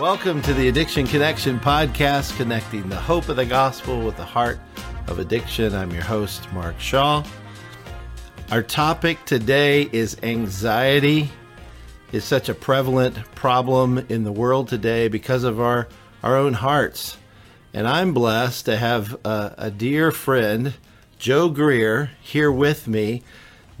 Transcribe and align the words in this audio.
Welcome 0.00 0.42
to 0.42 0.52
the 0.52 0.66
Addiction 0.66 1.06
Connection 1.06 1.60
podcast, 1.60 2.36
connecting 2.36 2.88
the 2.88 2.96
hope 2.96 3.28
of 3.28 3.36
the 3.36 3.46
gospel 3.46 4.04
with 4.04 4.16
the 4.16 4.24
heart 4.24 4.58
of 5.06 5.20
addiction. 5.20 5.72
I'm 5.72 5.92
your 5.92 6.02
host, 6.02 6.52
Mark 6.52 6.80
Shaw. 6.80 7.24
Our 8.50 8.64
topic 8.64 9.24
today 9.24 9.88
is 9.92 10.16
anxiety. 10.24 11.30
It's 12.10 12.26
such 12.26 12.48
a 12.48 12.54
prevalent 12.54 13.14
problem 13.36 13.98
in 14.08 14.24
the 14.24 14.32
world 14.32 14.66
today 14.66 15.06
because 15.06 15.44
of 15.44 15.60
our, 15.60 15.86
our 16.24 16.36
own 16.36 16.54
hearts. 16.54 17.16
And 17.72 17.86
I'm 17.86 18.12
blessed 18.12 18.64
to 18.64 18.76
have 18.76 19.16
a, 19.24 19.54
a 19.56 19.70
dear 19.70 20.10
friend, 20.10 20.74
Joe 21.20 21.48
Greer, 21.48 22.10
here 22.20 22.50
with 22.50 22.88
me. 22.88 23.22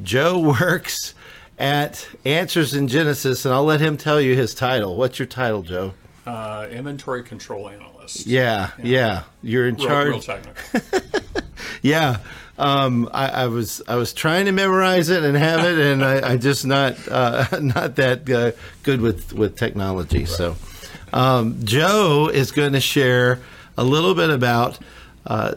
Joe 0.00 0.38
works 0.60 1.12
at 1.58 2.08
Answers 2.24 2.72
in 2.72 2.86
Genesis, 2.86 3.44
and 3.44 3.52
I'll 3.52 3.64
let 3.64 3.80
him 3.80 3.96
tell 3.96 4.20
you 4.20 4.36
his 4.36 4.54
title. 4.54 4.94
What's 4.96 5.18
your 5.18 5.26
title, 5.26 5.62
Joe? 5.62 5.94
Uh, 6.26 6.66
inventory 6.70 7.22
control 7.22 7.68
analyst. 7.68 8.26
Yeah, 8.26 8.70
yeah. 8.78 8.84
yeah. 8.84 9.22
You're 9.42 9.68
in 9.68 9.74
real, 9.74 9.86
charge. 9.86 10.08
Real 10.08 10.20
technical. 10.20 11.00
yeah. 11.82 12.18
Um, 12.56 13.10
I, 13.12 13.28
I, 13.28 13.46
was 13.48 13.82
I 13.88 13.96
was 13.96 14.12
trying 14.12 14.46
to 14.46 14.52
memorize 14.52 15.08
it 15.10 15.24
and 15.24 15.36
have 15.36 15.64
it, 15.64 15.78
and 15.78 16.04
I, 16.04 16.32
I 16.32 16.36
just 16.36 16.64
not 16.64 16.96
uh, 17.08 17.46
not 17.60 17.96
that 17.96 18.30
uh, 18.30 18.52
good 18.84 19.00
with 19.00 19.32
with 19.32 19.56
technology. 19.56 20.20
Right. 20.20 20.28
So, 20.28 20.56
um, 21.12 21.58
Joe 21.64 22.30
is 22.32 22.52
going 22.52 22.72
to 22.72 22.80
share 22.80 23.40
a 23.76 23.84
little 23.84 24.14
bit 24.14 24.30
about 24.30 24.78
uh, 25.26 25.56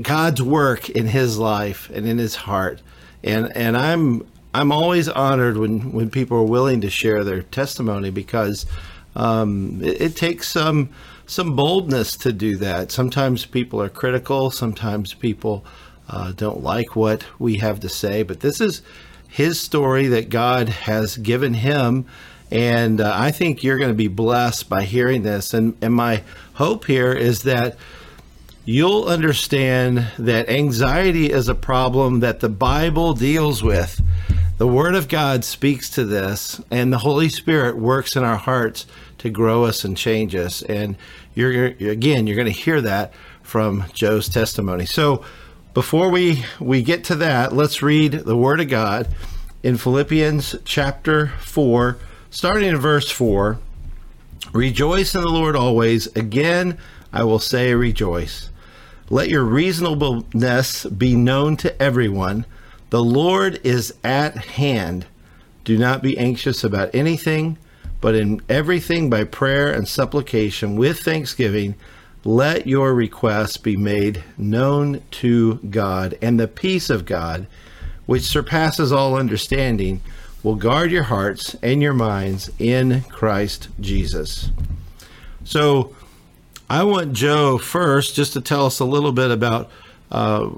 God's 0.00 0.40
work 0.40 0.88
in 0.88 1.06
his 1.06 1.38
life 1.38 1.90
and 1.92 2.06
in 2.06 2.18
his 2.18 2.36
heart, 2.36 2.80
and 3.24 3.54
and 3.56 3.76
I'm 3.76 4.26
I'm 4.54 4.72
always 4.72 5.08
honored 5.08 5.58
when 5.58 5.92
when 5.92 6.08
people 6.08 6.38
are 6.38 6.44
willing 6.44 6.80
to 6.82 6.88
share 6.88 7.24
their 7.24 7.42
testimony 7.42 8.10
because 8.10 8.64
um, 9.16 9.80
it, 9.82 10.00
it, 10.00 10.16
takes 10.16 10.48
some 10.48 10.90
some 11.26 11.56
boldness 11.56 12.16
to 12.18 12.32
do 12.32 12.56
that. 12.58 12.92
Sometimes 12.92 13.46
people 13.46 13.80
are 13.82 13.88
critical. 13.88 14.50
Sometimes 14.50 15.14
people 15.14 15.64
uh, 16.08 16.32
don't 16.32 16.62
like 16.62 16.94
what 16.94 17.24
we 17.38 17.56
have 17.56 17.80
to 17.80 17.88
say. 17.88 18.22
But 18.22 18.40
this 18.40 18.60
is 18.60 18.82
his 19.28 19.58
story 19.58 20.06
that 20.08 20.28
God 20.28 20.68
has 20.68 21.16
given 21.16 21.54
him, 21.54 22.06
and 22.50 23.00
uh, 23.00 23.12
I 23.14 23.32
think 23.32 23.64
you're 23.64 23.78
going 23.78 23.90
to 23.90 23.94
be 23.94 24.08
blessed 24.08 24.68
by 24.68 24.84
hearing 24.84 25.22
this. 25.22 25.54
And 25.54 25.76
and 25.80 25.94
my 25.94 26.22
hope 26.54 26.84
here 26.84 27.12
is 27.12 27.42
that 27.42 27.76
you'll 28.66 29.04
understand 29.04 30.08
that 30.18 30.48
anxiety 30.50 31.32
is 31.32 31.48
a 31.48 31.54
problem 31.54 32.20
that 32.20 32.40
the 32.40 32.48
Bible 32.50 33.14
deals 33.14 33.62
with. 33.62 34.02
The 34.58 34.66
Word 34.66 34.94
of 34.94 35.08
God 35.08 35.44
speaks 35.44 35.90
to 35.90 36.04
this, 36.04 36.60
and 36.70 36.92
the 36.92 36.98
Holy 36.98 37.28
Spirit 37.28 37.76
works 37.76 38.16
in 38.16 38.24
our 38.24 38.38
hearts 38.38 38.86
to 39.18 39.30
grow 39.30 39.64
us 39.64 39.84
and 39.84 39.96
change 39.96 40.34
us. 40.34 40.62
And 40.62 40.96
you're 41.34 41.66
again, 41.66 42.26
you're 42.26 42.36
going 42.36 42.52
to 42.52 42.52
hear 42.52 42.80
that 42.80 43.12
from 43.42 43.84
Joe's 43.92 44.28
testimony. 44.28 44.86
So 44.86 45.24
before 45.74 46.10
we 46.10 46.44
we 46.60 46.82
get 46.82 47.04
to 47.04 47.14
that, 47.16 47.52
let's 47.52 47.82
read 47.82 48.12
the 48.12 48.36
Word 48.36 48.60
of 48.60 48.68
God 48.68 49.08
in 49.62 49.76
Philippians 49.76 50.56
chapter 50.64 51.28
four, 51.40 51.98
starting 52.30 52.68
in 52.68 52.76
verse 52.76 53.10
four. 53.10 53.58
Rejoice 54.52 55.14
in 55.14 55.20
the 55.20 55.28
Lord 55.28 55.56
always. 55.56 56.06
Again, 56.16 56.78
I 57.12 57.24
will 57.24 57.38
say 57.38 57.74
rejoice. 57.74 58.50
Let 59.10 59.28
your 59.28 59.44
reasonableness 59.44 60.84
be 60.86 61.14
known 61.14 61.56
to 61.58 61.82
everyone. 61.82 62.46
The 62.90 63.02
Lord 63.02 63.60
is 63.64 63.94
at 64.02 64.36
hand. 64.36 65.06
Do 65.64 65.76
not 65.76 66.02
be 66.02 66.16
anxious 66.16 66.64
about 66.64 66.94
anything 66.94 67.58
but 68.00 68.14
in 68.14 68.40
everything 68.48 69.10
by 69.10 69.24
prayer 69.24 69.72
and 69.72 69.88
supplication 69.88 70.76
with 70.76 71.00
thanksgiving, 71.00 71.74
let 72.24 72.66
your 72.66 72.92
requests 72.94 73.56
be 73.56 73.76
made 73.76 74.24
known 74.36 75.02
to 75.12 75.54
God, 75.70 76.18
and 76.20 76.38
the 76.38 76.48
peace 76.48 76.90
of 76.90 77.06
God, 77.06 77.46
which 78.06 78.22
surpasses 78.22 78.92
all 78.92 79.16
understanding, 79.16 80.00
will 80.42 80.56
guard 80.56 80.90
your 80.90 81.04
hearts 81.04 81.54
and 81.62 81.82
your 81.82 81.92
minds 81.92 82.50
in 82.58 83.02
Christ 83.02 83.68
Jesus. 83.80 84.50
So, 85.44 85.94
I 86.68 86.82
want 86.82 87.12
Joe 87.12 87.58
first 87.58 88.16
just 88.16 88.32
to 88.32 88.40
tell 88.40 88.66
us 88.66 88.80
a 88.80 88.84
little 88.84 89.12
bit 89.12 89.30
about 89.30 89.70
uh, 90.10 90.50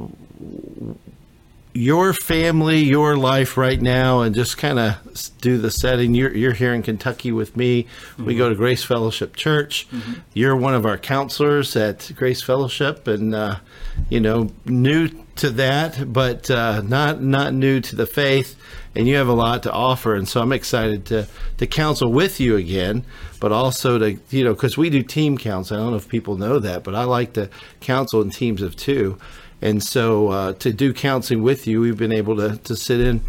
your 1.78 2.12
family, 2.12 2.80
your 2.80 3.16
life 3.16 3.56
right 3.56 3.80
now, 3.80 4.22
and 4.22 4.34
just 4.34 4.58
kind 4.58 4.80
of 4.80 4.96
do 5.40 5.58
the 5.58 5.70
setting. 5.70 6.12
You're, 6.12 6.34
you're 6.34 6.52
here 6.52 6.74
in 6.74 6.82
Kentucky 6.82 7.30
with 7.30 7.56
me. 7.56 7.84
Mm-hmm. 7.84 8.24
We 8.24 8.34
go 8.34 8.48
to 8.48 8.54
Grace 8.56 8.82
Fellowship 8.82 9.36
Church. 9.36 9.88
Mm-hmm. 9.90 10.14
You're 10.34 10.56
one 10.56 10.74
of 10.74 10.84
our 10.84 10.98
counselors 10.98 11.76
at 11.76 12.10
Grace 12.16 12.42
Fellowship, 12.42 13.06
and 13.06 13.32
uh, 13.32 13.60
you 14.08 14.18
know, 14.20 14.50
new 14.64 15.08
to 15.36 15.50
that, 15.50 16.12
but 16.12 16.50
uh, 16.50 16.82
not 16.82 17.22
not 17.22 17.54
new 17.54 17.80
to 17.80 17.96
the 17.96 18.06
faith. 18.06 18.56
And 18.96 19.06
you 19.06 19.14
have 19.14 19.28
a 19.28 19.34
lot 19.34 19.62
to 19.62 19.70
offer, 19.70 20.16
and 20.16 20.28
so 20.28 20.40
I'm 20.40 20.52
excited 20.52 21.06
to 21.06 21.28
to 21.58 21.66
counsel 21.68 22.10
with 22.10 22.40
you 22.40 22.56
again, 22.56 23.04
but 23.38 23.52
also 23.52 23.98
to 23.98 24.18
you 24.30 24.42
know, 24.42 24.52
because 24.52 24.76
we 24.76 24.90
do 24.90 25.04
team 25.04 25.38
counseling. 25.38 25.78
I 25.78 25.82
don't 25.84 25.92
know 25.92 25.98
if 25.98 26.08
people 26.08 26.36
know 26.36 26.58
that, 26.58 26.82
but 26.82 26.96
I 26.96 27.04
like 27.04 27.34
to 27.34 27.50
counsel 27.80 28.20
in 28.20 28.30
teams 28.30 28.62
of 28.62 28.74
two 28.74 29.16
and 29.60 29.82
so 29.82 30.28
uh, 30.28 30.52
to 30.54 30.72
do 30.72 30.92
counseling 30.92 31.42
with 31.42 31.66
you, 31.66 31.80
we've 31.80 31.96
been 31.96 32.12
able 32.12 32.36
to, 32.36 32.56
to 32.58 32.76
sit 32.76 33.00
in 33.00 33.22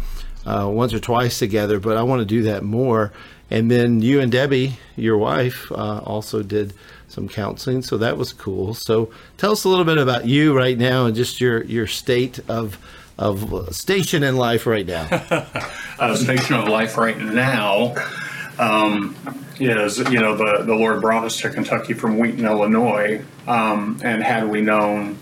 uh, 0.46 0.68
once 0.70 0.92
or 0.92 1.00
twice 1.00 1.38
together, 1.38 1.80
but 1.80 1.96
I 1.96 2.02
want 2.02 2.20
to 2.20 2.26
do 2.26 2.42
that 2.44 2.62
more. 2.62 3.12
And 3.50 3.70
then 3.70 4.00
you 4.00 4.20
and 4.20 4.30
Debbie, 4.30 4.78
your 4.94 5.18
wife, 5.18 5.70
uh, 5.72 5.98
also 5.98 6.42
did 6.42 6.72
some 7.08 7.28
counseling, 7.28 7.82
so 7.82 7.98
that 7.98 8.16
was 8.16 8.32
cool. 8.32 8.74
So 8.74 9.10
tell 9.36 9.52
us 9.52 9.64
a 9.64 9.68
little 9.68 9.84
bit 9.84 9.98
about 9.98 10.26
you 10.26 10.56
right 10.56 10.78
now 10.78 11.06
and 11.06 11.16
just 11.16 11.40
your 11.40 11.64
your 11.64 11.88
state 11.88 12.38
of 12.48 12.78
of 13.18 13.74
station 13.74 14.22
in 14.22 14.36
life 14.36 14.66
right 14.66 14.86
now. 14.86 15.08
uh, 15.98 16.14
station 16.14 16.54
of 16.54 16.68
life 16.68 16.96
right 16.96 17.18
now 17.18 17.96
um, 18.60 19.16
is 19.58 19.98
you 19.98 20.20
know 20.20 20.36
the 20.36 20.62
the 20.64 20.74
Lord 20.74 21.00
brought 21.00 21.24
us 21.24 21.40
to 21.40 21.50
Kentucky 21.50 21.92
from 21.92 22.16
Wheaton, 22.16 22.46
Illinois, 22.46 23.20
um, 23.48 23.98
and 24.04 24.22
had 24.22 24.48
we 24.48 24.60
known 24.60 25.18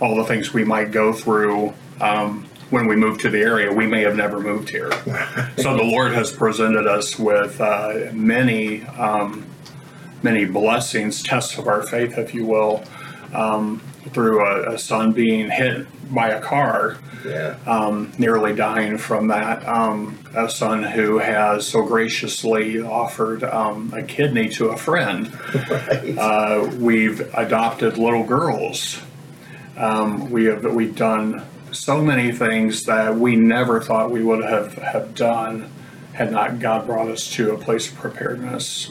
all 0.00 0.16
the 0.16 0.24
things 0.24 0.52
we 0.52 0.64
might 0.64 0.90
go 0.90 1.12
through 1.12 1.72
um, 2.00 2.46
when 2.70 2.86
we 2.86 2.96
move 2.96 3.18
to 3.18 3.30
the 3.30 3.38
area, 3.38 3.72
we 3.72 3.86
may 3.86 4.02
have 4.02 4.16
never 4.16 4.40
moved 4.40 4.68
here. 4.68 4.90
so 5.56 5.76
the 5.76 5.84
Lord 5.84 6.12
has 6.12 6.32
presented 6.32 6.86
us 6.86 7.18
with 7.18 7.60
uh, 7.60 8.10
many, 8.12 8.82
um, 8.82 9.46
many 10.22 10.44
blessings, 10.44 11.22
tests 11.22 11.58
of 11.58 11.68
our 11.68 11.82
faith, 11.82 12.18
if 12.18 12.34
you 12.34 12.44
will, 12.44 12.84
um, 13.32 13.80
through 14.10 14.44
a, 14.44 14.74
a, 14.74 14.78
son 14.78 15.12
being 15.12 15.50
hit 15.50 15.86
by 16.12 16.30
a 16.30 16.40
car, 16.40 16.96
yeah. 17.24 17.56
Um, 17.66 18.12
nearly 18.18 18.54
dying 18.54 18.98
from 18.98 19.28
that. 19.28 19.66
Um, 19.66 20.18
a 20.34 20.48
son 20.48 20.84
who 20.84 21.18
has 21.18 21.66
so 21.66 21.82
graciously 21.82 22.80
offered 22.80 23.42
um, 23.42 23.92
a 23.94 24.02
kidney 24.02 24.48
to 24.50 24.68
a 24.68 24.76
friend. 24.76 25.32
Right. 25.66 26.16
Uh, 26.16 26.70
we've 26.78 27.20
adopted 27.34 27.98
little 27.98 28.22
girls 28.24 29.00
um, 29.76 30.30
we 30.30 30.46
have 30.46 30.64
we've 30.64 30.96
done 30.96 31.44
so 31.72 32.02
many 32.02 32.32
things 32.32 32.84
that 32.84 33.14
we 33.16 33.36
never 33.36 33.80
thought 33.80 34.10
we 34.10 34.22
would 34.22 34.42
have, 34.42 34.74
have 34.74 35.14
done 35.14 35.70
had 36.12 36.32
not 36.32 36.58
God 36.58 36.86
brought 36.86 37.08
us 37.08 37.30
to 37.34 37.52
a 37.52 37.58
place 37.58 37.90
of 37.90 37.98
preparedness. 37.98 38.90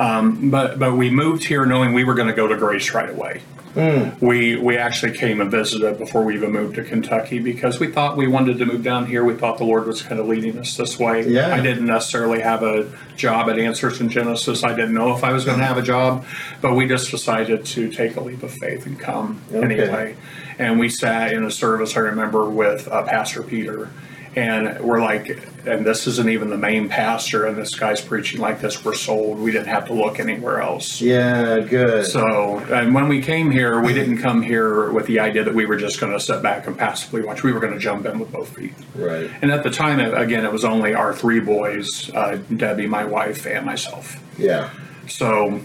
Um, 0.00 0.50
but 0.50 0.78
but 0.78 0.94
we 0.94 1.10
moved 1.10 1.44
here 1.44 1.66
knowing 1.66 1.92
we 1.92 2.04
were 2.04 2.14
going 2.14 2.28
to 2.28 2.34
go 2.34 2.46
to 2.46 2.56
Grace 2.56 2.92
right 2.94 3.10
away. 3.10 3.42
Mm. 3.74 4.20
We 4.20 4.56
we 4.56 4.76
actually 4.76 5.16
came 5.16 5.40
and 5.40 5.50
visited 5.50 5.98
before 5.98 6.22
we 6.22 6.34
even 6.34 6.52
moved 6.52 6.74
to 6.74 6.84
Kentucky 6.84 7.38
because 7.38 7.80
we 7.80 7.86
thought 7.86 8.16
we 8.16 8.28
wanted 8.28 8.58
to 8.58 8.66
move 8.66 8.82
down 8.82 9.06
here. 9.06 9.24
We 9.24 9.34
thought 9.34 9.58
the 9.58 9.64
Lord 9.64 9.86
was 9.86 10.02
kind 10.02 10.20
of 10.20 10.26
leading 10.26 10.58
us 10.58 10.76
this 10.76 10.98
way. 10.98 11.26
Yeah. 11.26 11.54
I 11.54 11.60
didn't 11.60 11.86
necessarily 11.86 12.40
have 12.40 12.62
a 12.62 12.90
job 13.16 13.48
at 13.48 13.58
Answers 13.58 14.00
in 14.00 14.10
Genesis. 14.10 14.62
I 14.62 14.74
didn't 14.74 14.94
know 14.94 15.16
if 15.16 15.24
I 15.24 15.32
was 15.32 15.44
going 15.44 15.58
to 15.58 15.64
have 15.64 15.78
a 15.78 15.82
job, 15.82 16.24
but 16.60 16.74
we 16.74 16.86
just 16.86 17.10
decided 17.10 17.64
to 17.66 17.90
take 17.90 18.16
a 18.16 18.20
leap 18.20 18.42
of 18.42 18.52
faith 18.52 18.84
and 18.84 19.00
come 19.00 19.40
okay. 19.50 19.64
anyway. 19.64 20.16
And 20.58 20.78
we 20.78 20.90
sat 20.90 21.32
in 21.32 21.44
a 21.44 21.50
service 21.50 21.96
I 21.96 22.00
remember 22.00 22.48
with 22.48 22.88
uh, 22.88 23.04
Pastor 23.04 23.42
Peter 23.42 23.88
and 24.34 24.80
we're 24.80 25.00
like, 25.00 25.42
and 25.66 25.86
this 25.86 26.06
isn't 26.06 26.28
even 26.28 26.48
the 26.48 26.56
main 26.56 26.88
pastor, 26.88 27.46
and 27.46 27.56
this 27.56 27.74
guy's 27.74 28.00
preaching 28.00 28.40
like 28.40 28.60
this. 28.60 28.84
We're 28.84 28.94
sold. 28.94 29.38
We 29.38 29.52
didn't 29.52 29.68
have 29.68 29.86
to 29.86 29.92
look 29.92 30.18
anywhere 30.18 30.60
else. 30.60 31.00
Yeah, 31.00 31.60
good. 31.60 32.06
So, 32.06 32.58
and 32.58 32.94
when 32.94 33.08
we 33.08 33.20
came 33.20 33.50
here, 33.50 33.80
we 33.80 33.92
didn't 33.92 34.18
come 34.18 34.42
here 34.42 34.90
with 34.90 35.06
the 35.06 35.20
idea 35.20 35.44
that 35.44 35.54
we 35.54 35.66
were 35.66 35.76
just 35.76 36.00
going 36.00 36.12
to 36.12 36.20
sit 36.20 36.42
back 36.42 36.66
and 36.66 36.76
passively 36.76 37.22
watch. 37.22 37.42
We 37.42 37.52
were 37.52 37.60
going 37.60 37.74
to 37.74 37.78
jump 37.78 38.06
in 38.06 38.18
with 38.18 38.32
both 38.32 38.56
feet. 38.56 38.74
Right. 38.94 39.30
And 39.42 39.50
at 39.50 39.62
the 39.62 39.70
time, 39.70 40.00
again, 40.00 40.44
it 40.44 40.52
was 40.52 40.64
only 40.64 40.94
our 40.94 41.12
three 41.12 41.40
boys: 41.40 42.10
uh, 42.14 42.36
Debbie, 42.56 42.86
my 42.86 43.04
wife, 43.04 43.46
and 43.46 43.66
myself. 43.66 44.22
Yeah. 44.38 44.70
So. 45.08 45.60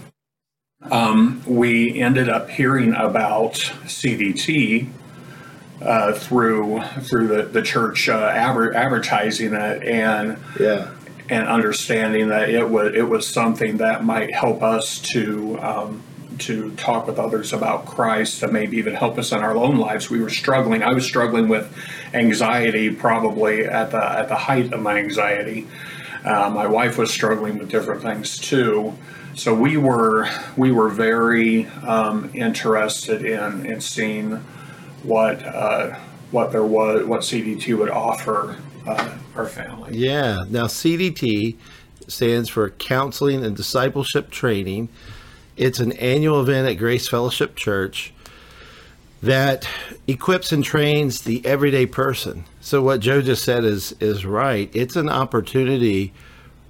Um, 0.92 1.42
we 1.44 2.00
ended 2.00 2.28
up 2.28 2.48
hearing 2.48 2.94
about 2.94 3.54
CDT 3.54 4.88
uh, 5.80 6.12
through 6.12 6.82
through 7.02 7.28
the 7.28 7.42
the 7.44 7.62
church 7.62 8.08
uh, 8.08 8.32
adver- 8.34 8.74
advertising 8.74 9.54
it, 9.54 9.82
and 9.84 10.38
yeah, 10.58 10.90
and 11.28 11.46
understanding 11.46 12.28
that 12.28 12.50
it 12.50 12.68
was 12.68 12.94
it 12.94 13.08
was 13.08 13.26
something 13.26 13.78
that 13.78 14.04
might 14.04 14.34
help 14.34 14.62
us 14.62 14.98
to 15.00 15.58
um, 15.60 16.02
to 16.38 16.70
talk 16.72 17.06
with 17.06 17.18
others 17.18 17.52
about 17.52 17.86
Christ 17.86 18.42
and 18.42 18.52
maybe 18.52 18.76
even 18.78 18.94
help 18.94 19.18
us 19.18 19.32
in 19.32 19.38
our 19.38 19.56
own 19.56 19.76
lives. 19.76 20.10
We 20.10 20.20
were 20.20 20.30
struggling. 20.30 20.82
I 20.82 20.92
was 20.92 21.04
struggling 21.04 21.48
with 21.48 21.72
anxiety 22.14 22.90
probably 22.90 23.64
at 23.64 23.90
the 23.90 24.02
at 24.02 24.28
the 24.28 24.36
height 24.36 24.72
of 24.72 24.80
my 24.80 24.98
anxiety. 24.98 25.66
Uh, 26.24 26.50
my 26.50 26.66
wife 26.66 26.98
was 26.98 27.12
struggling 27.12 27.58
with 27.58 27.68
different 27.68 28.02
things 28.02 28.38
too. 28.38 28.94
So 29.34 29.54
we 29.54 29.76
were 29.76 30.28
we 30.56 30.72
were 30.72 30.88
very 30.88 31.66
um, 31.66 32.30
interested 32.34 33.24
in 33.24 33.66
in 33.66 33.80
seeing 33.80 34.44
what 35.02 35.42
uh, 35.44 35.96
what 36.30 36.52
there 36.52 36.64
was 36.64 37.04
what 37.04 37.20
CDT 37.20 37.76
would 37.76 37.90
offer 37.90 38.56
uh, 38.86 39.16
our 39.36 39.46
family. 39.46 39.96
Yeah. 39.96 40.44
Now, 40.48 40.66
CDT 40.66 41.56
stands 42.06 42.48
for 42.48 42.70
Counseling 42.70 43.44
and 43.44 43.56
Discipleship 43.56 44.30
Training. 44.30 44.88
It's 45.56 45.80
an 45.80 45.92
annual 45.92 46.40
event 46.40 46.68
at 46.68 46.74
Grace 46.74 47.08
Fellowship 47.08 47.56
Church 47.56 48.12
that 49.22 49.68
equips 50.06 50.52
and 50.52 50.62
trains 50.62 51.22
the 51.22 51.44
everyday 51.44 51.86
person. 51.86 52.44
So 52.60 52.82
what 52.82 53.00
Joe 53.00 53.20
just 53.20 53.44
said 53.44 53.64
is 53.64 53.92
is 54.00 54.24
right. 54.24 54.70
It's 54.72 54.96
an 54.96 55.08
opportunity 55.08 56.12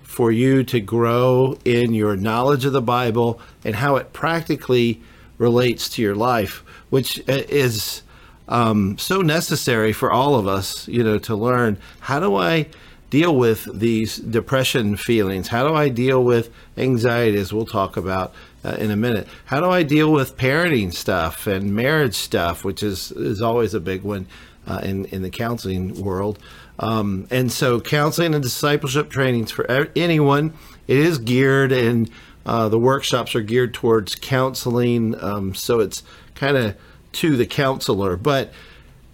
for 0.02 0.32
you 0.32 0.64
to 0.64 0.80
grow 0.80 1.58
in 1.64 1.92
your 1.94 2.16
knowledge 2.16 2.64
of 2.64 2.72
the 2.72 2.82
Bible 2.82 3.40
and 3.64 3.76
how 3.76 3.96
it 3.96 4.12
practically 4.12 5.00
relates 5.36 5.88
to 5.90 6.02
your 6.02 6.16
life, 6.16 6.64
which 6.90 7.20
uh, 7.28 7.44
is 7.48 8.02
um, 8.48 8.98
so 8.98 9.20
necessary 9.20 9.92
for 9.92 10.10
all 10.10 10.34
of 10.34 10.46
us, 10.46 10.88
you 10.88 11.04
know, 11.04 11.18
to 11.18 11.36
learn 11.36 11.78
how 12.00 12.20
do 12.20 12.36
I 12.36 12.66
deal 13.10 13.34
with 13.34 13.68
these 13.78 14.16
depression 14.16 14.96
feelings? 14.96 15.48
How 15.48 15.66
do 15.66 15.74
I 15.74 15.88
deal 15.88 16.22
with 16.22 16.50
anxiety, 16.76 17.38
as 17.38 17.52
we'll 17.52 17.66
talk 17.66 17.96
about 17.96 18.34
uh, 18.64 18.76
in 18.78 18.90
a 18.90 18.96
minute? 18.96 19.28
How 19.46 19.60
do 19.60 19.70
I 19.70 19.82
deal 19.82 20.12
with 20.12 20.36
parenting 20.36 20.92
stuff 20.92 21.46
and 21.46 21.74
marriage 21.74 22.14
stuff, 22.14 22.64
which 22.64 22.82
is 22.82 23.12
is 23.12 23.40
always 23.40 23.74
a 23.74 23.80
big 23.80 24.02
one 24.02 24.26
uh, 24.66 24.80
in 24.82 25.04
in 25.06 25.22
the 25.22 25.30
counseling 25.30 26.02
world? 26.02 26.38
Um, 26.78 27.26
and 27.30 27.50
so, 27.50 27.80
counseling 27.80 28.34
and 28.34 28.42
discipleship 28.42 29.10
trainings 29.10 29.50
for 29.50 29.66
anyone. 29.96 30.52
It 30.86 30.96
is 30.96 31.18
geared 31.18 31.72
and 31.72 32.10
uh, 32.48 32.68
the 32.70 32.78
workshops 32.78 33.34
are 33.34 33.42
geared 33.42 33.74
towards 33.74 34.14
counseling. 34.14 35.22
Um, 35.22 35.54
so 35.54 35.80
it's 35.80 36.02
kind 36.34 36.56
of 36.56 36.76
to 37.12 37.37
the 37.37 37.46
counselor, 37.46 38.16
but 38.16 38.52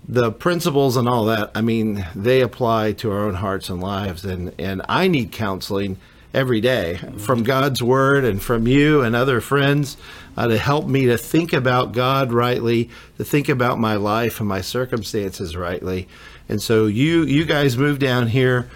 the 0.06 0.30
principles 0.30 0.96
and 0.96 1.08
all 1.08 1.24
that, 1.26 1.50
I 1.54 1.60
mean, 1.60 2.06
they 2.14 2.40
apply 2.40 2.92
to 2.92 3.10
our 3.10 3.20
own 3.20 3.34
hearts 3.34 3.68
and 3.68 3.80
lives. 3.80 4.24
And, 4.24 4.54
and 4.58 4.82
I 4.88 5.08
need 5.08 5.32
counseling 5.32 5.98
every 6.34 6.60
day 6.60 6.98
from 7.16 7.42
God's 7.42 7.82
word 7.82 8.24
and 8.24 8.42
from 8.42 8.66
you 8.66 9.02
and 9.02 9.14
other 9.14 9.40
friends 9.40 9.96
uh, 10.36 10.48
to 10.48 10.58
help 10.58 10.86
me 10.86 11.06
to 11.06 11.16
think 11.16 11.52
about 11.52 11.92
God 11.92 12.32
rightly, 12.32 12.90
to 13.16 13.24
think 13.24 13.48
about 13.48 13.78
my 13.78 13.94
life 13.94 14.40
and 14.40 14.48
my 14.48 14.60
circumstances 14.60 15.56
rightly. 15.56 16.08
And 16.48 16.60
so 16.60 16.86
you, 16.86 17.22
you 17.22 17.44
guys 17.44 17.78
move 17.78 17.98
down 17.98 18.26
here 18.26 18.68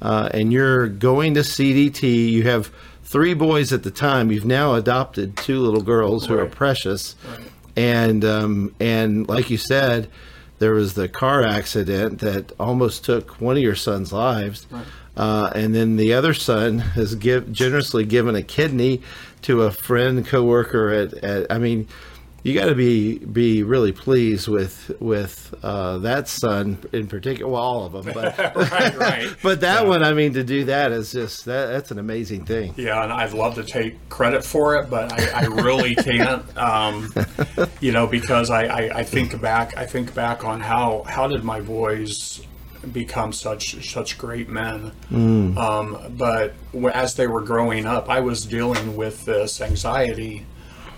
uh, 0.00 0.30
and 0.32 0.52
you're 0.52 0.88
going 0.88 1.34
to 1.34 1.40
CDT. 1.40 2.30
You 2.30 2.44
have 2.44 2.70
three 3.04 3.34
boys 3.34 3.72
at 3.72 3.82
the 3.82 3.90
time. 3.90 4.30
You've 4.30 4.46
now 4.46 4.74
adopted 4.74 5.36
two 5.36 5.58
little 5.58 5.82
girls 5.82 6.26
who 6.26 6.38
are 6.38 6.46
precious. 6.46 7.16
Right 7.28 7.50
and 7.80 8.24
um, 8.26 8.74
and 8.78 9.26
like 9.26 9.48
you 9.48 9.56
said, 9.56 10.08
there 10.58 10.72
was 10.72 10.92
the 10.94 11.08
car 11.08 11.42
accident 11.42 12.18
that 12.18 12.52
almost 12.60 13.06
took 13.06 13.40
one 13.40 13.56
of 13.56 13.62
your 13.62 13.74
son's 13.74 14.12
lives, 14.12 14.66
right. 14.70 14.84
uh, 15.16 15.50
and 15.54 15.74
then 15.74 15.96
the 15.96 16.12
other 16.12 16.34
son 16.34 16.78
has 16.78 17.14
give, 17.14 17.50
generously 17.50 18.04
given 18.04 18.36
a 18.36 18.42
kidney 18.42 19.00
to 19.42 19.62
a 19.62 19.70
friend 19.70 20.26
coworker 20.26 20.90
at, 20.90 21.14
at 21.24 21.50
I 21.50 21.56
mean 21.56 21.88
you 22.42 22.54
got 22.54 22.66
to 22.66 22.74
be 22.74 23.18
be 23.18 23.62
really 23.62 23.92
pleased 23.92 24.48
with 24.48 24.90
with 25.00 25.54
uh, 25.62 25.98
that 25.98 26.28
son 26.28 26.78
in 26.92 27.06
particular. 27.06 27.50
Well, 27.50 27.62
all 27.62 27.84
of 27.84 27.92
them, 27.92 28.14
but 28.14 28.38
right, 28.56 28.96
right. 28.96 29.36
but 29.42 29.60
that 29.60 29.82
yeah. 29.82 29.88
one, 29.88 30.02
I 30.02 30.12
mean, 30.12 30.32
to 30.34 30.44
do 30.44 30.64
that 30.64 30.92
is 30.92 31.12
just 31.12 31.44
that, 31.44 31.66
that's 31.66 31.90
an 31.90 31.98
amazing 31.98 32.44
thing. 32.46 32.74
Yeah, 32.76 33.02
and 33.02 33.12
I'd 33.12 33.32
love 33.32 33.54
to 33.56 33.64
take 33.64 34.08
credit 34.08 34.44
for 34.44 34.76
it, 34.76 34.88
but 34.88 35.12
I, 35.12 35.42
I 35.42 35.44
really 35.46 35.94
can't. 35.94 36.56
Um, 36.56 37.12
you 37.80 37.92
know, 37.92 38.06
because 38.06 38.50
I, 38.50 38.64
I, 38.64 38.98
I 39.00 39.02
think 39.02 39.40
back, 39.40 39.76
I 39.76 39.86
think 39.86 40.14
back 40.14 40.44
on 40.44 40.60
how 40.60 41.04
how 41.06 41.26
did 41.26 41.44
my 41.44 41.60
boys 41.60 42.42
become 42.92 43.32
such 43.32 43.90
such 43.92 44.16
great 44.16 44.48
men. 44.48 44.92
Mm. 45.10 45.56
Um, 45.58 46.14
but 46.16 46.54
as 46.94 47.14
they 47.14 47.26
were 47.26 47.42
growing 47.42 47.84
up, 47.84 48.08
I 48.08 48.20
was 48.20 48.46
dealing 48.46 48.96
with 48.96 49.26
this 49.26 49.60
anxiety 49.60 50.46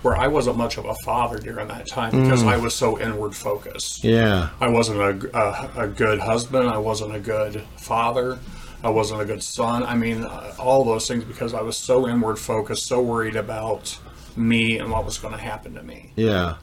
where 0.03 0.17
I 0.17 0.27
wasn't 0.27 0.57
much 0.57 0.77
of 0.77 0.85
a 0.85 0.93
father 0.95 1.39
during 1.39 1.69
that 1.69 1.87
time 1.87 2.11
because 2.23 2.43
mm. 2.43 2.49
I 2.49 2.57
was 2.57 2.75
so 2.75 2.99
inward 2.99 3.35
focused. 3.35 4.03
Yeah. 4.03 4.49
I 4.59 4.67
wasn't 4.67 4.99
a, 4.99 5.37
a, 5.37 5.85
a, 5.85 5.87
good 5.87 6.19
husband. 6.19 6.69
I 6.69 6.77
wasn't 6.77 7.15
a 7.15 7.19
good 7.19 7.63
father. 7.77 8.37
I 8.83 8.89
wasn't 8.89 9.21
a 9.21 9.25
good 9.25 9.41
son. 9.41 9.81
I 9.83 9.95
mean, 9.95 10.25
uh, 10.25 10.55
all 10.59 10.83
those 10.83 11.07
things 11.07 11.23
because 11.23 11.53
I 11.53 11.61
was 11.61 11.77
so 11.77 12.07
inward 12.07 12.37
focused, 12.37 12.85
so 12.85 13.01
worried 13.01 13.37
about 13.37 13.97
me 14.35 14.77
and 14.77 14.91
what 14.91 15.05
was 15.05 15.17
going 15.17 15.33
to 15.33 15.39
happen 15.39 15.73
to 15.75 15.83
me. 15.83 16.11
Yeah. 16.17 16.57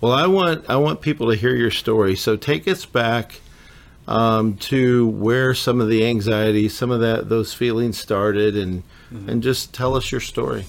Well, 0.00 0.12
I 0.12 0.26
want 0.26 0.64
I 0.68 0.76
want 0.76 1.02
people 1.02 1.30
to 1.30 1.36
hear 1.36 1.54
your 1.54 1.70
story. 1.70 2.16
So 2.16 2.36
take 2.36 2.66
us 2.66 2.86
back 2.86 3.40
um, 4.08 4.56
to 4.56 5.08
where 5.08 5.52
some 5.52 5.82
of 5.82 5.88
the 5.88 6.06
anxiety, 6.06 6.70
some 6.70 6.90
of 6.90 7.00
that 7.00 7.28
those 7.28 7.52
feelings 7.52 7.98
started, 7.98 8.56
and 8.56 8.82
mm-hmm. 9.12 9.28
and 9.28 9.42
just 9.42 9.74
tell 9.74 9.96
us 9.96 10.10
your 10.10 10.20
story. 10.20 10.64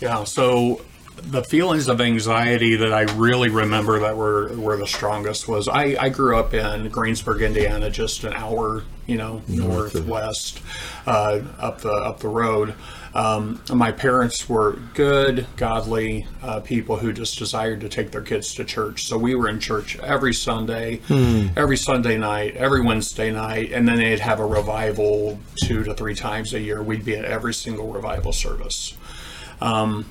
Yeah. 0.00 0.24
So 0.24 0.80
the 1.22 1.42
feelings 1.44 1.88
of 1.88 2.00
anxiety 2.00 2.76
that 2.76 2.92
I 2.92 3.02
really 3.14 3.48
remember 3.48 4.00
that 4.00 4.16
were 4.16 4.54
were 4.56 4.76
the 4.76 4.86
strongest 4.86 5.48
was 5.48 5.68
I, 5.68 5.96
I 5.98 6.08
grew 6.08 6.36
up 6.36 6.54
in 6.54 6.88
Greensburg, 6.88 7.42
Indiana, 7.42 7.90
just 7.90 8.24
an 8.24 8.32
hour, 8.32 8.82
you 9.06 9.16
know, 9.16 9.42
North 9.48 9.94
northwest, 9.94 10.60
uh, 11.06 11.40
up 11.58 11.80
the 11.80 11.92
up 11.92 12.20
the 12.20 12.28
road. 12.28 12.74
Um, 13.14 13.62
my 13.72 13.92
parents 13.92 14.48
were 14.48 14.72
good, 14.94 15.46
godly 15.56 16.26
uh, 16.42 16.58
people 16.60 16.96
who 16.96 17.12
just 17.12 17.38
desired 17.38 17.80
to 17.82 17.88
take 17.88 18.10
their 18.10 18.22
kids 18.22 18.56
to 18.56 18.64
church. 18.64 19.04
So 19.04 19.16
we 19.16 19.36
were 19.36 19.48
in 19.48 19.60
church 19.60 19.96
every 20.00 20.34
Sunday, 20.34 20.96
hmm. 21.06 21.46
every 21.56 21.76
Sunday 21.76 22.18
night, 22.18 22.56
every 22.56 22.80
Wednesday 22.80 23.30
night, 23.30 23.70
and 23.70 23.86
then 23.86 23.98
they'd 23.98 24.18
have 24.18 24.40
a 24.40 24.46
revival 24.46 25.38
two 25.62 25.84
to 25.84 25.94
three 25.94 26.16
times 26.16 26.54
a 26.54 26.60
year. 26.60 26.82
We'd 26.82 27.04
be 27.04 27.14
at 27.14 27.24
every 27.24 27.54
single 27.54 27.92
revival 27.92 28.32
service. 28.32 28.96
Um, 29.60 30.06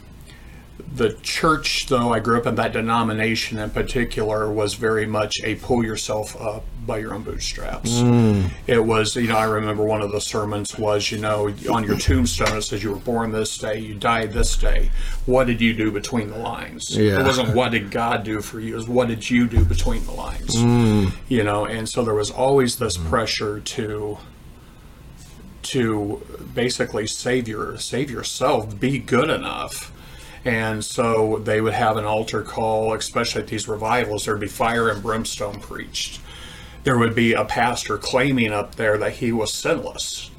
the 0.96 1.14
church, 1.24 1.88
though 1.88 2.14
I 2.14 2.20
grew 2.20 2.38
up 2.38 2.46
in 2.46 2.56
that 2.56 2.74
denomination 2.74 3.58
in 3.58 3.72
particular, 3.72 4.52
was 4.52 4.76
very 4.76 5.08
much 5.08 5.42
a 5.44 5.56
pull 5.56 5.84
yourself 5.84 6.40
up 6.40 6.64
by 6.86 7.00
your 7.00 7.16
own 7.16 7.24
bootstraps. 7.24 7.90
Mm. 7.94 8.52
It 8.68 8.80
was, 8.80 9.16
you 9.16 9.28
know, 9.28 9.38
I 9.38 9.46
remember 9.46 9.84
one 9.84 10.02
of 10.02 10.12
the 10.12 10.22
sermons 10.22 10.78
was, 10.78 11.12
you 11.12 11.18
know, 11.18 11.52
on 11.72 11.84
your 11.84 11.98
tombstone 11.98 12.58
it 12.58 12.62
says 12.62 12.84
you 12.84 12.92
were 12.92 12.98
born 12.98 13.32
this 13.32 13.58
day, 13.58 13.80
you 13.80 13.96
died 13.96 14.34
this 14.34 14.56
day. 14.56 14.92
What 15.26 15.48
did 15.48 15.62
you 15.62 15.74
do 15.74 15.92
between 15.92 16.30
the 16.30 16.38
lines? 16.38 16.96
Yeah. 16.96 17.22
It 17.22 17.24
wasn't 17.24 17.56
what 17.56 17.72
did 17.72 17.90
God 17.90 18.24
do 18.24 18.42
for 18.42 18.60
you, 18.60 18.74
it 18.74 18.78
was 18.78 18.88
what 18.88 19.08
did 19.08 19.28
you 19.28 19.48
do 19.48 19.66
between 19.66 20.06
the 20.06 20.12
lines. 20.12 20.56
Mm. 20.56 21.12
You 21.28 21.44
know, 21.44 21.66
and 21.66 21.90
so 21.90 22.04
there 22.04 22.14
was 22.14 22.30
always 22.30 22.76
this 22.76 22.98
pressure 22.98 23.62
to 23.62 24.20
to 25.64 26.22
basically 26.54 27.08
save 27.08 27.48
your 27.48 27.78
save 27.78 28.12
yourself, 28.12 28.80
be 28.80 29.00
good 29.00 29.30
enough 29.30 29.92
and 30.46 30.84
so 30.84 31.40
they 31.44 31.62
would 31.62 31.74
have 31.74 31.98
an 31.98 32.06
altar 32.06 32.42
call, 32.42 32.94
especially 32.94 33.42
at 33.42 33.48
these 33.48 33.68
revivals. 33.68 34.26
There'd 34.26 34.40
be 34.40 34.48
fire 34.48 34.90
and 34.90 35.02
brimstone 35.02 35.60
preached. 35.60 36.20
There 36.84 36.98
would 36.98 37.16
be 37.16 37.34
a 37.34 37.46
pastor 37.46 37.98
claiming 37.98 38.52
up 38.52 38.76
there 38.76 38.98
that 38.98 39.14
he 39.14 39.32
was 39.32 39.54
sinless. 39.54 40.32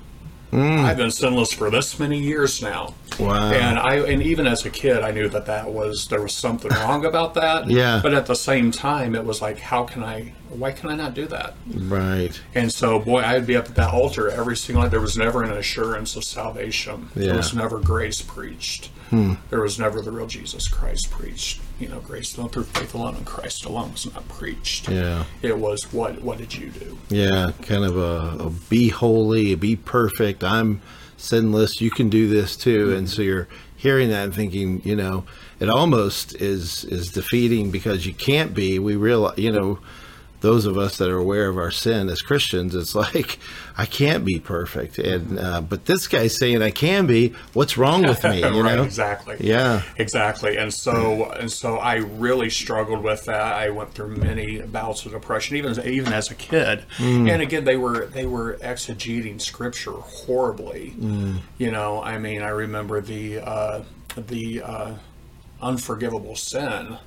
Mm. 0.54 0.84
I've 0.84 0.96
been 0.96 1.11
sinless 1.11 1.52
for 1.52 1.68
this 1.68 1.99
many 1.99 2.20
years 2.20 2.62
now. 2.62 2.94
Wow. 3.18 3.50
And 3.50 3.76
I 3.76 3.96
and 3.96 4.23
even 4.23 4.46
as 4.46 4.64
a 4.64 4.70
kid 4.70 5.02
I 5.02 5.11
knew 5.11 5.28
that 5.30 5.46
that 5.46 5.68
was 5.68 6.06
there 6.06 6.23
was 6.23 6.32
something 6.32 6.70
wrong 6.70 7.04
about 7.04 7.34
that. 7.34 7.66
yeah. 7.68 7.99
But 8.00 8.14
at 8.14 8.26
the 8.26 8.37
same 8.37 8.70
time 8.70 9.16
it 9.16 9.25
was 9.25 9.42
like 9.42 9.58
how 9.58 9.82
can 9.82 10.04
I 10.04 10.32
why 10.50 10.70
can 10.70 10.90
I 10.90 10.94
not 10.94 11.14
do 11.14 11.26
that? 11.26 11.54
Right. 11.66 12.40
And 12.54 12.70
so 12.70 13.00
boy 13.00 13.23
I'd 13.23 13.49
be 13.49 13.56
up 13.56 13.66
at 13.66 13.75
that 13.75 13.92
altar 13.92 14.30
every 14.30 14.56
single 14.56 14.82
night. 14.82 14.92
There 14.92 15.00
was 15.00 15.18
never 15.18 15.42
an 15.42 15.50
assurance 15.50 16.14
of 16.14 16.23
salvation. 16.23 17.08
Yeah. 17.16 17.26
There 17.26 17.37
was 17.37 17.52
never 17.52 17.80
grace 17.80 18.23
preached. 18.23 18.90
Hmm. 19.11 19.34
There 19.50 19.61
was 19.61 19.78
never 19.78 20.00
the 20.00 20.11
real 20.11 20.26
Jesus 20.26 20.68
Christ 20.68 21.11
preached. 21.11 21.61
You 21.78 21.88
know, 21.88 22.00
grace 22.00 22.37
alone 22.37 22.50
through 22.50 22.64
faith 22.64 22.94
alone 22.94 23.16
and 23.16 23.26
Christ 23.26 23.64
alone 23.64 23.92
was 23.92 24.12
not 24.12 24.26
preached. 24.28 24.88
Yeah. 24.88 25.25
It 25.42 25.58
was 25.58 25.92
what 25.92 26.23
what 26.23 26.38
did 26.38 26.54
you 26.54 26.70
do? 26.70 26.99
Yeah, 27.08 27.50
kind 27.62 27.84
of 27.84 27.96
a, 27.96 28.44
a 28.44 28.50
be 28.50 28.88
holy, 28.88 29.54
be 29.54 29.76
perfect. 29.76 30.42
I'm 30.42 30.80
sinless. 31.16 31.80
You 31.80 31.90
can 31.90 32.08
do 32.08 32.28
this 32.28 32.56
too. 32.56 32.88
Mm-hmm. 32.88 32.99
And 32.99 33.11
so 33.11 33.23
you're 33.23 33.49
hearing 33.76 34.08
that 34.11 34.25
and 34.25 34.34
thinking, 34.34 34.80
you 34.84 34.96
know, 34.96 35.25
it 35.61 35.68
almost 35.68 36.34
is 36.40 36.84
is 36.84 37.11
defeating 37.11 37.70
because 37.70 38.06
you 38.06 38.14
can't 38.14 38.54
be. 38.54 38.78
We 38.78 38.96
realize, 38.96 39.38
you 39.38 39.52
know, 39.52 39.78
those 40.44 40.66
of 40.66 40.76
us 40.76 40.98
that 40.98 41.08
are 41.08 41.16
aware 41.16 41.48
of 41.48 41.56
our 41.56 41.70
sin 41.70 42.10
as 42.10 42.20
Christians, 42.20 42.74
it's 42.74 42.94
like 42.94 43.38
I 43.78 43.86
can't 43.86 44.24
be 44.26 44.38
perfect, 44.38 44.98
and 44.98 45.38
uh, 45.38 45.62
but 45.62 45.86
this 45.86 46.06
guy's 46.06 46.36
saying 46.36 46.62
I 46.62 46.70
can 46.70 47.06
be. 47.06 47.34
What's 47.54 47.76
wrong 47.78 48.02
with 48.02 48.22
me? 48.22 48.44
You 48.54 48.62
right, 48.62 48.76
know? 48.76 48.84
exactly. 48.84 49.36
Yeah. 49.40 49.82
exactly. 49.96 50.58
And 50.58 50.72
so, 50.72 51.30
and 51.30 51.50
so, 51.50 51.78
I 51.78 51.94
really 51.96 52.50
struggled 52.50 53.02
with 53.02 53.24
that. 53.24 53.54
I 53.54 53.70
went 53.70 53.94
through 53.94 54.16
many 54.16 54.60
bouts 54.60 55.06
of 55.06 55.12
depression, 55.12 55.56
even 55.56 55.70
as, 55.70 55.78
even 55.84 56.12
as 56.12 56.30
a 56.30 56.34
kid. 56.34 56.84
And 56.98 57.42
again, 57.42 57.64
they 57.64 57.76
were 57.76 58.06
they 58.06 58.26
were 58.26 58.58
exegeting 58.58 59.40
scripture 59.40 59.92
horribly. 59.92 60.94
You 61.58 61.70
know, 61.70 62.02
I 62.02 62.18
mean, 62.18 62.42
I 62.42 62.50
remember 62.50 63.00
the 63.00 63.40
uh, 63.40 63.84
the 64.16 64.62
uh, 64.62 64.94
unforgivable 65.62 66.36
sin. 66.36 66.98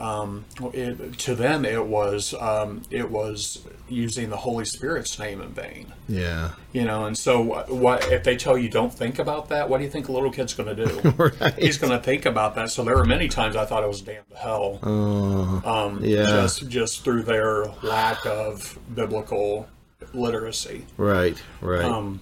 Um, 0.00 0.46
it, 0.72 1.18
to 1.18 1.34
them, 1.34 1.66
it 1.66 1.86
was 1.86 2.32
um, 2.34 2.82
it 2.90 3.10
was 3.10 3.66
using 3.86 4.30
the 4.30 4.36
Holy 4.38 4.64
Spirit's 4.64 5.18
name 5.18 5.42
in 5.42 5.50
vain. 5.50 5.92
Yeah. 6.08 6.52
You 6.72 6.84
know, 6.84 7.04
and 7.04 7.18
so 7.18 7.42
what, 7.42 7.70
what 7.70 8.10
if 8.10 8.24
they 8.24 8.36
tell 8.36 8.56
you 8.56 8.70
don't 8.70 8.92
think 8.92 9.18
about 9.18 9.50
that? 9.50 9.68
What 9.68 9.78
do 9.78 9.84
you 9.84 9.90
think 9.90 10.08
a 10.08 10.12
little 10.12 10.30
kid's 10.30 10.54
going 10.54 10.74
to 10.74 10.86
do? 10.86 11.14
Right. 11.40 11.54
He's 11.58 11.76
going 11.76 11.92
to 11.92 11.98
think 11.98 12.24
about 12.24 12.54
that. 12.54 12.70
So 12.70 12.82
there 12.82 12.96
were 12.96 13.04
many 13.04 13.28
times 13.28 13.54
I 13.54 13.66
thought 13.66 13.82
it 13.82 13.88
was 13.88 14.00
damned 14.00 14.28
to 14.30 14.36
hell, 14.36 14.78
um, 14.82 16.00
yeah. 16.02 16.24
just 16.24 16.68
just 16.68 17.04
through 17.04 17.24
their 17.24 17.66
lack 17.82 18.24
of 18.24 18.78
biblical 18.94 19.68
literacy. 20.14 20.86
Right. 20.96 21.40
Right. 21.60 21.84
Um, 21.84 22.20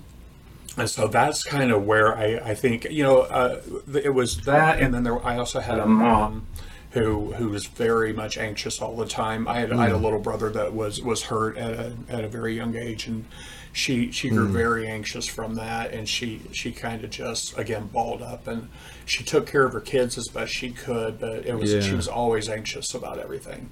and 0.76 0.90
so 0.90 1.06
that's 1.06 1.44
kind 1.44 1.70
of 1.70 1.84
where 1.84 2.16
I, 2.16 2.50
I 2.50 2.54
think 2.54 2.90
you 2.90 3.04
know 3.04 3.20
uh, 3.20 3.60
it 3.94 4.12
was 4.12 4.40
that, 4.42 4.80
and 4.80 4.92
then 4.92 5.04
there 5.04 5.24
I 5.24 5.38
also 5.38 5.60
had 5.60 5.78
a 5.78 5.86
mom 5.86 6.46
who 6.92 7.32
who 7.34 7.50
was 7.50 7.66
very 7.66 8.12
much 8.12 8.38
anxious 8.38 8.80
all 8.80 8.96
the 8.96 9.06
time. 9.06 9.46
I 9.46 9.60
had, 9.60 9.72
I 9.72 9.84
had 9.84 9.92
a 9.92 9.98
mm. 9.98 10.02
little 10.02 10.20
brother 10.20 10.50
that 10.50 10.72
was 10.72 11.02
was 11.02 11.22
hurt 11.24 11.56
at 11.56 11.74
a 11.74 11.96
at 12.08 12.24
a 12.24 12.28
very 12.28 12.54
young 12.54 12.76
age, 12.76 13.06
and 13.06 13.24
she 13.72 14.10
she 14.10 14.30
grew 14.30 14.48
mm. 14.48 14.52
very 14.52 14.88
anxious 14.88 15.26
from 15.26 15.54
that, 15.56 15.92
and 15.92 16.08
she 16.08 16.40
she 16.52 16.72
kind 16.72 17.04
of 17.04 17.10
just 17.10 17.58
again 17.58 17.88
balled 17.88 18.22
up, 18.22 18.46
and 18.46 18.68
she 19.04 19.22
took 19.22 19.46
care 19.46 19.64
of 19.64 19.72
her 19.72 19.80
kids 19.80 20.16
as 20.16 20.28
best 20.28 20.52
she 20.52 20.70
could, 20.70 21.18
but 21.20 21.44
it 21.46 21.54
was 21.54 21.72
Yeah. 21.72 21.80
she 21.80 21.94
was 21.94 22.08
always 22.08 22.48
anxious 22.48 22.94
about 22.94 23.18
everything. 23.18 23.70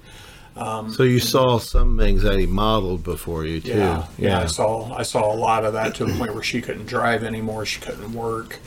Um, 0.55 0.91
so 0.91 1.03
you 1.03 1.19
saw 1.19 1.59
some 1.59 1.99
anxiety 1.99 2.47
modeled 2.47 3.03
before 3.03 3.45
you 3.45 3.61
too. 3.61 3.69
Yeah, 3.69 4.07
yeah, 4.17 4.39
I 4.41 4.45
saw 4.45 4.91
I 4.95 5.03
saw 5.03 5.31
a 5.31 5.35
lot 5.35 5.65
of 5.65 5.73
that 5.73 5.95
to 5.95 6.05
the 6.05 6.13
point 6.13 6.33
where 6.33 6.43
she 6.43 6.61
couldn't 6.61 6.87
drive 6.87 7.23
anymore. 7.23 7.65
She 7.65 7.79
couldn't 7.79 8.13
work. 8.13 8.59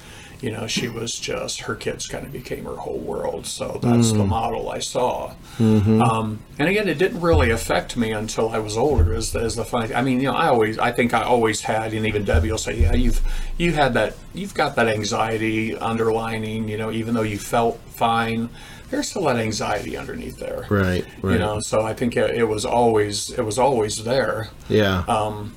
You 0.43 0.53
know, 0.53 0.67
she 0.67 0.89
was 0.89 1.13
just 1.13 1.63
her 1.63 1.75
kids 1.75 2.07
kind 2.07 2.25
of 2.25 2.33
became 2.33 2.65
her 2.65 2.77
whole 2.77 2.99
world. 2.99 3.47
So 3.47 3.79
that's 3.83 4.13
the 4.13 4.25
mm. 4.25 4.29
model 4.29 4.71
I 4.71 4.79
saw. 4.79 5.35
Mm-hmm. 5.59 6.01
Um, 6.01 6.41
and 6.59 6.69
again, 6.69 6.89
it 6.89 6.99
didn't 6.99 7.21
really 7.21 7.51
affect 7.51 7.97
me 7.97 8.13
until 8.13 8.49
I 8.49 8.59
was 8.59 8.77
older. 8.77 9.15
As 9.15 9.35
as 9.37 9.57
the 9.57 9.65
funny, 9.65 9.95
I 9.95 10.03
mean, 10.03 10.21
you 10.21 10.29
know, 10.29 10.35
I 10.35 10.49
always 10.49 10.79
I 10.79 10.93
think 10.93 11.15
I 11.15 11.23
always 11.23 11.61
had, 11.61 11.93
and 11.93 12.07
even 12.07 12.25
Debbie 12.25 12.51
will 12.51 12.59
say, 12.59 12.81
yeah, 12.81 12.95
you've 12.95 13.21
you 13.59 13.73
had 13.73 13.95
that, 13.95 14.17
you've 14.35 14.55
got 14.55 14.77
that 14.77 14.89
anxiety 14.89 15.77
underlining. 15.77 16.69
You 16.69 16.79
know, 16.79 16.91
even 16.91 17.15
though 17.15 17.23
you 17.23 17.39
felt 17.39 17.79
fine, 17.91 18.49
there's 18.91 19.09
still 19.09 19.25
that 19.25 19.37
anxiety 19.37 19.97
underneath 19.97 20.39
there. 20.39 20.67
Right. 20.71 21.05
Right. 21.23 21.33
You 21.35 21.39
know, 21.39 21.61
so 21.61 21.83
I 21.83 21.95
think 21.95 22.17
it, 22.17 22.31
it 22.35 22.45
was 22.45 22.65
always 22.65 23.31
it 23.31 23.43
was 23.43 23.59
always 23.59 24.05
there 24.05 24.51
yeah. 24.71 25.05
Um, 25.09 25.55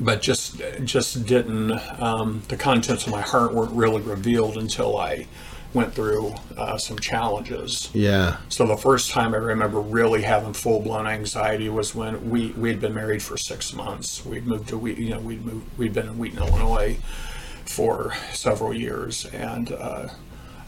but 0.00 0.22
just 0.22 0.60
just 0.84 1.26
didn't 1.26 1.72
um, 2.00 2.42
the 2.48 2.56
contents 2.56 3.06
of 3.06 3.12
my 3.12 3.20
heart 3.20 3.52
weren't 3.52 3.72
really 3.72 4.02
revealed 4.02 4.56
until 4.56 4.96
I 4.96 5.26
went 5.74 5.92
through 5.92 6.34
uh, 6.56 6.78
some 6.78 6.98
challenges. 6.98 7.90
yeah. 7.92 8.38
So 8.48 8.66
the 8.66 8.76
first 8.76 9.10
time 9.10 9.34
I 9.34 9.38
remember 9.38 9.80
really 9.80 10.22
having 10.22 10.54
full 10.54 10.80
blown 10.80 11.06
anxiety 11.06 11.68
was 11.68 11.94
when 11.94 12.30
we 12.30 12.52
we 12.52 12.68
had 12.70 12.80
been 12.80 12.94
married 12.94 13.22
for 13.22 13.36
six 13.36 13.72
months. 13.74 14.24
We'd 14.24 14.46
moved 14.46 14.68
to 14.68 14.78
we 14.78 14.94
you 14.94 15.10
know 15.10 15.20
we'd 15.20 15.44
moved 15.44 15.66
we'd 15.78 15.92
been 15.92 16.08
in 16.08 16.18
Wheaton, 16.18 16.38
Illinois, 16.38 16.96
for 17.64 18.14
several 18.32 18.72
years, 18.72 19.26
and 19.26 19.72
uh, 19.72 20.08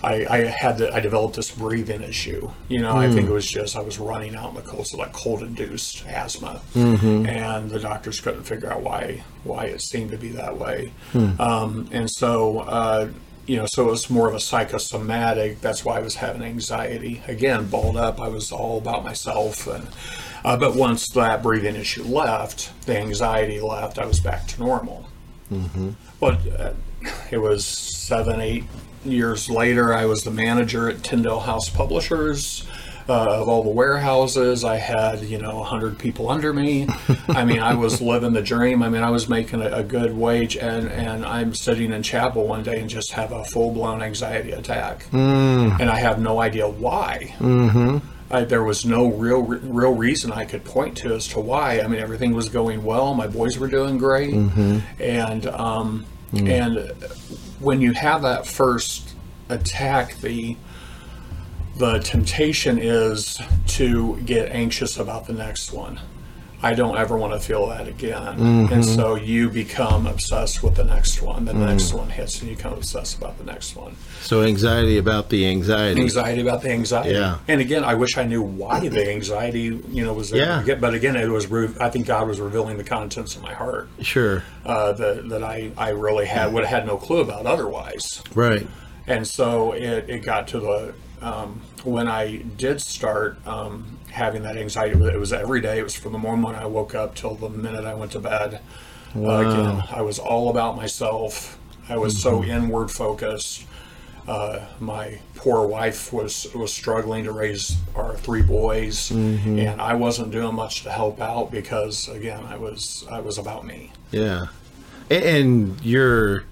I, 0.02 0.26
I 0.30 0.38
had 0.47 0.78
to, 0.78 0.95
I 0.95 1.00
developed 1.00 1.37
this 1.37 1.50
breathing 1.50 2.02
issue. 2.02 2.50
You 2.69 2.80
know, 2.80 2.97
I 2.97 3.09
think 3.11 3.28
it 3.28 3.33
was 3.33 3.47
just 3.47 3.76
I 3.76 3.80
was 3.80 3.99
running 3.99 4.35
out 4.35 4.50
in 4.50 4.54
the 4.57 4.62
cold, 4.62 4.87
so 4.87 4.97
like 4.97 5.12
cold 5.12 5.42
induced 5.42 6.07
asthma, 6.07 6.61
and 7.26 7.69
the 7.71 7.78
doctors 7.78 8.21
couldn't 8.21 8.45
figure 8.45 8.73
out 8.73 8.83
why 8.83 9.23
why 9.45 9.64
it 9.66 9.80
seemed 9.83 10.11
to 10.12 10.16
be 10.16 10.30
that 10.30 10.57
way. 10.59 10.92
Um, 11.38 11.88
and 11.92 12.11
so. 12.11 12.61
Uh, 12.61 13.09
you 13.47 13.57
know, 13.57 13.66
so 13.66 13.88
it 13.88 13.90
was 13.90 14.09
more 14.09 14.28
of 14.28 14.35
a 14.35 14.38
psychosomatic. 14.38 15.61
That's 15.61 15.85
why 15.85 15.97
I 15.97 16.00
was 16.02 16.14
having 16.14 16.42
anxiety. 16.42 17.21
Again, 17.26 17.66
balled 17.66 17.97
up. 17.97 18.21
I 18.21 18.28
was 18.28 18.52
all 18.52 18.78
about 18.78 19.02
myself, 19.02 19.66
and 19.66 19.88
uh, 20.45 20.57
but 20.57 20.76
once 20.76 21.09
that 21.09 21.42
breathing 21.42 21.75
issue 21.75 22.04
left, 22.04 22.71
the 22.87 22.97
anxiety 22.97 23.59
left. 23.61 23.99
I 23.99 24.07
was 24.07 24.21
back 24.21 24.47
to 24.49 24.61
normal. 24.61 25.09
But 26.21 26.38
uh, 26.61 26.73
it 27.30 27.38
was 27.38 27.64
seven, 27.64 28.40
eight 28.40 28.64
years 29.04 29.49
later. 29.49 29.95
I 29.95 30.04
was 30.07 30.25
the 30.25 30.30
manager 30.30 30.88
at 30.88 31.02
Tyndale 31.02 31.40
House 31.40 31.69
Publishers. 31.69 32.66
Uh, 33.09 33.40
of 33.40 33.49
all 33.49 33.64
the 33.64 33.71
warehouses, 33.71 34.62
I 34.62 34.76
had 34.76 35.23
you 35.23 35.38
know 35.38 35.57
100 35.57 35.99
people 35.99 36.28
under 36.30 36.52
me. 36.52 36.87
I 37.28 37.45
mean, 37.45 37.59
I 37.59 37.75
was 37.75 38.00
living 38.00 38.35
the 38.35 38.42
dream. 38.42 38.83
I 38.85 38.88
mean, 38.88 39.02
I 39.02 39.11
was 39.11 39.28
making 39.28 39.62
a, 39.62 39.69
a 39.78 39.83
good 39.83 40.12
wage, 40.16 40.57
and 40.57 40.87
and 40.88 41.25
I'm 41.25 41.52
sitting 41.54 41.92
in 41.92 42.02
chapel 42.04 42.47
one 42.47 42.62
day 42.62 42.78
and 42.80 42.88
just 42.88 43.11
have 43.12 43.33
a 43.33 43.45
full 43.47 43.73
blown 43.73 44.00
anxiety 44.00 44.52
attack, 44.52 45.07
and 45.80 45.90
I 45.90 45.97
have 45.99 46.21
no 46.21 46.40
idea 46.40 46.69
why. 46.69 47.35
I, 48.30 48.45
there 48.45 48.62
was 48.62 48.85
no 48.87 49.09
real 49.09 49.42
real 49.42 49.95
reason 49.95 50.30
I 50.30 50.45
could 50.45 50.64
point 50.64 50.97
to 50.99 51.12
as 51.14 51.26
to 51.28 51.40
why. 51.40 51.80
I 51.80 51.88
mean, 51.88 51.99
everything 52.00 52.33
was 52.33 52.49
going 52.49 52.85
well. 52.85 53.12
My 53.14 53.26
boys 53.26 53.59
were 53.59 53.66
doing 53.66 53.99
great, 53.99 54.35
and 55.00 55.47
um, 55.47 56.07
and 56.32 56.92
when 57.58 57.80
you 57.80 57.92
have 57.92 58.22
that 58.22 58.46
first 58.46 59.14
attack, 59.49 60.16
the 60.20 60.56
the 61.76 61.99
temptation 62.00 62.78
is 62.78 63.40
to 63.66 64.16
get 64.18 64.50
anxious 64.52 64.99
about 64.99 65.26
the 65.26 65.32
next 65.32 65.72
one. 65.72 65.99
I 66.62 66.74
don't 66.74 66.98
ever 66.98 67.16
want 67.16 67.32
to 67.32 67.40
feel 67.40 67.68
that 67.68 67.88
again. 67.88 68.68
And 68.70 68.84
so 68.84 69.14
you 69.14 69.48
become 69.48 70.06
obsessed 70.06 70.62
with 70.62 70.74
the 70.74 70.84
next 70.84 71.22
one. 71.22 71.46
The 71.46 71.54
next 71.54 71.94
one 71.94 72.10
hits, 72.10 72.40
and 72.40 72.50
you 72.50 72.56
become 72.56 72.74
obsessed 72.74 73.16
about 73.16 73.38
the 73.38 73.44
next 73.44 73.74
one 73.76 73.96
So 74.20 74.42
anxiety 74.42 74.98
about 74.98 75.30
the 75.30 75.46
anxiety. 75.48 76.00
anxiety 76.02 76.42
about 76.42 76.60
the 76.62 76.70
anxiety. 76.70 77.10
Yeah. 77.14 77.38
And 77.48 77.60
again, 77.62 77.82
I 77.82 77.94
wish 77.94 78.18
I 78.18 78.24
knew 78.24 78.42
why 78.42 78.88
the 78.88 79.10
anxiety, 79.10 79.80
you 79.90 80.04
know, 80.04 80.12
was 80.12 80.30
there. 80.30 80.62
Yeah. 80.66 80.74
But 80.74 80.92
again, 80.94 81.16
it 81.16 81.28
was. 81.28 81.46
re- 81.46 81.74
I 81.80 81.88
think 81.88 82.06
God 82.06 82.28
was 82.28 82.40
revealing 82.40 82.76
the 82.76 82.84
contents 82.84 83.36
of 83.36 83.42
my 83.42 83.54
heart 83.54 83.88
Sure. 84.02 84.42
uh, 84.66 84.92
that 84.92 85.28
that 85.30 85.42
I 85.42 85.72
I 85.78 85.90
really 85.90 86.26
had 86.26 86.52
would 86.52 86.64
have 86.64 86.80
had 86.80 86.86
no 86.86 86.96
clue 86.98 87.20
about 87.20 87.46
otherwise. 87.46 88.22
Right. 88.34 88.66
And 89.06 89.26
so 89.26 89.72
it, 89.72 90.10
it 90.10 90.18
got 90.22 90.46
to 90.48 90.60
the 90.60 90.94
um, 91.22 91.60
when 91.84 92.06
I 92.08 92.36
did 92.56 92.80
start 92.80 93.38
um, 93.46 93.98
having 94.10 94.42
that 94.42 94.56
anxiety. 94.56 94.98
It 95.02 95.18
was 95.18 95.32
every 95.32 95.60
day. 95.60 95.78
It 95.78 95.82
was 95.82 95.94
from 95.94 96.12
the 96.12 96.18
moment 96.18 96.56
I 96.56 96.66
woke 96.66 96.94
up 96.94 97.14
till 97.14 97.34
the 97.34 97.48
minute 97.48 97.84
I 97.84 97.94
went 97.94 98.12
to 98.12 98.20
bed. 98.20 98.60
Uh, 99.16 99.20
again, 99.20 99.82
I 99.90 100.02
was 100.02 100.18
all 100.18 100.50
about 100.50 100.76
myself. 100.76 101.58
I 101.88 101.96
was 101.98 102.20
so 102.20 102.44
inward 102.44 102.90
focused. 102.90 103.66
Uh, 104.28 104.64
my 104.78 105.18
poor 105.34 105.66
wife 105.66 106.12
was 106.12 106.46
was 106.54 106.72
struggling 106.72 107.24
to 107.24 107.32
raise 107.32 107.76
our 107.96 108.16
three 108.16 108.42
boys, 108.42 109.10
and 109.10 109.80
I 109.80 109.94
wasn't 109.94 110.30
doing 110.30 110.54
much 110.54 110.84
to 110.84 110.90
help 110.90 111.20
out 111.20 111.50
because 111.50 112.08
again, 112.08 112.44
I 112.46 112.56
was 112.56 113.04
I 113.10 113.20
was 113.20 113.38
about 113.38 113.66
me. 113.66 113.92
Yeah. 114.12 114.46
And 115.10 115.80
you're 115.84 116.44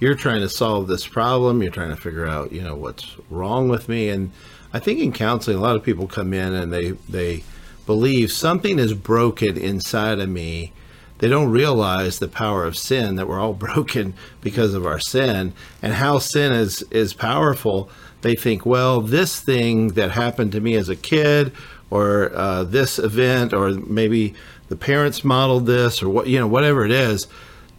you're 0.00 0.16
trying 0.16 0.40
to 0.40 0.48
solve 0.48 0.88
this 0.88 1.06
problem. 1.06 1.62
You're 1.62 1.72
trying 1.72 1.94
to 1.94 1.96
figure 1.96 2.26
out, 2.26 2.52
you 2.52 2.60
know, 2.60 2.74
what's 2.74 3.16
wrong 3.30 3.68
with 3.68 3.88
me. 3.88 4.08
And 4.08 4.32
I 4.72 4.78
think 4.78 5.00
in 5.00 5.12
counseling, 5.12 5.58
a 5.58 5.60
lot 5.60 5.76
of 5.76 5.82
people 5.82 6.06
come 6.06 6.32
in 6.32 6.52
and 6.54 6.72
they 6.72 6.92
they 7.08 7.44
believe 7.86 8.32
something 8.32 8.78
is 8.78 8.94
broken 8.94 9.56
inside 9.56 10.18
of 10.18 10.28
me. 10.28 10.72
They 11.18 11.28
don't 11.28 11.50
realize 11.50 12.18
the 12.18 12.28
power 12.28 12.64
of 12.64 12.76
sin 12.76 13.16
that 13.16 13.28
we're 13.28 13.40
all 13.40 13.52
broken 13.68 14.14
because 14.40 14.74
of 14.74 14.86
our 14.86 14.98
sin 14.98 15.52
and 15.82 15.94
how 15.94 16.18
sin 16.18 16.52
is 16.52 16.82
is 16.90 17.14
powerful. 17.14 17.90
They 18.22 18.34
think, 18.34 18.64
well, 18.64 19.00
this 19.00 19.40
thing 19.40 19.88
that 19.88 20.12
happened 20.12 20.52
to 20.52 20.60
me 20.60 20.76
as 20.76 20.88
a 20.88 20.96
kid, 20.96 21.52
or 21.90 22.30
uh, 22.34 22.62
this 22.62 22.98
event, 22.98 23.52
or 23.52 23.72
maybe 23.72 24.34
the 24.68 24.76
parents 24.76 25.24
modeled 25.24 25.66
this, 25.66 26.02
or 26.02 26.08
what 26.08 26.28
you 26.28 26.38
know, 26.38 26.46
whatever 26.46 26.84
it 26.84 26.92
is 26.92 27.26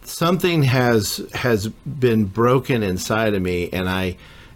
something 0.06 0.62
has 0.64 1.26
has 1.32 1.68
been 1.68 2.26
broken 2.26 2.82
inside 2.82 3.32
of 3.32 3.40
me 3.40 3.70
and 3.72 3.88
i 3.88 4.14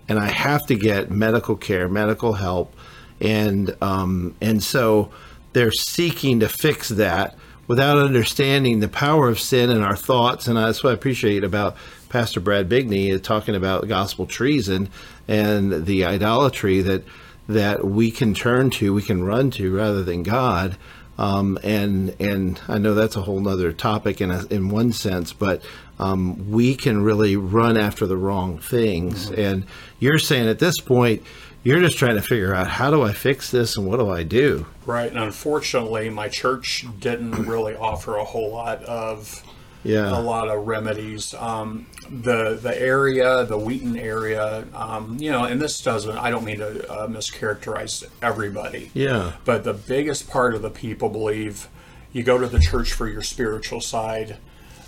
and 0.08 0.18
i 0.18 0.26
have 0.26 0.66
to 0.66 0.74
get 0.74 1.10
medical 1.10 1.56
care 1.56 1.88
medical 1.88 2.34
help 2.34 2.74
and 3.20 3.76
um 3.82 4.34
and 4.40 4.62
so 4.62 5.10
they're 5.52 5.72
seeking 5.72 6.40
to 6.40 6.48
fix 6.48 6.88
that 6.88 7.36
without 7.66 7.98
understanding 7.98 8.80
the 8.80 8.88
power 8.88 9.28
of 9.28 9.38
sin 9.38 9.70
in 9.70 9.82
our 9.82 9.96
thoughts 9.96 10.46
and 10.46 10.56
that's 10.56 10.82
what 10.82 10.90
i 10.90 10.94
appreciate 10.94 11.44
about 11.44 11.76
pastor 12.08 12.40
brad 12.40 12.68
bigney 12.68 13.14
uh, 13.14 13.18
talking 13.18 13.54
about 13.54 13.88
gospel 13.88 14.26
treason 14.26 14.88
and 15.26 15.86
the 15.86 16.04
idolatry 16.04 16.80
that 16.80 17.02
that 17.48 17.84
we 17.84 18.10
can 18.10 18.34
turn 18.34 18.70
to 18.70 18.94
we 18.94 19.02
can 19.02 19.24
run 19.24 19.50
to 19.50 19.74
rather 19.74 20.02
than 20.02 20.22
god 20.22 20.76
Um, 21.18 21.58
and 21.64 22.14
and 22.20 22.60
I 22.68 22.78
know 22.78 22.94
that's 22.94 23.16
a 23.16 23.22
whole 23.22 23.40
nother 23.40 23.72
topic 23.72 24.20
in 24.20 24.30
a, 24.30 24.44
in 24.46 24.68
one 24.68 24.92
sense, 24.92 25.32
but 25.32 25.62
um, 25.98 26.50
we 26.50 26.76
can 26.76 27.02
really 27.02 27.36
run 27.36 27.76
after 27.76 28.06
the 28.06 28.16
wrong 28.16 28.58
things. 28.58 29.30
And 29.30 29.66
you're 29.98 30.18
saying 30.18 30.48
at 30.48 30.60
this 30.60 30.78
point, 30.78 31.22
you're 31.64 31.80
just 31.80 31.98
trying 31.98 32.14
to 32.14 32.22
figure 32.22 32.54
out 32.54 32.68
how 32.68 32.90
do 32.90 33.02
I 33.02 33.12
fix 33.12 33.50
this 33.50 33.76
and 33.76 33.86
what 33.86 33.98
do 33.98 34.08
I 34.08 34.22
do? 34.22 34.66
Right, 34.86 35.10
and 35.10 35.20
unfortunately, 35.20 36.08
my 36.08 36.28
church 36.28 36.86
didn't 37.00 37.32
really 37.46 37.74
offer 37.74 38.16
a 38.16 38.24
whole 38.24 38.52
lot 38.52 38.82
of 38.84 39.42
Yeah. 39.84 40.18
a 40.18 40.20
lot 40.20 40.48
of 40.48 40.66
remedies. 40.66 41.34
Um, 41.34 41.86
the 42.10 42.58
the 42.60 42.80
area, 42.80 43.44
the 43.44 43.58
Wheaton 43.58 43.96
area, 43.96 44.66
um, 44.74 45.16
you 45.18 45.30
know, 45.30 45.44
and 45.44 45.60
this 45.60 45.80
doesn't. 45.80 46.16
I 46.16 46.30
don't 46.30 46.44
mean 46.44 46.58
to 46.58 46.90
uh, 46.90 47.06
mischaracterize 47.06 48.04
everybody. 48.22 48.90
Yeah. 48.94 49.32
But 49.44 49.64
the 49.64 49.74
biggest 49.74 50.28
part 50.28 50.54
of 50.54 50.62
the 50.62 50.70
people 50.70 51.08
believe 51.08 51.68
you 52.12 52.22
go 52.22 52.38
to 52.38 52.46
the 52.46 52.58
church 52.58 52.92
for 52.92 53.06
your 53.08 53.22
spiritual 53.22 53.80
side, 53.80 54.38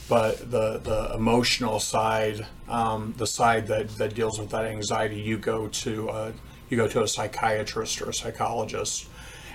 but 0.08 0.50
the 0.50 0.78
the 0.78 1.12
emotional 1.14 1.78
side, 1.78 2.46
um, 2.68 3.14
the 3.16 3.26
side 3.26 3.66
that 3.68 3.90
that 3.98 4.14
deals 4.14 4.38
with 4.38 4.50
that 4.50 4.64
anxiety, 4.64 5.20
you 5.20 5.38
go 5.38 5.68
to 5.68 6.10
uh, 6.10 6.32
you 6.68 6.76
go 6.76 6.88
to 6.88 7.02
a 7.02 7.08
psychiatrist 7.08 8.00
or 8.00 8.10
a 8.10 8.14
psychologist, 8.14 9.08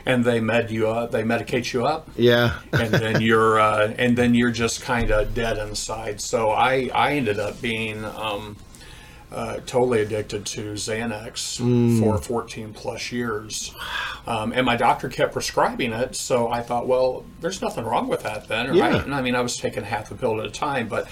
and 0.06 0.24
they 0.24 0.40
med 0.40 0.70
you 0.72 0.88
up, 0.88 1.12
they 1.12 1.24
medicate 1.24 1.74
you 1.74 1.86
up 1.86 2.10
Yeah. 2.16 2.60
and 2.74 2.94
then 2.94 3.22
you're 3.22 3.60
uh, 3.60 3.94
and 3.98 4.18
then 4.18 4.36
you're 4.36 4.52
just 4.52 4.82
kind 4.82 5.12
of 5.12 5.34
dead 5.34 5.58
inside. 5.58 6.22
So 6.22 6.52
I 6.52 6.90
I 6.94 7.14
ended 7.14 7.40
up 7.40 7.62
being 7.62 8.04
um, 8.06 8.56
uh, 9.32 9.58
totally 9.66 10.02
addicted 10.02 10.46
to 10.46 10.74
Xanax 10.74 11.58
for 12.00 12.18
14 12.18 12.74
plus 12.74 13.12
years, 13.12 13.74
um, 14.28 14.54
and 14.54 14.66
my 14.66 14.78
doctor 14.78 15.10
kept 15.10 15.34
prescribing 15.34 15.92
it. 15.92 16.16
So 16.16 16.48
I 16.50 16.62
thought, 16.62 16.88
well, 16.88 17.26
there's 17.42 17.62
nothing 17.62 17.84
wrong 17.84 18.08
with 18.08 18.24
that 18.24 18.48
then, 18.48 18.68
right? 18.70 18.94
Yeah. 18.94 19.04
And 19.04 19.14
I 19.14 19.22
mean, 19.22 19.36
I 19.36 19.42
was 19.42 19.58
taking 19.58 19.84
half 19.84 20.12
a 20.12 20.16
pill 20.16 20.40
at 20.40 20.46
a 20.46 20.52
time, 20.52 20.88
but. 20.88 21.08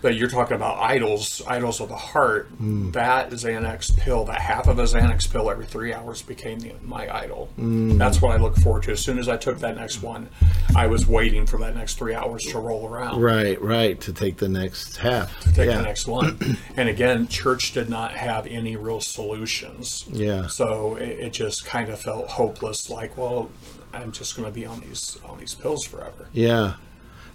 But 0.00 0.14
you're 0.14 0.28
talking 0.28 0.54
about 0.54 0.78
idols, 0.78 1.42
idols 1.46 1.80
of 1.80 1.88
the 1.88 1.96
heart. 1.96 2.50
Mm. 2.60 2.92
That 2.92 3.30
Xanax 3.30 3.96
pill, 3.96 4.24
that 4.24 4.40
half 4.40 4.68
of 4.68 4.78
a 4.78 4.84
Xanax 4.84 5.30
pill 5.30 5.50
every 5.50 5.66
three 5.66 5.92
hours 5.92 6.22
became 6.22 6.60
the, 6.60 6.74
my 6.82 7.14
idol. 7.14 7.48
Mm. 7.58 7.98
That's 7.98 8.22
what 8.22 8.32
I 8.32 8.40
look 8.40 8.56
forward 8.56 8.84
to. 8.84 8.92
As 8.92 9.00
soon 9.00 9.18
as 9.18 9.28
I 9.28 9.36
took 9.36 9.58
that 9.60 9.76
next 9.76 10.02
one, 10.02 10.28
I 10.76 10.86
was 10.86 11.06
waiting 11.06 11.46
for 11.46 11.58
that 11.58 11.74
next 11.74 11.98
three 11.98 12.14
hours 12.14 12.44
to 12.46 12.58
roll 12.58 12.86
around. 12.86 13.20
Right. 13.20 13.60
Right. 13.60 14.00
To 14.02 14.12
take 14.12 14.36
the 14.36 14.48
next 14.48 14.96
half. 14.96 15.38
To 15.40 15.52
take 15.52 15.68
yeah. 15.68 15.78
the 15.78 15.82
next 15.82 16.06
one. 16.06 16.58
and 16.76 16.88
again, 16.88 17.28
church 17.28 17.72
did 17.72 17.88
not 17.88 18.12
have 18.12 18.46
any 18.46 18.76
real 18.76 19.00
solutions. 19.00 20.04
Yeah. 20.10 20.46
So 20.46 20.96
it, 20.96 21.08
it 21.08 21.32
just 21.32 21.64
kind 21.64 21.88
of 21.88 22.00
felt 22.00 22.28
hopeless. 22.28 22.90
Like, 22.90 23.16
well, 23.16 23.50
I'm 23.92 24.12
just 24.12 24.36
going 24.36 24.46
to 24.46 24.52
be 24.52 24.66
on 24.66 24.80
these 24.80 25.18
on 25.24 25.38
these 25.38 25.54
pills 25.54 25.84
forever. 25.84 26.28
Yeah. 26.32 26.74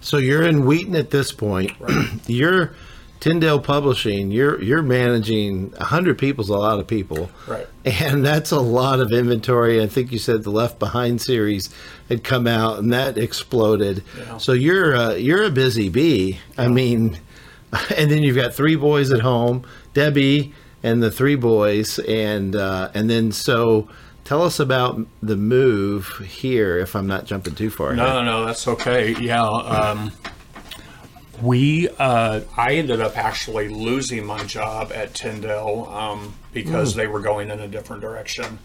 So 0.04 0.18
you're 0.18 0.42
in 0.42 0.66
Wheaton 0.66 0.94
at 0.94 1.10
this 1.10 1.32
point. 1.32 1.72
you're 2.26 2.74
Tyndale 3.20 3.58
Publishing. 3.58 4.30
You're 4.30 4.62
you're 4.62 4.82
managing 4.82 5.72
hundred 5.72 6.18
people's 6.18 6.50
a 6.50 6.56
lot 6.56 6.78
of 6.78 6.86
people. 6.86 7.30
Right. 7.48 7.66
And 7.86 8.24
that's 8.24 8.50
a 8.50 8.60
lot 8.60 9.00
of 9.00 9.12
inventory. 9.12 9.82
I 9.82 9.86
think 9.86 10.12
you 10.12 10.18
said 10.18 10.42
the 10.42 10.50
Left 10.50 10.78
Behind 10.78 11.22
series 11.22 11.70
had 12.10 12.22
come 12.22 12.46
out 12.46 12.78
and 12.78 12.92
that 12.92 13.16
exploded. 13.16 14.04
Yeah. 14.18 14.36
So 14.36 14.52
you're 14.52 14.94
uh, 14.94 15.14
you're 15.14 15.42
a 15.42 15.50
busy 15.50 15.88
bee. 15.88 16.38
I 16.58 16.68
mean, 16.68 17.18
and 17.96 18.10
then 18.10 18.22
you've 18.22 18.36
got 18.36 18.52
three 18.54 18.76
boys 18.76 19.10
at 19.10 19.20
home, 19.20 19.64
Debbie 19.94 20.52
and 20.82 21.02
the 21.02 21.10
three 21.10 21.34
boys, 21.34 21.98
and 22.00 22.54
uh, 22.54 22.90
and 22.92 23.08
then 23.08 23.32
so 23.32 23.88
tell 24.24 24.42
us 24.42 24.58
about 24.58 25.00
the 25.22 25.36
move 25.36 26.08
here. 26.26 26.78
If 26.78 26.96
I'm 26.96 27.06
not 27.06 27.26
jumping 27.26 27.54
too 27.54 27.70
far. 27.70 27.92
ahead. 27.92 28.04
No, 28.04 28.22
no, 28.22 28.44
that's 28.44 28.66
okay. 28.66 29.14
Yeah. 29.20 29.44
Um, 29.44 30.12
we, 31.42 31.88
uh, 31.98 32.40
I 32.56 32.74
ended 32.74 33.00
up 33.00 33.16
actually 33.16 33.68
losing 33.68 34.24
my 34.24 34.42
job 34.44 34.92
at 34.92 35.14
Tyndale 35.14 35.88
um, 35.90 36.34
because 36.52 36.94
they 36.94 37.06
were 37.06 37.20
going 37.20 37.50
in 37.50 37.60
a 37.60 37.68
different 37.68 38.02
direction. 38.02 38.58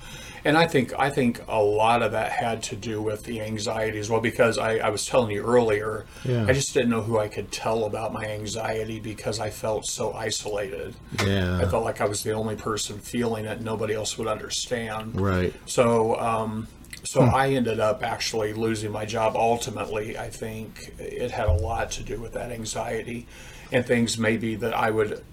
And 0.45 0.57
I 0.57 0.67
think 0.67 0.93
I 0.97 1.09
think 1.09 1.41
a 1.47 1.61
lot 1.61 2.01
of 2.01 2.11
that 2.13 2.31
had 2.31 2.63
to 2.63 2.75
do 2.75 3.01
with 3.01 3.23
the 3.23 3.41
anxiety 3.41 3.99
as 3.99 4.09
well. 4.09 4.21
Because 4.21 4.57
I, 4.57 4.77
I 4.77 4.89
was 4.89 5.05
telling 5.05 5.31
you 5.31 5.43
earlier, 5.43 6.05
Yeah. 6.23 6.45
I 6.47 6.53
just 6.53 6.73
didn't 6.73 6.89
know 6.89 7.01
who 7.01 7.19
I 7.19 7.27
could 7.27 7.51
tell 7.51 7.85
about 7.85 8.13
my 8.13 8.25
anxiety 8.25 8.99
because 8.99 9.39
I 9.39 9.49
felt 9.49 9.85
so 9.85 10.13
isolated. 10.13 10.95
Yeah. 11.25 11.57
I 11.59 11.65
felt 11.65 11.83
like 11.83 12.01
I 12.01 12.05
was 12.05 12.23
the 12.23 12.31
only 12.31 12.55
person 12.55 12.99
feeling 12.99 13.45
it; 13.45 13.61
nobody 13.61 13.93
else 13.93 14.17
would 14.17 14.27
understand. 14.27 15.19
Right. 15.19 15.53
So, 15.65 16.19
um, 16.19 16.67
so 17.03 17.21
I 17.21 17.49
ended 17.49 17.79
up 17.79 18.03
actually 18.03 18.53
losing 18.53 18.91
my 18.91 19.05
job. 19.05 19.35
Ultimately, 19.35 20.17
I 20.17 20.29
think 20.29 20.93
it 20.99 21.31
had 21.31 21.47
a 21.47 21.53
lot 21.53 21.91
to 21.91 22.03
do 22.03 22.19
with 22.19 22.33
that 22.33 22.51
anxiety 22.51 23.25
and 23.71 23.85
things 23.85 24.17
maybe 24.17 24.55
that 24.55 24.73
I 24.73 24.89
would, 24.89 25.23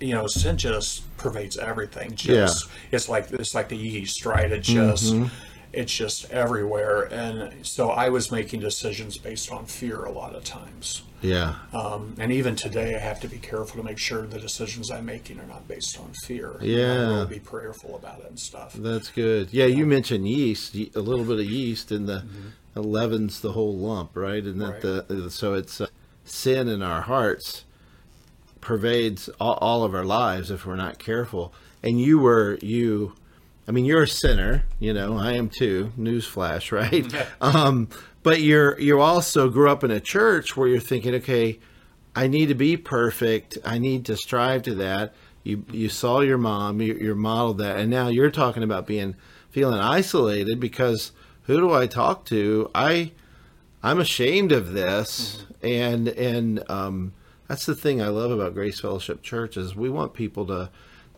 you 0.00 0.14
know, 0.14 0.26
sin 0.26 0.56
just 0.56 1.16
pervades 1.16 1.56
everything. 1.56 2.14
Just 2.14 2.68
it's 2.90 3.08
like 3.08 3.30
it's 3.32 3.54
like 3.54 3.68
the 3.68 3.76
yeast, 3.76 4.24
right? 4.26 4.50
It 4.50 4.62
just 4.62 5.14
it's 5.72 5.94
just 5.94 6.30
everywhere, 6.30 7.02
and 7.12 7.64
so 7.64 7.90
I 7.90 8.08
was 8.08 8.32
making 8.32 8.60
decisions 8.60 9.18
based 9.18 9.52
on 9.52 9.66
fear 9.66 10.04
a 10.04 10.10
lot 10.10 10.34
of 10.34 10.42
times. 10.44 11.02
Yeah. 11.22 11.56
Um, 11.74 12.14
and 12.18 12.32
even 12.32 12.56
today, 12.56 12.96
I 12.96 12.98
have 12.98 13.20
to 13.20 13.28
be 13.28 13.36
careful 13.36 13.76
to 13.76 13.82
make 13.82 13.98
sure 13.98 14.26
the 14.26 14.38
decisions 14.38 14.90
I'm 14.90 15.04
making 15.04 15.38
are 15.38 15.46
not 15.46 15.68
based 15.68 16.00
on 16.00 16.12
fear. 16.24 16.56
Yeah. 16.62 16.92
I 16.92 16.96
really 16.96 17.26
be 17.26 17.40
prayerful 17.40 17.94
about 17.94 18.20
it 18.20 18.26
and 18.30 18.38
stuff. 18.38 18.72
That's 18.72 19.10
good. 19.10 19.52
Yeah, 19.52 19.66
you 19.66 19.84
mentioned 19.84 20.26
yeast, 20.26 20.74
a 20.74 21.00
little 21.00 21.26
bit 21.26 21.38
of 21.38 21.44
yeast 21.44 21.92
in 21.92 22.06
the 22.06 22.24
leavens 22.74 23.40
the 23.40 23.52
whole 23.52 23.76
lump, 23.76 24.16
right? 24.16 24.42
And 24.42 24.60
that 24.62 24.82
Right. 24.82 25.08
the 25.08 25.30
so 25.30 25.54
it's 25.54 25.80
uh, 25.80 25.88
sin 26.24 26.68
in 26.68 26.82
our 26.82 27.02
hearts 27.02 27.64
pervades 28.60 29.28
all, 29.40 29.54
all 29.54 29.84
of 29.84 29.94
our 29.94 30.04
lives 30.04 30.50
if 30.50 30.66
we're 30.66 30.76
not 30.76 30.98
careful. 30.98 31.52
And 31.82 32.00
you 32.00 32.18
were 32.18 32.58
you, 32.60 33.14
I 33.66 33.72
mean, 33.72 33.84
you're 33.84 34.02
a 34.02 34.08
sinner. 34.08 34.64
You 34.78 34.92
know, 34.92 35.16
I 35.16 35.32
am 35.32 35.48
too. 35.48 35.92
Newsflash, 35.98 36.72
right? 36.72 37.26
um, 37.40 37.88
but 38.22 38.40
you're 38.40 38.78
you 38.78 39.00
also 39.00 39.48
grew 39.48 39.70
up 39.70 39.84
in 39.84 39.90
a 39.90 40.00
church 40.00 40.56
where 40.56 40.68
you're 40.68 40.80
thinking, 40.80 41.14
okay, 41.16 41.58
I 42.14 42.26
need 42.26 42.46
to 42.46 42.54
be 42.54 42.76
perfect. 42.76 43.58
I 43.64 43.78
need 43.78 44.04
to 44.06 44.16
strive 44.16 44.62
to 44.62 44.74
that. 44.76 45.14
You 45.42 45.64
you 45.70 45.88
saw 45.88 46.20
your 46.20 46.38
mom, 46.38 46.80
you, 46.80 46.94
you 46.94 47.14
modeled 47.14 47.58
that, 47.58 47.78
and 47.78 47.90
now 47.90 48.08
you're 48.08 48.30
talking 48.30 48.62
about 48.62 48.86
being 48.86 49.16
feeling 49.50 49.80
isolated 49.80 50.60
because 50.60 51.12
who 51.44 51.60
do 51.60 51.72
I 51.72 51.86
talk 51.86 52.24
to? 52.26 52.70
I 52.74 53.12
I'm 53.82 53.98
ashamed 53.98 54.52
of 54.52 54.72
this, 54.72 55.44
and 55.62 56.08
and 56.08 56.62
um, 56.70 57.12
that's 57.50 57.66
the 57.66 57.74
thing 57.74 58.00
I 58.00 58.06
love 58.06 58.30
about 58.30 58.54
Grace 58.54 58.78
Fellowship 58.78 59.22
Church 59.22 59.56
is 59.56 59.74
we 59.74 59.90
want 59.90 60.14
people 60.14 60.46
to 60.46 60.70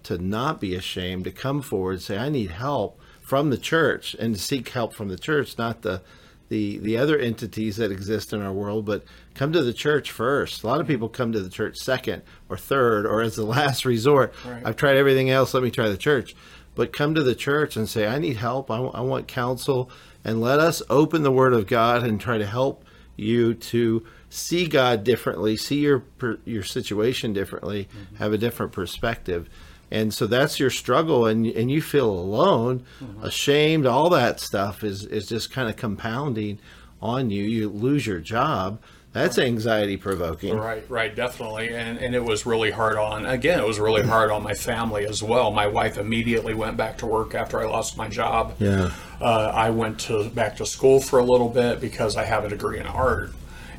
to 0.05 0.17
not 0.17 0.63
be 0.63 0.75
ashamed 0.75 1.25
to 1.25 1.31
come 1.31 1.61
forward 1.61 1.93
and 1.93 2.03
say 2.03 2.17
I 2.17 2.31
need 2.31 2.53
help 2.53 2.99
from 3.21 3.51
the 3.51 3.59
church 3.59 4.17
and 4.19 4.35
to 4.35 4.41
seek 4.41 4.71
help 4.71 4.95
from 4.95 5.09
the 5.09 5.19
church, 5.19 5.59
not 5.59 5.83
the 5.83 6.01
the 6.49 6.79
the 6.79 6.97
other 6.97 7.19
entities 7.19 7.77
that 7.77 7.93
exist 7.93 8.33
in 8.33 8.41
our 8.41 8.51
world, 8.53 8.87
but 8.87 9.05
come 9.35 9.53
to 9.53 9.63
the 9.63 9.75
church 9.75 10.11
first. 10.11 10.63
A 10.63 10.67
lot 10.67 10.81
of 10.81 10.87
people 10.87 11.11
come 11.11 11.33
to 11.33 11.41
the 11.41 11.51
church 11.51 11.77
second 11.77 12.23
or 12.49 12.57
third 12.57 13.05
or 13.05 13.21
as 13.21 13.37
the 13.37 13.45
last 13.59 13.85
resort. 13.85 14.33
Right. 14.47 14.63
I've 14.65 14.77
tried 14.77 14.97
everything 14.97 15.29
else. 15.29 15.53
Let 15.53 15.63
me 15.63 15.71
try 15.71 15.91
the 15.91 15.99
church. 15.99 16.35
But 16.75 16.95
come 16.95 17.15
to 17.15 17.23
the 17.23 17.35
church 17.35 17.77
and 17.77 17.87
say, 17.87 18.07
I 18.07 18.19
need 18.19 18.39
help. 18.39 18.71
I 18.71 18.81
wa- 18.81 18.93
I 18.95 19.03
want 19.03 19.29
counsel. 19.29 19.91
And 20.25 20.41
let 20.41 20.61
us 20.61 20.81
open 20.89 21.25
the 21.25 21.31
Word 21.31 21.53
of 21.53 21.67
God 21.67 22.03
and 22.03 22.19
try 22.19 22.39
to 22.39 22.47
help 22.47 22.87
you 23.17 23.53
to 23.53 24.07
see 24.33 24.67
God 24.67 25.05
differently, 25.05 25.57
see 25.57 25.81
your 25.81 26.05
your 26.45 26.63
situation 26.63 27.33
differently, 27.33 27.89
have 28.19 28.33
a 28.33 28.39
different 28.39 28.73
perspective. 28.73 29.49
And 29.91 30.15
so 30.15 30.27
that's 30.27 30.59
your 30.59 30.71
struggle, 30.71 31.27
and 31.27 31.47
and 31.47 31.71
you 31.71 31.83
feel 31.83 32.09
alone, 32.09 32.85
ashamed. 33.23 33.87
All 33.87 34.09
that 34.11 34.41
stuff 34.41 34.83
is 34.83 35.05
is 35.05 35.27
just 35.27 35.53
kind 35.53 35.69
of 35.69 35.77
compounding 35.77 36.59
on 37.01 37.31
you. 37.31 37.45
You 37.45 37.69
lose 37.69 38.07
your 38.07 38.21
job. 38.21 38.81
That's 39.13 39.37
anxiety 39.37 39.99
provoking. 39.99 40.57
Right, 40.57 40.89
right, 40.89 41.15
definitely. 41.15 41.69
And 41.69 41.99
and 41.99 42.15
it 42.15 42.25
was 42.25 42.47
really 42.47 42.71
hard 42.71 42.97
on 42.97 43.27
again, 43.27 43.59
it 43.59 43.67
was 43.67 43.79
really 43.79 44.03
hard 44.03 44.31
on 44.31 44.43
my 44.43 44.55
family 44.55 45.05
as 45.05 45.23
well. 45.23 45.51
My 45.51 45.67
wife 45.67 45.99
immediately 45.99 46.55
went 46.55 46.79
back 46.79 46.97
to 46.99 47.07
work 47.07 47.35
after 47.35 47.61
I 47.61 47.67
lost 47.67 47.99
my 47.99 48.09
job. 48.09 48.55
Yeah. 48.59 48.91
Uh, 49.21 49.53
I 49.55 49.69
went 49.69 50.01
to 50.01 50.31
back 50.31 50.57
to 50.57 50.65
school 50.65 51.01
for 51.01 51.19
a 51.19 51.25
little 51.25 51.51
bit 51.51 51.83
because 51.83 52.17
I 52.17 52.25
have 52.25 52.47
a 52.47 52.49
degree 52.49 52.81
in 52.81 52.87
art. 52.87 53.33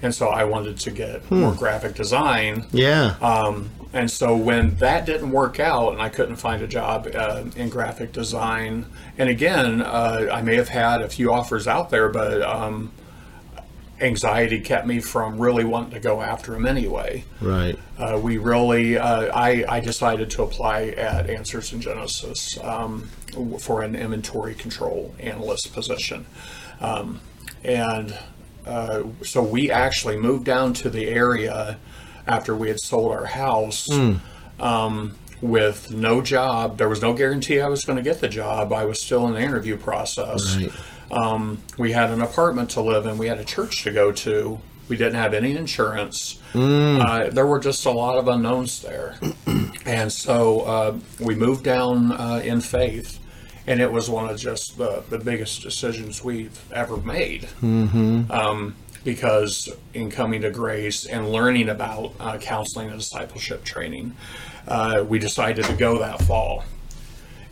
And 0.04 0.14
so 0.14 0.28
I 0.28 0.44
wanted 0.44 0.78
to 0.80 0.92
get 0.92 1.32
more 1.32 1.54
graphic 1.54 1.96
design. 1.96 2.66
Yeah. 2.72 3.16
Um, 3.22 3.72
and 3.94 4.12
so 4.12 4.36
when 4.36 4.76
that 4.76 5.06
didn't 5.06 5.32
work 5.32 5.60
out 5.60 5.94
and 5.94 6.02
I 6.02 6.10
couldn't 6.10 6.36
find 6.36 6.62
a 6.62 6.68
job 6.68 7.08
uh, 7.16 7.46
in 7.56 7.70
graphic 7.70 8.12
design, 8.12 8.86
and 9.18 9.30
again, 9.30 9.82
uh, 9.82 10.28
I 10.32 10.42
may 10.42 10.56
have 10.56 10.68
had 10.68 11.02
a 11.02 11.08
few 11.08 11.32
offers 11.32 11.68
out 11.68 11.90
there, 11.90 12.10
but 12.10 12.42
um, 12.42 12.92
anxiety 14.02 14.60
kept 14.60 14.86
me 14.86 15.00
from 15.00 15.40
really 15.40 15.64
wanting 15.64 15.94
to 15.94 16.00
go 16.00 16.22
after 16.22 16.52
them 16.52 16.66
anyway. 16.66 17.24
right. 17.40 17.80
Uh, 17.98 18.20
we 18.22 18.38
really, 18.38 18.98
uh, 18.98 19.32
I, 19.34 19.64
I 19.70 19.80
decided 19.80 20.30
to 20.32 20.44
apply 20.44 20.88
at 20.98 21.30
Answers 21.30 21.72
in 21.72 21.80
Genesis 21.80 22.58
um, 22.62 23.10
for 23.60 23.84
an 23.84 23.96
inventory 23.96 24.56
control 24.56 25.16
analyst 25.20 25.72
position. 25.74 26.26
Um, 26.82 27.22
and 27.64 28.18
uh, 28.66 29.04
so 29.24 29.42
we 29.44 29.72
actually 29.72 30.18
moved 30.18 30.46
down 30.46 30.74
to 30.74 30.90
the 30.90 31.08
area 31.08 31.78
after 32.28 32.56
we 32.56 32.70
had 32.70 32.80
sold 32.80 33.12
our 33.12 33.26
house 33.26 33.90
um, 34.60 35.16
with 35.42 35.92
no 35.92 36.22
job. 36.22 36.78
There 36.78 36.90
was 36.90 37.02
no 37.02 37.14
guarantee 37.14 37.60
I 37.60 37.68
was 37.68 37.84
going 37.86 37.98
to 37.98 38.04
get 38.04 38.22
the 38.22 38.30
job. 38.30 38.72
I 38.72 38.86
was 38.86 39.02
still 39.02 39.28
in 39.28 39.34
the 39.34 39.42
interview 39.42 39.78
process. 39.78 40.56
Right. 40.56 40.72
Um, 41.12 41.60
we 41.78 41.92
had 41.92 42.10
an 42.12 42.22
apartment 42.22 42.72
to 42.72 42.82
live 42.82 43.06
in. 43.06 43.18
We 43.18 43.28
had 43.28 43.40
a 43.40 43.44
church 43.46 43.84
to 43.84 43.92
go 43.92 44.12
to. 44.12 44.60
We 44.90 44.98
didn't 44.98 45.16
have 45.16 45.34
any 45.34 45.56
insurance. 45.56 46.40
Uh, 46.56 47.30
there 47.30 47.46
were 47.46 47.60
just 47.60 47.86
a 47.86 47.92
lot 47.92 48.18
of 48.18 48.28
unknowns 48.28 48.82
there. 48.82 49.16
and 49.86 50.12
so 50.12 50.62
uh, 50.62 50.98
we 51.20 51.36
moved 51.36 51.64
down 51.64 52.12
uh, 52.12 52.42
in 52.44 52.62
faith. 52.62 53.20
And 53.68 53.80
it 53.80 53.92
was 53.92 54.10
one 54.10 54.30
of 54.30 54.38
just 54.38 54.78
the, 54.78 55.04
the 55.10 55.18
biggest 55.18 55.62
decisions 55.62 56.24
we've 56.24 56.60
ever 56.74 56.98
made. 56.98 57.48
Um, 57.62 58.76
because 59.04 59.70
in 59.94 60.10
coming 60.10 60.42
to 60.42 60.50
grace 60.52 61.06
and 61.06 61.30
learning 61.32 61.70
about 61.70 62.14
uh, 62.20 62.38
counseling 62.38 62.90
and 62.90 63.00
discipleship 63.00 63.64
training, 63.64 64.16
uh, 64.68 65.04
we 65.08 65.20
decided 65.20 65.66
to 65.66 65.74
go 65.74 66.00
that 66.00 66.22
fall. 66.22 66.64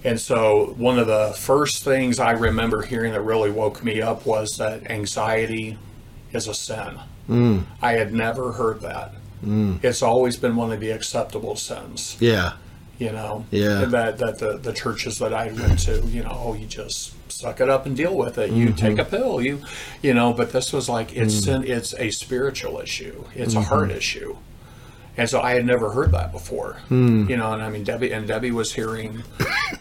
And 0.03 0.19
so, 0.19 0.73
one 0.77 0.97
of 0.97 1.07
the 1.07 1.33
first 1.37 1.83
things 1.83 2.19
I 2.19 2.31
remember 2.31 2.81
hearing 2.81 3.11
that 3.13 3.21
really 3.21 3.51
woke 3.51 3.83
me 3.83 4.01
up 4.01 4.25
was 4.25 4.57
that 4.57 4.89
anxiety 4.89 5.77
is 6.31 6.47
a 6.47 6.53
sin. 6.53 6.97
I 7.81 7.91
had 7.93 8.13
never 8.13 8.53
heard 8.53 8.81
that. 8.81 9.13
It's 9.83 10.01
always 10.01 10.37
been 10.37 10.55
one 10.55 10.71
of 10.71 10.79
the 10.79 10.91
acceptable 10.91 11.55
sins, 11.55 12.15
Yeah. 12.19 12.53
You 13.01 13.11
know. 13.11 13.45
Yeah. 13.49 13.85
That 13.85 14.19
that 14.19 14.37
the, 14.37 14.57
the 14.57 14.71
churches 14.71 15.17
that 15.19 15.33
I 15.33 15.47
went 15.51 15.79
to, 15.79 16.05
you 16.05 16.21
know, 16.21 16.31
oh, 16.31 16.53
you 16.53 16.67
just 16.67 17.13
suck 17.31 17.59
it 17.59 17.67
up 17.67 17.87
and 17.87 17.97
deal 17.97 18.15
with 18.15 18.37
it. 18.37 18.51
You 18.51 18.71
take 18.73 18.99
a 18.99 19.01
mm-hmm. 19.01 19.09
pill, 19.09 19.41
you, 19.41 19.63
you 20.03 20.13
know. 20.13 20.33
But 20.33 20.51
this 20.51 20.71
was 20.71 20.87
like 20.87 21.15
it's 21.15 21.35
mm. 21.35 21.43
sin, 21.43 21.63
it's 21.65 21.95
a 21.95 22.11
spiritual 22.11 22.79
issue. 22.79 23.25
It's 23.33 23.55
a 23.55 23.61
heart 23.61 23.89
mm-hmm. 23.89 23.97
issue. 23.97 24.37
And 25.17 25.27
so 25.27 25.41
I 25.41 25.55
had 25.55 25.65
never 25.65 25.91
heard 25.91 26.11
that 26.11 26.31
before, 26.31 26.77
mm. 26.89 27.27
you 27.27 27.37
know. 27.37 27.53
And 27.53 27.63
I 27.63 27.69
mean, 27.71 27.83
Debbie 27.83 28.11
and 28.11 28.27
Debbie 28.27 28.51
was 28.51 28.71
hearing, 28.71 29.23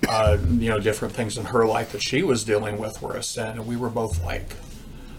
uh, 0.09 0.39
you 0.49 0.71
know, 0.71 0.81
different 0.81 1.13
things 1.13 1.37
in 1.37 1.45
her 1.45 1.67
life 1.67 1.93
that 1.93 2.03
she 2.03 2.23
was 2.23 2.43
dealing 2.43 2.79
with 2.79 3.03
were 3.03 3.17
a 3.17 3.23
sin, 3.23 3.51
and 3.51 3.67
we 3.67 3.77
were 3.77 3.91
both 3.91 4.25
like, 4.25 4.57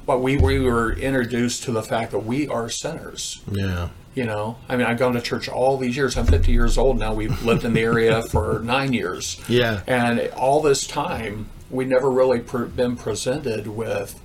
but 0.07 0.21
we 0.21 0.37
we 0.37 0.59
were 0.59 0.93
introduced 0.93 1.63
to 1.63 1.71
the 1.71 1.83
fact 1.83 2.11
that 2.11 2.25
we 2.25 2.47
are 2.47 2.67
sinners. 2.67 3.43
Yeah. 3.51 3.89
You 4.13 4.25
know, 4.25 4.57
I 4.67 4.75
mean, 4.75 4.85
I've 4.87 4.99
gone 4.99 5.13
to 5.13 5.21
church 5.21 5.47
all 5.47 5.77
these 5.77 5.95
years. 5.95 6.17
I'm 6.17 6.25
50 6.25 6.51
years 6.51 6.77
old 6.77 6.99
now. 6.99 7.13
We've 7.13 7.43
lived 7.43 7.63
in 7.63 7.73
the 7.73 7.81
area 7.81 8.21
for 8.29 8.59
nine 8.59 8.91
years. 8.91 9.39
Yeah. 9.47 9.81
And 9.87 10.19
all 10.35 10.61
this 10.61 10.85
time, 10.85 11.47
we 11.69 11.85
never 11.85 12.11
really 12.11 12.41
pre- 12.41 12.67
been 12.67 12.97
presented 12.97 13.67
with 13.67 14.19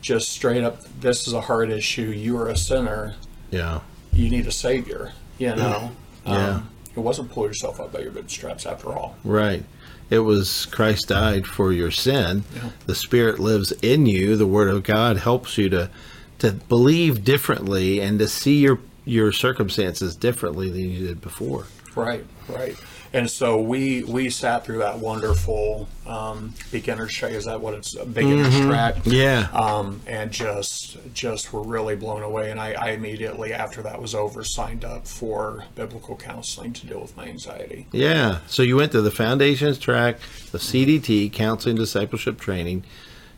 just 0.00 0.28
straight 0.28 0.62
up, 0.62 0.80
this 1.00 1.26
is 1.26 1.32
a 1.32 1.40
heart 1.40 1.70
issue. 1.70 2.02
You 2.10 2.38
are 2.38 2.48
a 2.48 2.56
sinner. 2.56 3.16
Yeah. 3.50 3.80
You 4.12 4.30
need 4.30 4.46
a 4.46 4.52
savior. 4.52 5.12
You 5.38 5.56
know, 5.56 5.90
Yeah. 6.24 6.48
Um, 6.48 6.70
it 6.94 7.00
wasn't 7.00 7.30
pull 7.30 7.46
yourself 7.46 7.78
up 7.80 7.92
by 7.92 8.00
your 8.00 8.12
bootstraps 8.12 8.64
after 8.64 8.92
all. 8.92 9.16
Right. 9.24 9.64
It 10.08 10.20
was 10.20 10.66
Christ 10.66 11.08
died 11.08 11.46
for 11.46 11.72
your 11.72 11.90
sin. 11.90 12.44
Yeah. 12.54 12.70
The 12.86 12.94
Spirit 12.94 13.38
lives 13.40 13.72
in 13.82 14.06
you. 14.06 14.36
The 14.36 14.46
Word 14.46 14.68
of 14.68 14.84
God 14.84 15.18
helps 15.18 15.58
you 15.58 15.68
to 15.70 15.90
to 16.38 16.52
believe 16.52 17.24
differently 17.24 17.98
and 18.00 18.18
to 18.18 18.28
see 18.28 18.58
your 18.60 18.78
your 19.06 19.32
circumstances 19.32 20.14
differently 20.16 20.68
than 20.68 20.80
you 20.80 21.06
did 21.06 21.22
before. 21.22 21.66
Right, 21.94 22.26
right. 22.48 22.76
And 23.14 23.30
so 23.30 23.58
we 23.58 24.04
we 24.04 24.28
sat 24.28 24.66
through 24.66 24.78
that 24.78 24.98
wonderful 24.98 25.88
um, 26.06 26.52
beginner's 26.70 27.14
track. 27.14 27.32
Is 27.32 27.46
that 27.46 27.58
what 27.58 27.72
it's 27.72 27.94
a 27.94 28.04
beginner's 28.04 28.60
track? 28.60 28.96
Yeah. 29.04 29.48
um, 29.54 30.02
and 30.06 30.30
just 30.30 30.98
just 31.14 31.52
were 31.52 31.62
really 31.62 31.96
blown 31.96 32.22
away. 32.22 32.50
And 32.50 32.60
I, 32.60 32.72
I 32.72 32.90
immediately 32.90 33.54
after 33.54 33.80
that 33.82 34.02
was 34.02 34.14
over 34.14 34.44
signed 34.44 34.84
up 34.84 35.06
for 35.06 35.64
biblical 35.74 36.16
counseling 36.16 36.74
to 36.74 36.86
deal 36.86 37.00
with 37.00 37.16
my 37.16 37.26
anxiety. 37.26 37.86
Yeah. 37.92 38.40
So 38.48 38.62
you 38.62 38.76
went 38.76 38.92
to 38.92 39.00
the 39.00 39.10
foundations 39.10 39.78
track, 39.78 40.18
the 40.52 40.58
CDT, 40.58 41.32
counseling 41.32 41.76
discipleship 41.76 42.38
training. 42.38 42.84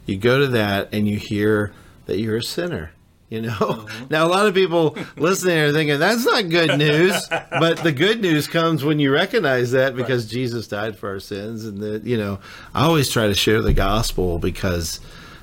You 0.06 0.16
go 0.16 0.40
to 0.40 0.48
that 0.48 0.88
and 0.92 1.06
you 1.06 1.18
hear 1.18 1.72
that 2.06 2.18
you're 2.18 2.38
a 2.38 2.42
sinner. 2.42 2.90
You 3.28 3.42
know, 3.42 3.86
now 4.10 4.26
a 4.26 4.28
lot 4.28 4.46
of 4.46 4.54
people 4.54 4.96
listening 5.16 5.58
are 5.58 5.72
thinking 5.72 5.98
that's 5.98 6.24
not 6.24 6.48
good 6.48 6.78
news, 6.78 7.14
but 7.28 7.78
the 7.82 7.92
good 7.92 8.20
news 8.20 8.48
comes 8.48 8.84
when 8.84 8.98
you 8.98 9.12
recognize 9.12 9.72
that 9.72 9.94
because 9.94 10.26
Jesus 10.26 10.66
died 10.66 10.96
for 10.96 11.10
our 11.10 11.20
sins, 11.20 11.64
and 11.64 11.78
that 11.78 12.04
you 12.04 12.16
know, 12.16 12.38
I 12.74 12.84
always 12.84 13.10
try 13.10 13.26
to 13.26 13.34
share 13.34 13.60
the 13.60 13.74
gospel 13.74 14.38
because 14.38 15.00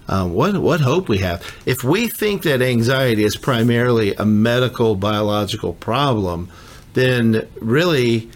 um, 0.08 0.34
what 0.34 0.58
what 0.58 0.82
hope 0.82 1.10
we 1.10 1.20
have. 1.20 1.44
If 1.66 1.84
we 1.84 2.08
think 2.08 2.42
that 2.44 2.62
anxiety 2.62 3.24
is 3.24 3.38
primarily 3.38 4.16
a 4.16 4.26
medical 4.26 4.96
biological 4.96 5.74
problem, 5.74 6.50
then 6.94 7.48
really 7.60 8.32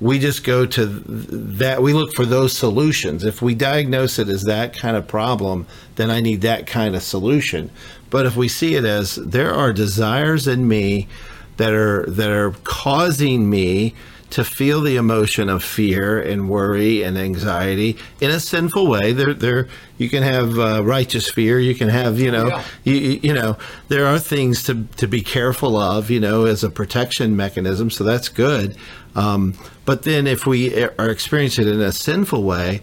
we 0.00 0.20
just 0.20 0.44
go 0.44 0.64
to 0.64 0.86
that 0.86 1.82
we 1.82 1.92
look 1.92 2.14
for 2.14 2.24
those 2.24 2.56
solutions. 2.56 3.24
If 3.24 3.42
we 3.42 3.56
diagnose 3.56 4.20
it 4.20 4.28
as 4.28 4.44
that 4.44 4.76
kind 4.76 4.96
of 4.96 5.08
problem 5.08 5.66
then 5.98 6.10
i 6.10 6.20
need 6.20 6.40
that 6.40 6.66
kind 6.66 6.96
of 6.96 7.02
solution 7.02 7.70
but 8.10 8.26
if 8.26 8.36
we 8.36 8.48
see 8.48 8.74
it 8.74 8.84
as 8.84 9.16
there 9.16 9.52
are 9.52 9.72
desires 9.72 10.46
in 10.46 10.66
me 10.66 11.08
that 11.56 11.72
are 11.72 12.06
that 12.06 12.30
are 12.30 12.52
causing 12.64 13.48
me 13.50 13.94
to 14.30 14.44
feel 14.44 14.82
the 14.82 14.96
emotion 14.96 15.48
of 15.48 15.64
fear 15.64 16.20
and 16.20 16.50
worry 16.50 17.02
and 17.02 17.16
anxiety 17.16 17.96
in 18.20 18.30
a 18.30 18.38
sinful 18.38 18.86
way 18.86 19.12
there 19.12 19.32
there 19.32 19.68
you 19.96 20.08
can 20.08 20.22
have 20.22 20.58
uh, 20.58 20.82
righteous 20.84 21.30
fear 21.30 21.58
you 21.58 21.74
can 21.74 21.88
have 21.88 22.18
you 22.18 22.30
know 22.30 22.48
yeah. 22.48 22.64
you, 22.84 22.94
you 23.22 23.32
know 23.32 23.56
there 23.88 24.06
are 24.06 24.18
things 24.18 24.62
to 24.62 24.84
to 24.96 25.06
be 25.06 25.22
careful 25.22 25.76
of 25.76 26.10
you 26.10 26.20
know 26.20 26.44
as 26.44 26.62
a 26.62 26.70
protection 26.70 27.36
mechanism 27.36 27.90
so 27.90 28.04
that's 28.04 28.28
good 28.28 28.76
um, 29.14 29.54
but 29.84 30.02
then 30.02 30.26
if 30.26 30.46
we 30.46 30.84
are 30.84 31.08
experiencing 31.08 31.66
it 31.66 31.72
in 31.72 31.80
a 31.80 31.92
sinful 31.92 32.42
way 32.42 32.80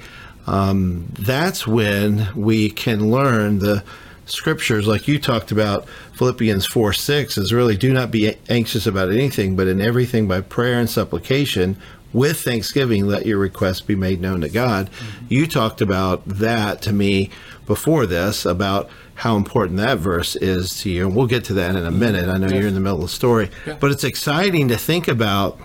um, 0.48 1.08
that's 1.14 1.66
when 1.66 2.28
we 2.36 2.70
can 2.70 3.12
learn 3.12 3.60
the 3.60 3.84
scriptures 4.26 4.88
like 4.88 5.08
you 5.08 5.20
talked 5.20 5.52
about 5.52 5.88
philippians 6.14 6.66
4 6.66 6.94
6 6.94 7.38
is 7.38 7.54
really 7.54 7.78
do 7.78 7.94
not 7.94 8.10
be 8.10 8.36
anxious 8.50 8.88
about 8.88 9.10
anything 9.10 9.56
but 9.56 9.68
in 9.68 9.80
everything 9.80 10.28
by 10.28 10.42
prayer 10.42 10.80
and 10.80 10.90
supplication 10.90 11.78
with 12.16 12.40
thanksgiving 12.42 13.06
let 13.06 13.26
your 13.26 13.38
requests 13.38 13.82
be 13.82 13.96
made 13.96 14.22
known 14.22 14.42
to 14.42 14.50
god. 14.50 14.90
Mm-hmm. 14.90 15.26
You 15.30 15.48
talked 15.48 15.82
about 15.82 16.26
that 16.26 16.82
to 16.84 16.94
me 16.94 17.30
before 17.68 18.06
this 18.06 18.46
about 18.46 18.90
how 19.16 19.36
important 19.36 19.78
that 19.78 19.98
verse 19.98 20.36
is 20.38 20.80
to 20.82 20.90
you 20.90 21.06
and 21.08 21.16
we'll 21.16 21.28
get 21.28 21.44
to 21.46 21.54
that 21.56 21.72
in 21.72 21.86
a 21.86 21.90
mm-hmm. 21.90 22.00
minute. 22.00 22.30
I 22.30 22.38
know 22.38 22.48
you're 22.48 22.68
in 22.68 22.74
the 22.74 22.80
middle 22.80 23.00
of 23.00 23.04
the 23.04 23.10
story 23.10 23.50
Yeah. 23.68 23.78
but 23.82 23.92
it's 23.92 24.06
exciting 24.06 24.70
to 24.70 24.78
think 24.78 25.10
about 25.10 25.60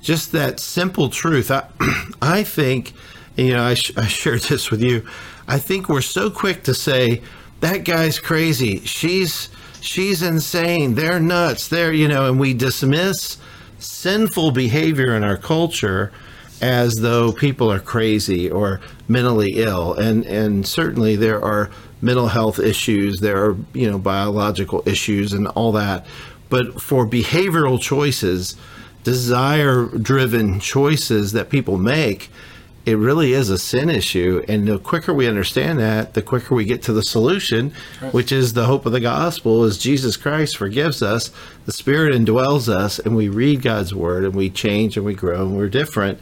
just 0.00 0.32
that 0.32 0.58
simple 0.58 1.08
truth. 1.08 1.52
I, 1.52 1.68
I 2.22 2.42
think 2.42 2.94
you 3.36 3.52
know 3.52 3.62
I, 3.62 3.74
sh- 3.74 3.96
I 3.96 4.06
shared 4.06 4.42
this 4.42 4.70
with 4.70 4.82
you 4.82 5.06
i 5.48 5.58
think 5.58 5.88
we're 5.88 6.02
so 6.02 6.30
quick 6.30 6.64
to 6.64 6.74
say 6.74 7.22
that 7.62 7.84
guy's 7.84 8.18
crazy. 8.18 8.80
She's 8.80 9.48
she's 9.80 10.20
insane. 10.22 10.94
They're 10.94 11.20
nuts. 11.20 11.68
They're 11.68 11.92
you 11.92 12.08
know 12.08 12.28
and 12.28 12.38
we 12.38 12.52
dismiss 12.52 13.38
sinful 13.78 14.50
behavior 14.50 15.14
in 15.16 15.24
our 15.24 15.36
culture 15.36 16.12
as 16.60 16.96
though 16.96 17.32
people 17.32 17.72
are 17.72 17.80
crazy 17.80 18.50
or 18.50 18.80
mentally 19.08 19.54
ill. 19.62 19.94
And 19.94 20.24
and 20.26 20.66
certainly 20.66 21.16
there 21.16 21.42
are 21.42 21.70
mental 22.04 22.26
health 22.26 22.58
issues 22.58 23.20
there 23.20 23.44
are 23.44 23.56
you 23.72 23.88
know 23.88 23.96
biological 23.96 24.82
issues 24.84 25.32
and 25.32 25.46
all 25.48 25.72
that. 25.72 26.04
But 26.48 26.82
for 26.82 27.06
behavioral 27.06 27.80
choices 27.80 28.56
desire 29.04 29.86
driven 29.86 30.60
choices 30.60 31.32
that 31.32 31.48
people 31.48 31.76
make 31.78 32.28
it 32.84 32.96
really 32.96 33.32
is 33.32 33.48
a 33.48 33.58
sin 33.58 33.88
issue 33.88 34.44
and 34.48 34.66
the 34.66 34.78
quicker 34.78 35.14
we 35.14 35.28
understand 35.28 35.78
that 35.78 36.14
the 36.14 36.22
quicker 36.22 36.54
we 36.54 36.64
get 36.64 36.82
to 36.82 36.92
the 36.92 37.02
solution 37.02 37.72
which 38.10 38.32
is 38.32 38.52
the 38.52 38.64
hope 38.64 38.84
of 38.86 38.92
the 38.92 39.00
gospel 39.00 39.64
is 39.64 39.78
jesus 39.78 40.16
christ 40.16 40.56
forgives 40.56 41.02
us 41.02 41.30
the 41.66 41.72
spirit 41.72 42.14
indwells 42.14 42.68
us 42.68 42.98
and 42.98 43.14
we 43.14 43.28
read 43.28 43.62
god's 43.62 43.94
word 43.94 44.24
and 44.24 44.34
we 44.34 44.50
change 44.50 44.96
and 44.96 45.06
we 45.06 45.14
grow 45.14 45.42
and 45.42 45.56
we're 45.56 45.68
different 45.68 46.18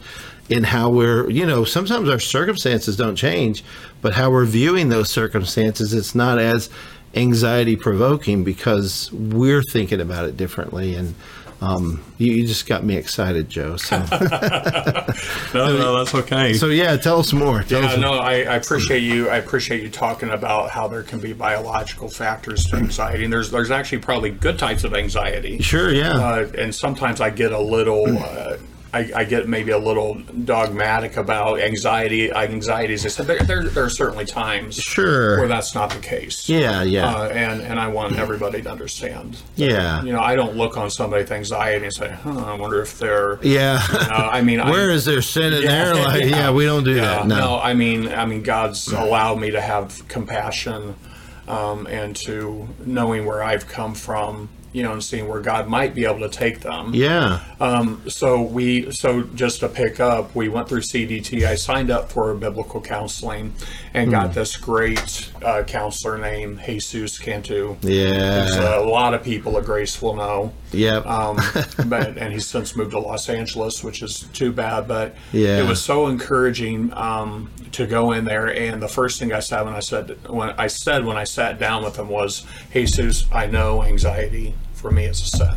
in 0.49 0.63
how 0.63 0.89
we're 0.89 1.29
you 1.29 1.45
know 1.45 1.63
sometimes 1.63 2.09
our 2.09 2.19
circumstances 2.19 2.95
don't 2.95 3.15
change 3.15 3.63
but 4.01 4.13
how 4.13 4.29
we're 4.29 4.45
viewing 4.45 4.89
those 4.89 5.09
circumstances 5.09 5.93
it's 5.93 6.13
not 6.13 6.37
as 6.37 6.69
anxiety 7.15 7.75
provoking 7.75 8.43
because 8.43 9.11
we're 9.11 9.63
thinking 9.63 9.99
about 9.99 10.25
it 10.25 10.37
differently 10.37 10.95
and 10.95 11.13
um, 11.61 12.03
you, 12.17 12.33
you 12.33 12.47
just 12.47 12.65
got 12.67 12.83
me 12.83 12.95
excited 12.97 13.49
joe 13.49 13.77
so 13.77 13.97
No, 15.53 15.77
no, 15.77 15.97
that's 15.97 16.15
okay. 16.15 16.53
so 16.53 16.67
yeah 16.67 16.95
tell 16.97 17.19
us 17.19 17.33
more 17.33 17.61
tell 17.63 17.81
yeah, 17.81 17.89
us 17.91 17.97
no, 17.99 18.13
I, 18.13 18.33
I 18.43 18.55
appreciate 18.55 19.03
you. 19.03 19.29
I 19.29 19.37
appreciate 19.37 19.83
you 19.83 19.89
talking 19.89 20.29
about 20.29 20.71
how 20.71 20.87
there 20.87 21.03
can 21.03 21.19
be 21.19 21.33
biological 21.33 22.09
factors 22.09 22.65
to 22.67 22.77
anxiety, 22.77 23.23
and 23.25 23.31
there's 23.33 23.51
there's 23.51 23.71
actually 23.71 23.99
probably 23.99 24.31
good 24.31 24.57
types 24.57 24.83
of 24.83 24.93
anxiety. 24.95 25.59
sure 25.59 25.93
yeah 25.93 26.13
Uh, 26.13 26.51
and 26.57 26.73
sometimes 26.73 27.21
I 27.21 27.29
get 27.29 27.51
a 27.51 27.59
little 27.59 28.05
uh, 28.17 28.57
I, 28.93 29.09
I 29.15 29.23
get 29.23 29.47
maybe 29.47 29.71
a 29.71 29.77
little 29.77 30.15
dogmatic 30.43 31.15
about 31.15 31.61
anxiety, 31.61 32.29
anxieties. 32.31 33.05
I 33.05 33.09
said 33.09 33.25
there, 33.25 33.39
there, 33.39 33.63
there 33.63 33.85
are 33.85 33.89
certainly 33.89 34.25
times 34.25 34.75
Sure. 34.75 35.37
where 35.39 35.47
that's 35.47 35.73
not 35.73 35.91
the 35.91 35.99
case. 35.99 36.49
Yeah, 36.49 36.83
yeah. 36.83 37.07
Uh, 37.15 37.27
and 37.29 37.61
and 37.61 37.79
I 37.79 37.87
want 37.87 38.17
everybody 38.17 38.61
to 38.61 38.69
understand. 38.69 39.37
Yeah. 39.55 40.03
You 40.03 40.11
know, 40.11 40.19
I 40.19 40.35
don't 40.35 40.57
look 40.57 40.75
on 40.77 40.89
somebody 40.89 41.23
with 41.23 41.31
anxiety 41.31 41.85
and 41.85 41.93
say, 41.93 42.09
huh, 42.09 42.43
I 42.45 42.53
wonder 42.55 42.81
if 42.81 42.99
they're. 42.99 43.39
yeah. 43.43 43.79
Uh, 43.91 44.29
I 44.31 44.41
mean, 44.41 44.59
Where 44.69 44.91
I, 44.91 44.93
is 44.93 45.05
there 45.05 45.21
sin 45.21 45.53
in 45.53 45.63
there? 45.63 45.95
Like, 45.95 46.23
yeah. 46.29 46.51
we 46.51 46.65
don't 46.65 46.83
do 46.83 46.95
yeah, 46.95 47.01
that. 47.01 47.27
No. 47.27 47.59
I 47.63 47.73
mean, 47.73 48.09
I 48.09 48.25
mean, 48.25 48.43
God's 48.43 48.87
allowed 48.91 49.39
me 49.39 49.51
to 49.51 49.61
have 49.61 50.05
compassion, 50.09 50.95
um, 51.47 51.87
and 51.87 52.13
to 52.17 52.67
knowing 52.85 53.25
where 53.25 53.41
I've 53.41 53.67
come 53.67 53.93
from, 53.95 54.49
you 54.73 54.83
know, 54.83 54.93
and 54.93 55.03
seeing 55.03 55.27
where 55.27 55.41
God 55.41 55.67
might 55.67 55.93
be 55.93 56.05
able 56.05 56.19
to 56.19 56.29
take 56.29 56.61
them. 56.61 56.91
Yeah. 56.93 57.41
Um, 57.59 58.01
so 58.07 58.41
we, 58.41 58.89
so 58.91 59.23
just 59.23 59.59
to 59.59 59.67
pick 59.67 59.99
up, 59.99 60.33
we 60.33 60.47
went 60.49 60.69
through 60.69 60.81
CDT. 60.81 61.45
I 61.45 61.55
signed 61.55 61.91
up 61.91 62.11
for 62.11 62.33
biblical 62.35 62.79
counseling, 62.81 63.53
and 63.93 64.05
Hmm. 64.07 64.11
got 64.11 64.33
this 64.33 64.55
great 64.57 65.29
uh, 65.43 65.63
counselor 65.63 66.17
named 66.17 66.61
Jesus 66.65 67.19
Cantu. 67.19 67.75
Yeah. 67.81 68.77
a 68.79 68.85
lot 68.85 69.13
of 69.13 69.23
people 69.23 69.57
at 69.57 69.65
Grace 69.65 70.01
will 70.01 70.15
know. 70.15 70.53
Yep. 70.71 71.05
Um, 71.05 71.37
but 71.87 72.17
and 72.17 72.31
he's 72.31 72.47
since 72.47 72.75
moved 72.75 72.91
to 72.91 72.99
Los 72.99 73.27
Angeles, 73.27 73.83
which 73.83 74.01
is 74.01 74.21
too 74.33 74.51
bad. 74.53 74.87
But 74.87 75.15
Yeah. 75.33 75.59
it 75.59 75.67
was 75.67 75.81
so 75.81 76.07
encouraging 76.07 76.93
um, 76.93 77.49
to 77.73 77.85
go 77.85 78.13
in 78.13 78.23
there. 78.25 78.47
And 78.55 78.81
the 78.81 78.87
first 78.87 79.19
thing 79.19 79.33
I 79.33 79.41
said 79.41 79.63
when 79.63 79.73
I 79.73 79.79
said 79.81 80.17
when 80.29 80.51
I 80.57 80.67
said 80.67 81.05
when 81.05 81.17
I 81.17 81.25
sat 81.25 81.59
down 81.59 81.83
with 81.83 81.97
him 81.97 82.07
was, 82.07 82.45
"Jesus, 82.73 83.25
I 83.33 83.47
know 83.47 83.83
anxiety 83.83 84.53
for 84.81 84.91
me 84.91 85.05
is 85.05 85.21
a 85.21 85.25
sin." 85.25 85.55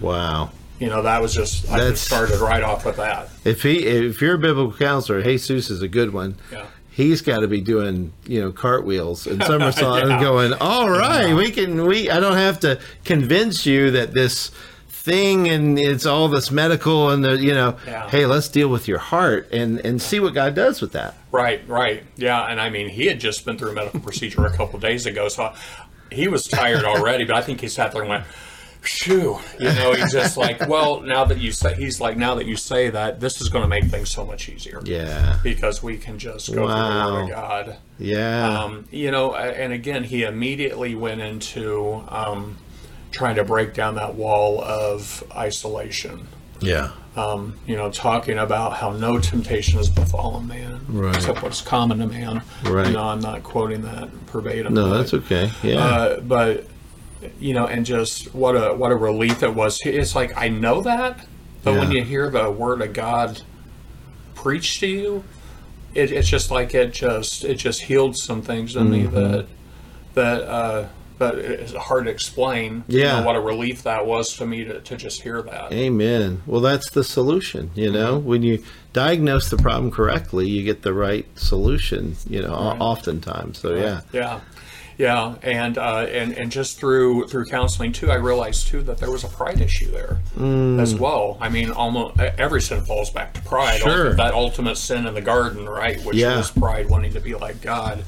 wow. 0.00 0.50
You 0.78 0.86
know, 0.86 1.02
that 1.02 1.20
was 1.20 1.34
just 1.34 1.68
I 1.68 1.78
That's- 1.78 1.90
just 1.94 2.04
started 2.04 2.38
right 2.38 2.62
off 2.62 2.84
with 2.86 2.96
that. 2.98 3.30
If 3.44 3.64
he, 3.64 3.84
if 3.84 4.20
you're 4.22 4.36
a 4.36 4.38
biblical 4.38 4.72
counselor, 4.78 5.20
Jesus 5.24 5.70
is 5.70 5.82
a 5.82 5.88
good 5.88 6.12
one. 6.12 6.36
Yeah. 6.52 6.66
He's 6.88 7.20
got 7.20 7.40
to 7.40 7.48
be 7.48 7.60
doing, 7.60 8.12
you 8.26 8.40
know, 8.40 8.52
cartwheels 8.52 9.26
and 9.26 9.42
somersaults 9.42 10.08
and 10.08 10.20
going, 10.20 10.52
all 10.60 10.88
right, 10.88 11.34
we 11.34 11.50
can, 11.50 11.84
we, 11.84 12.08
I 12.10 12.20
don't 12.20 12.36
have 12.36 12.60
to 12.60 12.78
convince 13.04 13.66
you 13.66 13.90
that 13.90 14.14
this 14.14 14.52
thing 14.88 15.48
and 15.48 15.78
it's 15.80 16.06
all 16.06 16.28
this 16.28 16.50
medical 16.52 17.10
and 17.10 17.24
the, 17.24 17.36
you 17.38 17.54
know, 17.54 17.76
Yeah. 17.84 18.08
hey, 18.08 18.26
let's 18.26 18.46
deal 18.48 18.68
with 18.68 18.86
your 18.86 18.98
heart 18.98 19.48
and, 19.52 19.80
and 19.84 20.00
see 20.00 20.20
what 20.20 20.32
God 20.34 20.54
does 20.54 20.80
with 20.80 20.92
that. 20.92 21.16
Right, 21.32 21.60
right, 21.68 22.04
yeah. 22.16 22.44
And 22.44 22.60
I 22.60 22.70
mean, 22.70 22.88
he 22.88 23.06
had 23.06 23.18
just 23.18 23.44
been 23.44 23.58
through 23.58 23.70
a 23.70 23.74
medical 23.74 23.98
procedure 23.98 24.46
a 24.46 24.56
couple 24.56 24.78
days 24.78 25.06
ago, 25.06 25.28
so 25.28 25.52
he 26.12 26.28
was 26.28 26.46
tired 26.46 26.84
already. 26.84 27.24
But 27.24 27.34
I 27.34 27.42
think 27.42 27.60
he 27.60 27.66
sat 27.68 27.90
there 27.90 28.02
and 28.02 28.10
went, 28.10 28.24
"Phew," 28.80 29.38
you 29.58 29.72
know. 29.72 29.92
He's 29.94 30.12
just 30.12 30.36
like, 30.36 30.68
"Well, 30.68 31.00
now 31.00 31.24
that 31.24 31.38
you 31.38 31.52
say," 31.52 31.74
he's 31.74 32.00
like, 32.00 32.16
"Now 32.16 32.34
that 32.36 32.46
you 32.46 32.56
say 32.56 32.90
that, 32.90 33.20
this 33.20 33.40
is 33.40 33.48
going 33.48 33.62
to 33.62 33.68
make 33.68 33.84
things 33.84 34.10
so 34.10 34.24
much 34.24 34.48
easier." 34.48 34.80
Yeah. 34.84 35.38
Because 35.42 35.82
we 35.82 35.96
can 35.96 36.18
just 36.18 36.48
go 36.48 36.54
through 36.54 36.66
the 36.66 36.72
Word 36.72 37.22
of 37.22 37.28
Wow. 37.28 37.28
God. 37.28 37.76
Yeah. 37.98 38.58
Um, 38.60 38.86
you 38.90 39.10
know, 39.10 39.34
and 39.34 39.72
again, 39.72 40.04
he 40.04 40.22
immediately 40.22 40.94
went 40.94 41.20
into 41.20 42.02
um, 42.08 42.58
trying 43.10 43.36
to 43.36 43.44
break 43.44 43.74
down 43.74 43.96
that 43.96 44.14
wall 44.14 44.62
of 44.62 45.24
isolation 45.34 46.28
yeah. 46.60 46.90
um, 47.16 47.56
you 47.66 47.76
know, 47.76 47.90
talking 47.90 48.38
about 48.38 48.74
how 48.74 48.90
no 48.90 49.18
temptation 49.18 49.78
has 49.78 49.88
befallen 49.88 50.46
man, 50.48 50.80
Right. 50.88 51.14
except 51.14 51.42
what's 51.42 51.60
common 51.60 51.98
to 51.98 52.06
man. 52.06 52.42
Right. 52.64 52.86
You 52.86 52.92
know, 52.94 53.04
I'm 53.04 53.20
not 53.20 53.42
quoting 53.42 53.82
that 53.82 54.08
verbatim. 54.32 54.74
No, 54.74 54.88
but, 54.90 54.98
that's 54.98 55.14
okay. 55.14 55.50
Yeah. 55.62 55.78
Uh, 55.78 56.20
but 56.20 56.66
you 57.40 57.54
know, 57.54 57.66
and 57.66 57.84
just 57.86 58.34
what 58.34 58.52
a 58.54 58.74
what 58.74 58.92
a 58.92 58.96
relief 58.96 59.42
it 59.42 59.54
was. 59.54 59.80
It's 59.84 60.14
like 60.14 60.36
I 60.36 60.48
know 60.48 60.80
that, 60.82 61.26
but 61.64 61.74
when 61.74 61.90
you 61.92 62.02
hear 62.04 62.30
the 62.30 62.50
word 62.50 62.80
of 62.82 62.92
God 62.92 63.40
preached 64.34 64.80
to 64.80 64.86
you, 64.86 65.24
it, 65.94 66.12
it's 66.12 66.28
just 66.28 66.50
like 66.50 66.74
it 66.74 66.92
just 66.92 67.44
it 67.44 67.54
just 67.56 67.82
healed 67.82 68.16
some 68.16 68.42
things 68.42 68.76
in 68.76 68.90
me 68.90 69.04
Mm-hmm. 69.04 69.14
that 69.14 69.46
that. 70.14 70.42
uh 70.42 70.88
but 71.18 71.36
it's 71.36 71.72
hard 71.74 72.04
to 72.04 72.12
explain. 72.12 72.84
you 72.86 73.00
Yeah. 73.00 73.18
know, 73.18 73.26
what 73.26 73.34
a 73.34 73.40
relief 73.40 73.82
that 73.82 74.06
was 74.06 74.36
to 74.36 74.46
me 74.46 74.62
to, 74.62 74.80
to 74.80 74.96
just 74.96 75.20
hear 75.22 75.42
that. 75.42 75.72
Amen. 75.72 76.42
Well, 76.46 76.60
that's 76.60 76.90
the 76.90 77.02
solution. 77.02 77.72
You 77.74 77.90
know, 77.90 78.18
when 78.20 78.44
you 78.44 78.62
diagnose 78.92 79.50
the 79.50 79.56
problem 79.56 79.90
correctly, 79.90 80.48
you 80.48 80.62
get 80.62 80.82
the 80.82 80.94
right 80.94 81.26
solution. 81.36 82.14
You 82.28 82.42
know, 82.42 82.54
o- 82.54 82.76
oftentimes. 82.78 83.58
So 83.58 83.74
yeah. 83.74 84.02
Yeah, 84.12 84.38
yeah, 84.98 85.36
and 85.42 85.78
uh, 85.78 86.06
and 86.10 86.32
and 86.36 86.50
just 86.52 86.78
through 86.78 87.28
through 87.28 87.46
counseling 87.46 87.92
too, 87.92 88.10
I 88.10 88.16
realized 88.16 88.66
too 88.68 88.82
that 88.82 88.98
there 88.98 89.10
was 89.10 89.24
a 89.24 89.28
pride 89.28 89.60
issue 89.60 89.90
there 89.90 90.18
as 90.80 90.94
well. 90.94 91.38
I 91.40 91.48
mean, 91.48 91.70
almost 91.70 92.18
every 92.20 92.60
sin 92.60 92.84
falls 92.84 93.08
back 93.10 93.32
to 93.34 93.40
pride. 93.42 93.80
Sure. 93.80 94.14
that 94.16 94.34
ultimate 94.34 94.76
sin 94.76 95.06
in 95.06 95.14
the 95.14 95.20
garden, 95.22 95.66
right? 95.68 96.04
Which 96.04 96.16
Yeah. 96.16 96.36
was 96.36 96.50
pride, 96.50 96.90
wanting 96.90 97.12
to 97.14 97.20
be 97.20 97.34
like 97.34 97.62
God. 97.62 98.04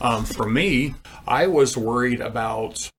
Um, 0.00 0.24
for 0.24 0.46
me, 0.48 0.94
I 1.26 1.46
was 1.46 1.76
worried 1.76 2.20
about 2.20 2.90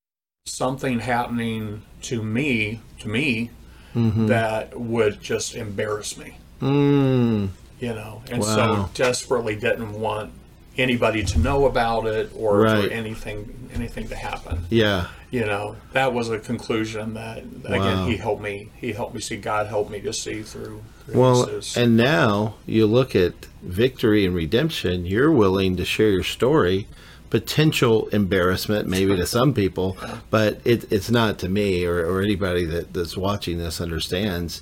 something 0.46 1.00
happening 1.00 1.82
to 2.04 2.24
me, 2.24 2.80
to 3.00 3.08
me, 3.10 3.50
that 3.96 4.80
would 4.80 5.22
just 5.22 5.54
embarrass 5.56 6.18
me 6.18 6.38
Mm, 6.62 7.50
you 7.80 7.94
know, 7.94 8.22
and 8.32 8.42
Wow. 8.42 8.56
so 8.56 8.90
desperately 8.94 9.56
didn't 9.56 9.94
want 10.00 10.32
anybody 10.78 11.24
to 11.24 11.40
know 11.40 11.66
about 11.66 12.06
it 12.08 12.32
or 12.36 12.62
Right. 12.62 12.86
for 12.86 12.92
anything 12.92 13.70
anything 13.76 14.08
to 14.08 14.16
happen. 14.16 14.66
yeah. 14.70 15.08
You 15.32 15.46
know, 15.48 15.76
that 15.94 16.14
was 16.14 16.30
a 16.30 16.38
conclusion 16.38 17.16
that 17.16 17.44
Wow. 17.68 17.74
again 17.74 18.08
he 18.12 18.18
helped 18.18 18.44
me. 18.44 18.70
He 18.76 18.92
helped 18.94 19.16
me 19.16 19.22
see. 19.22 19.36
God 19.38 19.66
helped 19.68 19.90
me 19.92 20.00
to 20.02 20.14
see 20.14 20.44
through. 20.44 20.82
through 21.06 21.20
Well, 21.20 21.46
Jesus. 21.48 21.76
and 21.76 21.98
now 21.98 22.54
you 22.68 22.86
look 22.86 23.16
at 23.16 23.34
victory 23.64 24.26
and 24.26 24.36
redemption. 24.36 25.06
You're 25.08 25.32
willing 25.32 25.76
to 25.78 25.86
share 25.86 26.10
your 26.12 26.24
story. 26.24 26.88
Potential 27.32 28.08
embarrassment, 28.10 28.88
maybe 28.88 29.16
to 29.16 29.26
some 29.26 29.56
people, 29.56 29.98
but 30.30 30.60
it, 30.64 30.92
it's 30.92 31.10
not 31.10 31.40
to 31.40 31.50
me 31.50 31.84
or, 31.84 32.06
or 32.06 32.22
anybody 32.22 32.64
that, 32.66 32.94
that's 32.94 33.18
watching 33.18 33.58
this 33.58 33.82
understands. 33.82 34.62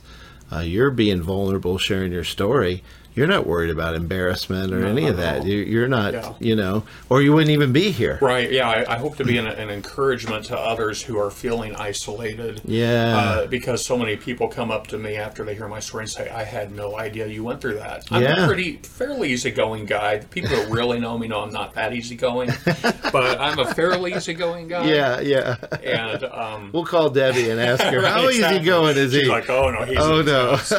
Uh, 0.50 0.60
you're 0.60 0.90
being 0.92 1.22
vulnerable, 1.22 1.78
sharing 1.78 2.14
your 2.14 2.24
story. 2.24 2.82
You're 3.14 3.28
not 3.28 3.46
worried 3.46 3.72
about 3.72 3.96
embarrassment 3.96 4.74
or 4.74 4.86
any 4.86 5.08
of 5.08 5.18
that. 5.18 5.46
You, 5.46 5.58
you're 5.58 5.88
not, 5.88 6.14
Yeah. 6.14 6.34
you 6.40 6.56
know, 6.56 6.84
or 7.10 7.22
you 7.22 7.34
wouldn't 7.34 7.52
even 7.52 7.74
be 7.74 7.92
here. 7.92 8.18
Right. 8.22 8.50
Yeah. 8.52 8.70
I, 8.70 8.96
I 8.96 8.98
hope 8.98 9.18
to 9.18 9.26
be 9.26 9.38
an, 9.38 9.48
an 9.48 9.70
encouragement 9.70 10.46
to 10.46 10.58
others 10.58 11.02
who 11.02 11.18
are 11.20 11.30
feeling 11.30 11.76
isolated. 11.76 12.62
Yeah. 12.64 13.18
Uh, 13.18 13.48
because 13.48 13.86
so 13.86 13.98
many 13.98 14.16
people 14.16 14.48
come 14.48 14.72
up 14.72 14.88
to 14.88 14.98
me 14.98 15.18
after 15.18 15.44
they 15.44 15.56
hear 15.56 15.68
my 15.68 15.80
story 15.80 16.04
and 16.04 16.10
say, 16.12 16.30
"I 16.30 16.44
had 16.44 16.74
no 16.74 16.98
idea 16.98 17.28
you 17.28 17.44
went 17.44 17.60
through 17.62 17.76
that." 17.76 18.06
I'm 18.12 18.22
Yeah. 18.22 18.44
a 18.44 18.48
pretty 18.48 18.78
fairly 18.78 19.32
easygoing 19.34 19.86
guy. 19.86 20.18
The 20.20 20.28
people 20.28 20.50
that 20.52 20.70
really 20.70 21.00
know 21.00 21.18
me 21.18 21.28
know 21.28 21.42
I'm 21.42 21.52
not 21.52 21.74
that 21.76 21.94
easygoing, 21.94 22.50
but 23.12 23.40
I'm 23.42 23.60
a 23.60 23.74
fairly 23.74 24.14
easygoing 24.14 24.68
guy. 24.70 24.86
Yeah, 24.90 25.20
yeah. 25.20 25.58
And 25.84 26.24
um, 26.26 26.70
We'll 26.74 26.86
call 26.86 27.10
Debbie 27.10 27.50
and 27.50 27.60
ask 27.60 27.84
her 27.84 28.02
how 28.06 28.22
Right, 28.24 28.30
easy 28.30 28.38
exactly. 28.38 28.66
going 28.66 28.98
is 28.98 29.12
She's 29.14 29.24
he? 29.24 29.30
like, 29.30 29.50
"Oh 29.50 29.70
no, 29.70 29.84
he's 29.84 29.98
oh 30.00 30.22
no. 30.22 30.58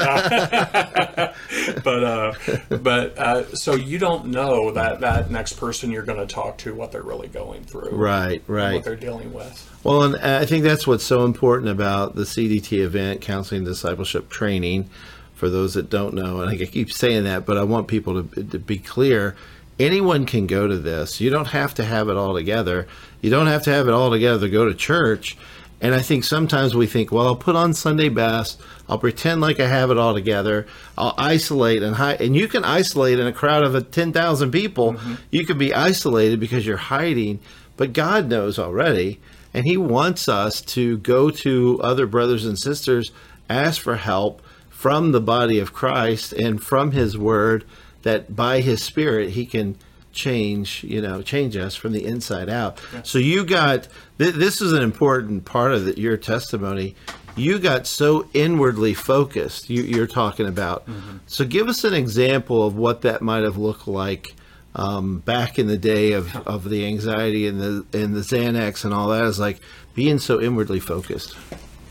but 1.85 2.05
uh, 2.05 2.22
but 2.69 3.19
uh, 3.19 3.55
so 3.55 3.75
you 3.75 3.99
don't 3.99 4.27
know 4.27 4.71
that 4.73 5.01
that 5.01 5.31
next 5.31 5.55
person 5.55 5.91
you're 5.91 6.03
going 6.03 6.19
to 6.19 6.33
talk 6.33 6.59
to 6.59 6.75
what 6.75 6.93
they're 6.93 7.03
really 7.03 7.29
going 7.29 7.65
through, 7.65 7.91
right, 7.91 8.43
right. 8.47 8.75
What 8.75 8.85
they're 8.85 8.97
dealing 8.97 9.33
with. 9.33 9.69
Well, 9.85 10.03
and 10.03 10.17
I 10.17 10.47
think 10.47 10.65
that's 10.65 10.87
what's 10.87 11.05
so 11.05 11.25
important 11.25 11.71
about 11.71 12.15
the 12.15 12.23
CDT 12.23 12.79
event, 12.79 13.21
Counseling 13.21 13.65
Discipleship 13.65 14.29
Training. 14.29 14.89
For 15.35 15.51
those 15.51 15.75
that 15.75 15.91
don't 15.91 16.15
know, 16.15 16.41
and 16.41 16.51
I 16.51 16.67
keep 16.67 16.93
saying 16.93 17.25
that, 17.25 17.45
but 17.45 17.59
I 17.59 17.65
want 17.65 17.89
people 17.89 18.23
to, 18.23 18.45
to 18.45 18.59
be 18.61 18.79
clear. 18.79 19.35
Anyone 19.77 20.25
can 20.25 20.47
go 20.47 20.69
to 20.69 20.79
this. 20.79 21.21
You 21.21 21.31
don't 21.31 21.49
have 21.49 21.75
to 21.75 21.85
have 21.85 22.09
it 22.09 22.17
all 22.17 22.35
together. 22.35 22.87
You 23.23 23.31
don't 23.31 23.49
have 23.49 23.65
to 23.65 23.71
have 23.71 23.89
it 23.89 23.93
all 23.93 24.11
together 24.11 24.47
to 24.47 24.49
go 24.49 24.67
to 24.67 24.75
church. 24.75 25.37
And 25.83 25.97
I 25.97 26.01
think 26.01 26.23
sometimes 26.23 26.77
we 26.77 26.87
think, 26.87 27.11
well, 27.11 27.27
I'll 27.27 27.37
put 27.37 27.57
on 27.57 27.75
Sunday 27.75 28.09
best. 28.09 28.61
I'll 28.89 29.01
pretend 29.01 29.41
like 29.41 29.59
I 29.59 29.67
have 29.67 29.91
it 29.91 29.99
all 29.99 30.15
together. 30.15 30.65
I'll 30.97 31.15
isolate 31.19 31.83
and 31.83 31.97
hide. 31.97 32.21
And 32.21 32.37
you 32.37 32.47
can 32.47 32.63
isolate 32.63 33.19
in 33.19 33.27
a 33.27 33.33
crowd 33.33 33.65
of 33.65 33.91
10,000 33.91 34.51
people. 34.53 34.93
Mm-hmm. 34.93 35.15
You 35.33 35.45
can 35.45 35.59
be 35.59 35.75
isolated 35.75 36.39
because 36.39 36.65
you're 36.65 36.77
hiding. 36.77 37.41
But 37.77 37.93
God 37.93 38.29
knows 38.29 38.61
already. 38.61 39.19
And 39.53 39.67
He 39.67 39.77
wants 39.77 40.29
us 40.29 40.61
to 40.61 40.99
go 40.99 41.31
to 41.31 41.81
other 41.83 42.07
brothers 42.07 42.47
and 42.47 42.57
sisters, 42.57 43.11
ask 43.51 43.81
for 43.81 43.97
help 43.97 44.41
from 44.71 45.11
the 45.11 45.21
body 45.21 45.59
of 45.59 45.73
Christ 45.73 46.33
and 46.33 46.63
from 46.63 46.93
His 46.93 47.19
Word, 47.19 47.65
that 48.03 48.37
by 48.37 48.61
His 48.61 48.85
Spirit 48.85 49.31
He 49.31 49.47
can 49.47 49.77
change, 50.13 50.85
you 50.85 51.01
know, 51.01 51.23
change 51.23 51.57
us 51.57 51.75
from 51.75 51.93
the 51.93 52.05
inside 52.05 52.49
out. 52.49 52.81
So 53.03 53.19
you 53.19 53.45
got 53.45 53.89
th- 54.19 54.35
this 54.35 54.61
is 54.61 54.73
an 54.73 54.83
important 54.83 55.45
part 55.45 55.73
of 55.73 55.85
the, 55.85 56.01
your 56.01 56.17
testimony. 56.17 56.95
You 57.35 57.59
got 57.59 57.87
so 57.87 58.29
inwardly 58.35 58.93
focused. 58.95 59.71
You, 59.71 59.83
you're 59.83 60.07
talking 60.07 60.47
about. 60.47 60.87
So 61.27 61.45
give 61.45 61.67
us 61.67 61.83
an 61.85 61.95
example 61.95 62.67
of 62.67 62.77
what 62.77 63.01
that 63.03 63.23
might 63.23 63.43
have 63.43 63.57
looked 63.57 63.89
like 63.89 64.35
um, 64.75 65.21
back 65.21 65.59
in 65.59 65.67
the 65.67 65.79
day 65.79 66.13
of, 66.13 66.37
of 66.47 66.69
the 66.69 66.87
anxiety 66.87 67.47
and 67.47 67.61
the 67.61 67.87
and 67.93 68.15
the 68.15 68.21
Xanax 68.21 68.85
and 68.85 68.93
all 68.93 69.09
that. 69.09 69.25
Is 69.25 69.39
like 69.39 69.61
being 69.95 70.19
so 70.19 70.41
inwardly 70.41 70.81
focused. 70.81 71.37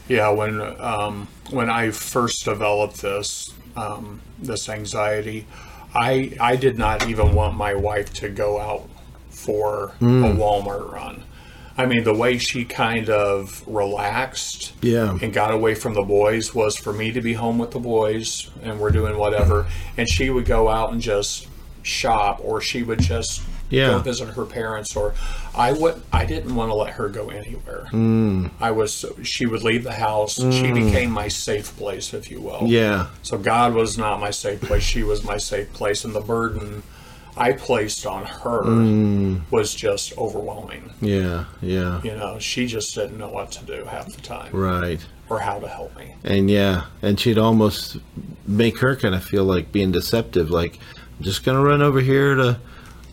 Yeah, 0.07 0.29
when 0.29 0.62
um, 0.79 1.27
when 1.49 1.69
I 1.69 1.91
first 1.91 2.45
developed 2.45 3.01
this, 3.01 3.53
um, 3.75 4.21
this 4.39 4.69
anxiety. 4.69 5.47
I 5.93 6.36
I 6.39 6.56
did 6.56 6.77
not 6.77 7.08
even 7.08 7.34
want 7.34 7.56
my 7.56 7.73
wife 7.73 8.13
to 8.15 8.30
go 8.30 8.60
out 8.60 8.88
for 9.30 9.86
a 9.86 10.06
hmm. 10.06 10.23
Walmart 10.23 10.91
run. 10.91 11.23
I 11.77 11.86
mean, 11.86 12.04
the 12.04 12.13
way 12.13 12.38
she 12.38 12.65
kind 12.65 13.10
of 13.10 13.63
relaxed 13.65 14.73
Yeah. 14.82 15.17
and 15.21 15.34
got 15.34 15.51
away 15.51 15.73
from 15.73 15.93
the 15.93 16.04
boys 16.04 16.54
was 16.54 16.75
for 16.75 16.93
me 16.93 17.12
to 17.12 17.21
be 17.21 17.34
home 17.34 17.58
with 17.58 17.71
the 17.71 17.80
boys 17.80 18.49
and 18.62 18.80
we're 18.80 18.91
doing 18.91 19.17
whatever. 19.17 19.67
And 19.97 20.08
she 20.08 20.30
would 20.30 20.45
go 20.45 20.69
out 20.69 20.91
and 20.91 21.01
just 21.01 21.47
shop 21.82 22.39
or 22.43 22.62
she 22.62 22.84
would 22.84 22.99
just 22.99 23.41
Yeah. 23.71 23.88
go 23.88 23.99
visit 23.99 24.29
her 24.29 24.45
parents 24.45 24.95
or 24.95 25.15
I 25.55 25.71
would 25.71 26.01
I 26.13 26.25
didn't 26.25 26.53
want 26.55 26.69
to 26.69 26.75
let 26.75 26.93
her 26.93 27.10
go 27.10 27.29
anywhere. 27.29 27.88
Hmm. 27.89 28.47
I 28.60 28.71
was 28.71 29.05
she 29.23 29.45
would 29.45 29.63
leave 29.63 29.84
the 29.84 29.93
house. 29.93 30.36
She 30.36 30.67
hmm. 30.67 30.73
became 30.73 31.10
my 31.12 31.27
safe 31.27 31.75
place, 31.77 32.13
if 32.13 32.29
you 32.29 32.41
will. 32.41 32.63
Yeah. 32.65 33.07
So 33.23 33.38
God 33.38 33.73
was 33.73 33.97
not 33.97 34.19
my 34.19 34.31
safe 34.31 34.62
place. 34.62 34.84
She 34.84 35.03
was 35.03 35.23
my 35.23 35.38
safe 35.38 35.71
place, 35.73 36.05
and 36.05 36.13
the 36.13 36.21
burden 36.21 36.84
I 37.38 37.53
placed 37.53 38.05
on 38.05 38.25
her 38.25 38.63
hmm. 38.63 39.38
was 39.49 39.73
just 39.73 40.17
overwhelming. 40.17 40.91
Yeah. 41.01 41.45
Yeah. 41.62 42.01
You 42.03 42.15
know, 42.15 42.39
she 42.39 42.67
just 42.67 42.93
didn't 42.93 43.17
know 43.17 43.29
what 43.29 43.51
to 43.53 43.65
do 43.65 43.86
half 43.86 44.07
the 44.13 44.21
time 44.21 44.53
Right. 44.53 44.99
or 45.29 45.39
how 45.39 45.60
to 45.60 45.67
help 45.67 45.95
me. 45.97 46.15
And 46.23 46.49
yeah, 46.49 46.86
and 47.01 47.19
she'd 47.19 47.38
almost 47.38 47.97
make 48.45 48.79
her 48.79 48.95
kind 48.95 49.15
of 49.15 49.23
feel 49.23 49.45
like 49.45 49.71
being 49.71 49.91
deceptive. 49.91 50.49
Like, 50.49 50.77
I'm 51.17 51.23
just 51.23 51.43
gonna 51.43 51.63
run 51.63 51.81
over 51.81 52.01
here 52.01 52.36
to 52.36 52.60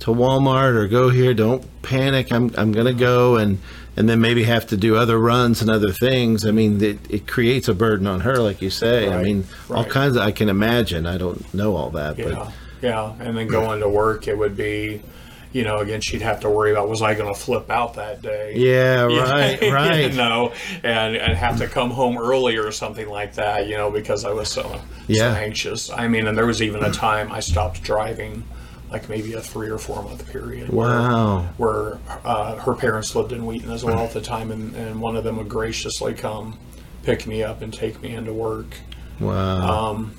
to 0.01 0.11
Walmart 0.11 0.75
or 0.75 0.87
go 0.89 1.09
here. 1.11 1.35
Don't 1.35 1.65
panic. 1.83 2.33
I'm 2.33 2.51
I'm 2.57 2.73
gonna 2.73 2.93
go 2.93 3.37
and 3.37 3.59
and 3.97 4.09
then 4.09 4.21
maybe 4.21 4.45
have 4.45 4.67
to 4.69 4.77
do 4.77 4.95
other 4.97 5.19
runs 5.19 5.61
and 5.61 5.69
other 5.71 5.91
things. 5.93 6.47
I 6.47 6.53
mean, 6.53 6.81
it, 6.83 6.99
it 7.11 7.27
creates 7.27 7.67
a 7.67 7.75
burden 7.75 8.07
on 8.07 8.21
her, 8.21 8.37
like 8.39 8.63
you 8.63 8.71
say. 8.71 9.09
I 9.09 9.17
Right, 9.17 9.25
mean, 9.25 9.45
all 9.69 9.83
right. 9.83 9.91
kinds. 9.91 10.15
Of, 10.17 10.23
I 10.23 10.31
can 10.31 10.49
imagine. 10.49 11.05
I 11.05 11.19
don't 11.19 11.53
know 11.53 11.75
all 11.75 11.91
that, 11.91 12.17
Yeah, 12.17 12.25
but 12.31 12.53
yeah. 12.81 13.13
And 13.19 13.37
then 13.37 13.49
going 13.49 13.81
to 13.81 13.89
work, 13.89 14.29
it 14.29 14.39
would 14.39 14.57
be, 14.57 15.03
you 15.53 15.65
know, 15.65 15.79
again, 15.79 16.01
she'd 16.01 16.23
have 16.23 16.39
to 16.43 16.49
worry 16.49 16.71
about 16.71 16.89
was 16.89 17.03
I 17.03 17.15
going 17.15 17.35
to 17.35 17.41
flip 17.41 17.69
out 17.73 17.95
that 17.95 18.23
day? 18.23 18.53
yeah, 18.55 19.03
right, 19.07 19.61
right. 19.73 20.13
you 20.13 20.17
know, 20.17 20.53
and, 20.85 21.17
and 21.17 21.37
have 21.37 21.59
to 21.59 21.67
come 21.67 21.91
home 21.91 22.17
early 22.17 22.57
or 22.57 22.71
something 22.71 23.09
like 23.09 23.35
that, 23.35 23.67
you 23.67 23.77
know, 23.77 23.91
because 23.91 24.25
I 24.25 24.31
was 24.31 24.49
so, 24.49 24.81
Yeah. 25.09 25.35
so 25.35 25.41
anxious. 25.41 25.91
I 25.91 26.07
mean, 26.07 26.29
and 26.29 26.39
there 26.39 26.47
was 26.47 26.63
even 26.63 26.85
a 26.85 26.93
time 26.93 27.33
I 27.33 27.41
stopped 27.41 27.83
driving, 27.83 28.45
like 28.91 29.09
maybe 29.09 29.35
a 29.35 29.41
three 29.41 29.69
or 29.69 29.79
four 29.79 30.03
month 30.03 30.31
period. 30.31 30.69
where- 30.71 30.89
Wow. 30.89 31.49
Where, 31.57 31.99
uh, 32.25 32.57
her 32.57 32.75
parents 32.75 33.15
lived 33.15 33.33
in 33.33 33.45
Wheaton 33.47 33.71
as 33.71 33.85
well 33.85 34.01
at 34.01 34.13
the 34.13 34.21
time, 34.21 34.51
and, 34.51 34.75
and 34.75 35.01
one 35.01 35.17
of 35.17 35.25
them 35.25 35.37
would 35.37 35.49
graciously 35.49 36.15
come 36.15 36.59
pick 37.03 37.27
me 37.27 37.43
up 37.43 37.63
and 37.63 37.73
take 37.73 38.01
me 38.03 38.15
into 38.15 38.33
work 38.33 38.67
Wow. 39.21 39.91
Um, 39.91 40.13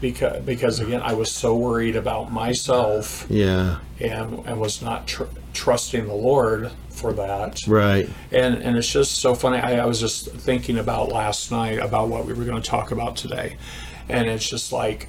because 0.00 0.42
because 0.44 0.80
again 0.80 1.00
I 1.02 1.14
was 1.14 1.30
so 1.30 1.56
worried 1.56 1.96
about 1.96 2.30
myself 2.30 3.24
yeah. 3.30 3.78
and 4.00 4.40
and 4.46 4.60
was 4.60 4.82
not 4.82 5.06
tr- 5.06 5.24
trusting 5.54 6.06
the 6.06 6.14
Lord 6.14 6.70
for 6.90 7.12
that. 7.14 7.60
Right. 7.66 8.08
And 8.32 8.56
and 8.56 8.76
it's 8.76 8.90
just 8.90 9.12
so 9.20 9.34
funny. 9.34 9.58
I, 9.58 9.78
I 9.82 9.86
was 9.86 10.00
just 10.00 10.26
thinking 10.28 10.78
about 10.78 11.08
last 11.10 11.50
night 11.50 11.78
about 11.78 12.08
what 12.08 12.26
we 12.26 12.34
were 12.34 12.44
going 12.44 12.60
to 12.60 12.68
talk 12.68 12.90
about 12.90 13.16
today, 13.16 13.56
and 14.08 14.28
it's 14.28 14.48
just 14.48 14.72
like 14.72 15.08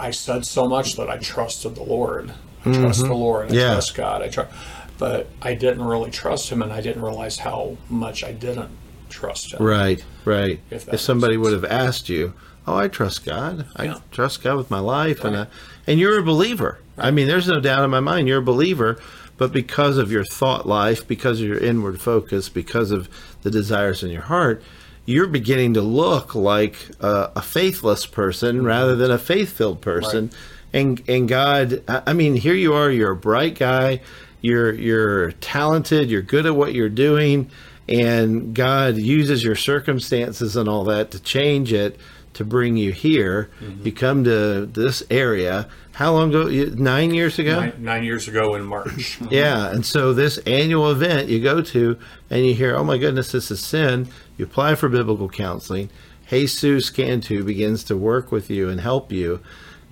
I 0.00 0.10
said 0.10 0.44
so 0.46 0.66
much 0.68 0.96
that 0.96 1.08
I 1.10 1.18
trusted 1.18 1.74
the 1.74 1.82
Lord. 1.82 2.32
I 2.64 2.72
trust 2.72 3.00
the 3.06 3.14
Lord. 3.14 3.44
I 3.44 3.48
Mm-hmm. 3.48 3.54
Yeah. 3.54 3.72
trust 3.72 3.94
God. 3.94 4.22
I 4.22 4.28
trust, 4.28 4.50
but 4.98 5.28
I 5.42 5.54
didn't 5.54 5.82
really 5.84 6.10
trust 6.10 6.50
Him, 6.50 6.62
and 6.62 6.72
I 6.72 6.80
didn't 6.80 7.02
realize 7.02 7.38
how 7.38 7.76
much 7.88 8.24
I 8.24 8.32
didn't 8.32 8.70
trust 9.08 9.52
Him. 9.52 9.62
Right, 9.62 10.04
right. 10.24 10.60
If 10.70 10.88
If, 10.92 11.00
somebody 11.00 11.34
sense. 11.34 11.42
would 11.44 11.52
have 11.52 11.64
asked 11.64 12.08
you, 12.08 12.32
"Oh, 12.66 12.76
I 12.76 12.88
trust 12.88 13.24
God. 13.24 13.66
I 13.76 13.84
Yeah. 13.84 13.98
trust 14.10 14.42
God 14.42 14.56
with 14.56 14.70
my 14.70 14.80
life," 14.80 15.24
and 15.24 15.36
I, 15.36 15.46
and 15.86 15.98
you're 16.00 16.18
a 16.18 16.22
believer. 16.22 16.78
I 16.98 17.10
mean, 17.10 17.26
there's 17.26 17.48
no 17.48 17.60
doubt 17.60 17.84
in 17.84 17.90
my 17.90 18.00
mind 18.00 18.28
you're 18.28 18.38
a 18.40 18.42
believer. 18.42 18.98
But 19.38 19.52
because 19.52 19.96
of 19.96 20.12
your 20.12 20.24
thought 20.24 20.68
life, 20.68 21.08
because 21.08 21.40
of 21.40 21.46
your 21.46 21.56
inward 21.56 21.98
focus, 21.98 22.50
because 22.50 22.90
of 22.90 23.08
the 23.42 23.50
desires 23.50 24.02
in 24.02 24.10
your 24.10 24.20
heart, 24.22 24.62
you're 25.06 25.26
beginning 25.26 25.74
to 25.74 25.82
look 25.82 26.34
like 26.34 26.76
a, 27.00 27.30
a 27.36 27.42
faithless 27.42 28.06
person 28.06 28.58
mm-hmm. 28.58 28.66
rather 28.66 28.96
than 28.96 29.10
a 29.10 29.18
faith-filled 29.18 29.80
person. 29.80 30.26
Right. 30.26 30.34
And 30.72 31.02
and 31.08 31.28
God, 31.28 31.82
I 31.88 32.02
I 32.08 32.12
mean, 32.12 32.36
here 32.36 32.54
you 32.54 32.74
are. 32.74 32.90
You're 32.90 33.12
a 33.12 33.16
bright 33.16 33.58
guy. 33.58 34.00
You're 34.40 34.72
you're 34.72 35.32
talented. 35.32 36.10
You're 36.10 36.22
good 36.22 36.46
at 36.46 36.54
what 36.54 36.74
you're 36.74 36.88
doing 36.88 37.50
and 37.90 38.54
God 38.54 38.96
uses 38.96 39.42
your 39.42 39.56
circumstances 39.56 40.56
and 40.56 40.68
all 40.68 40.84
that 40.84 41.10
to 41.10 41.20
change 41.20 41.72
it 41.72 41.98
to 42.40 42.44
bring 42.46 42.78
you 42.78 42.90
here. 42.90 43.50
Mm-hmm. 43.60 43.84
You 43.84 43.92
come 43.92 44.24
to 44.24 44.64
this 44.64 45.02
area. 45.10 45.68
How 45.92 46.14
long 46.14 46.30
ago? 46.30 46.48
Nine 46.74 47.12
years 47.12 47.38
ago. 47.38 47.60
Nine, 47.60 47.74
nine 47.78 48.02
years 48.02 48.28
ago 48.28 48.54
in 48.54 48.64
March. 48.64 49.18
Yeah, 49.30 49.70
and 49.70 49.84
so 49.84 50.14
this 50.14 50.38
annual 50.38 50.90
event 50.90 51.28
you 51.28 51.42
go 51.42 51.60
to, 51.60 51.98
and 52.30 52.46
you 52.46 52.54
hear, 52.54 52.74
"Oh 52.74 52.82
my 52.82 52.96
goodness, 52.96 53.32
this 53.32 53.50
is 53.50 53.60
sin." 53.60 54.08
You 54.38 54.46
apply 54.46 54.76
for 54.76 54.88
biblical 54.88 55.28
counseling. 55.28 55.90
Jesus 56.30 56.88
Cantu 56.88 57.44
begins 57.44 57.84
to 57.84 57.96
work 57.96 58.32
with 58.32 58.48
you 58.48 58.70
and 58.70 58.80
help 58.80 59.12
you, 59.12 59.40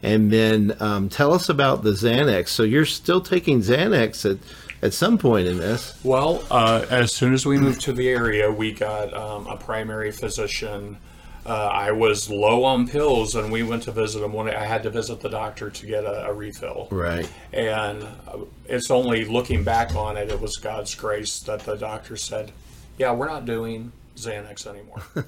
and 0.03 0.33
then 0.33 0.75
um, 0.81 1.11
tell 1.11 1.35
us 1.35 1.51
about 1.51 1.83
the 1.83 1.91
Xanax. 1.91 2.49
So 2.49 2.63
you're 2.63 2.87
still 2.87 3.21
taking 3.21 3.61
Xanax 3.61 4.25
at 4.29 4.39
at 4.83 4.95
some 4.95 5.19
point 5.19 5.49
in 5.49 5.59
this. 5.59 5.99
Well, 6.03 6.43
uh, 6.51 6.87
as 6.89 7.13
soon 7.13 7.35
as 7.35 7.45
we 7.45 7.59
moved 7.59 7.83
to 7.83 7.93
the 7.93 8.09
area, 8.09 8.51
we 8.51 8.73
got 8.73 9.13
um, 9.13 9.47
a 9.47 9.57
primary 9.57 10.13
physician. 10.13 10.97
Uh, 11.47 11.53
I 11.55 11.93
was 11.93 12.29
low 12.29 12.65
on 12.65 12.87
pills, 12.89 13.35
and 13.35 13.51
we 13.51 13.63
went 13.63 13.85
to 13.85 13.93
visit 13.93 14.23
him. 14.23 14.33
When 14.33 14.49
I 14.49 14.65
had 14.65 14.83
to 14.83 14.91
visit 14.91 15.21
the 15.21 15.29
doctor 15.31 15.71
to 15.71 15.87
get 15.87 16.05
a, 16.05 16.27
a 16.27 16.33
refill, 16.33 16.89
Right. 16.91 17.29
and 17.53 18.03
uh, 18.03 18.39
it's 18.67 18.91
only 18.91 19.25
looking 19.25 19.65
back 19.65 19.95
on 19.95 20.17
it, 20.17 20.29
it 20.31 20.41
was 20.41 20.57
God's 20.59 20.95
grace 20.95 21.39
that 21.41 21.61
the 21.61 21.77
doctor 21.77 22.17
said, 22.17 22.53
"Yeah, 22.99 23.13
we're 23.13 23.29
not 23.29 23.47
doing 23.47 23.93
Xanax 24.27 24.67
anymore." 24.67 25.03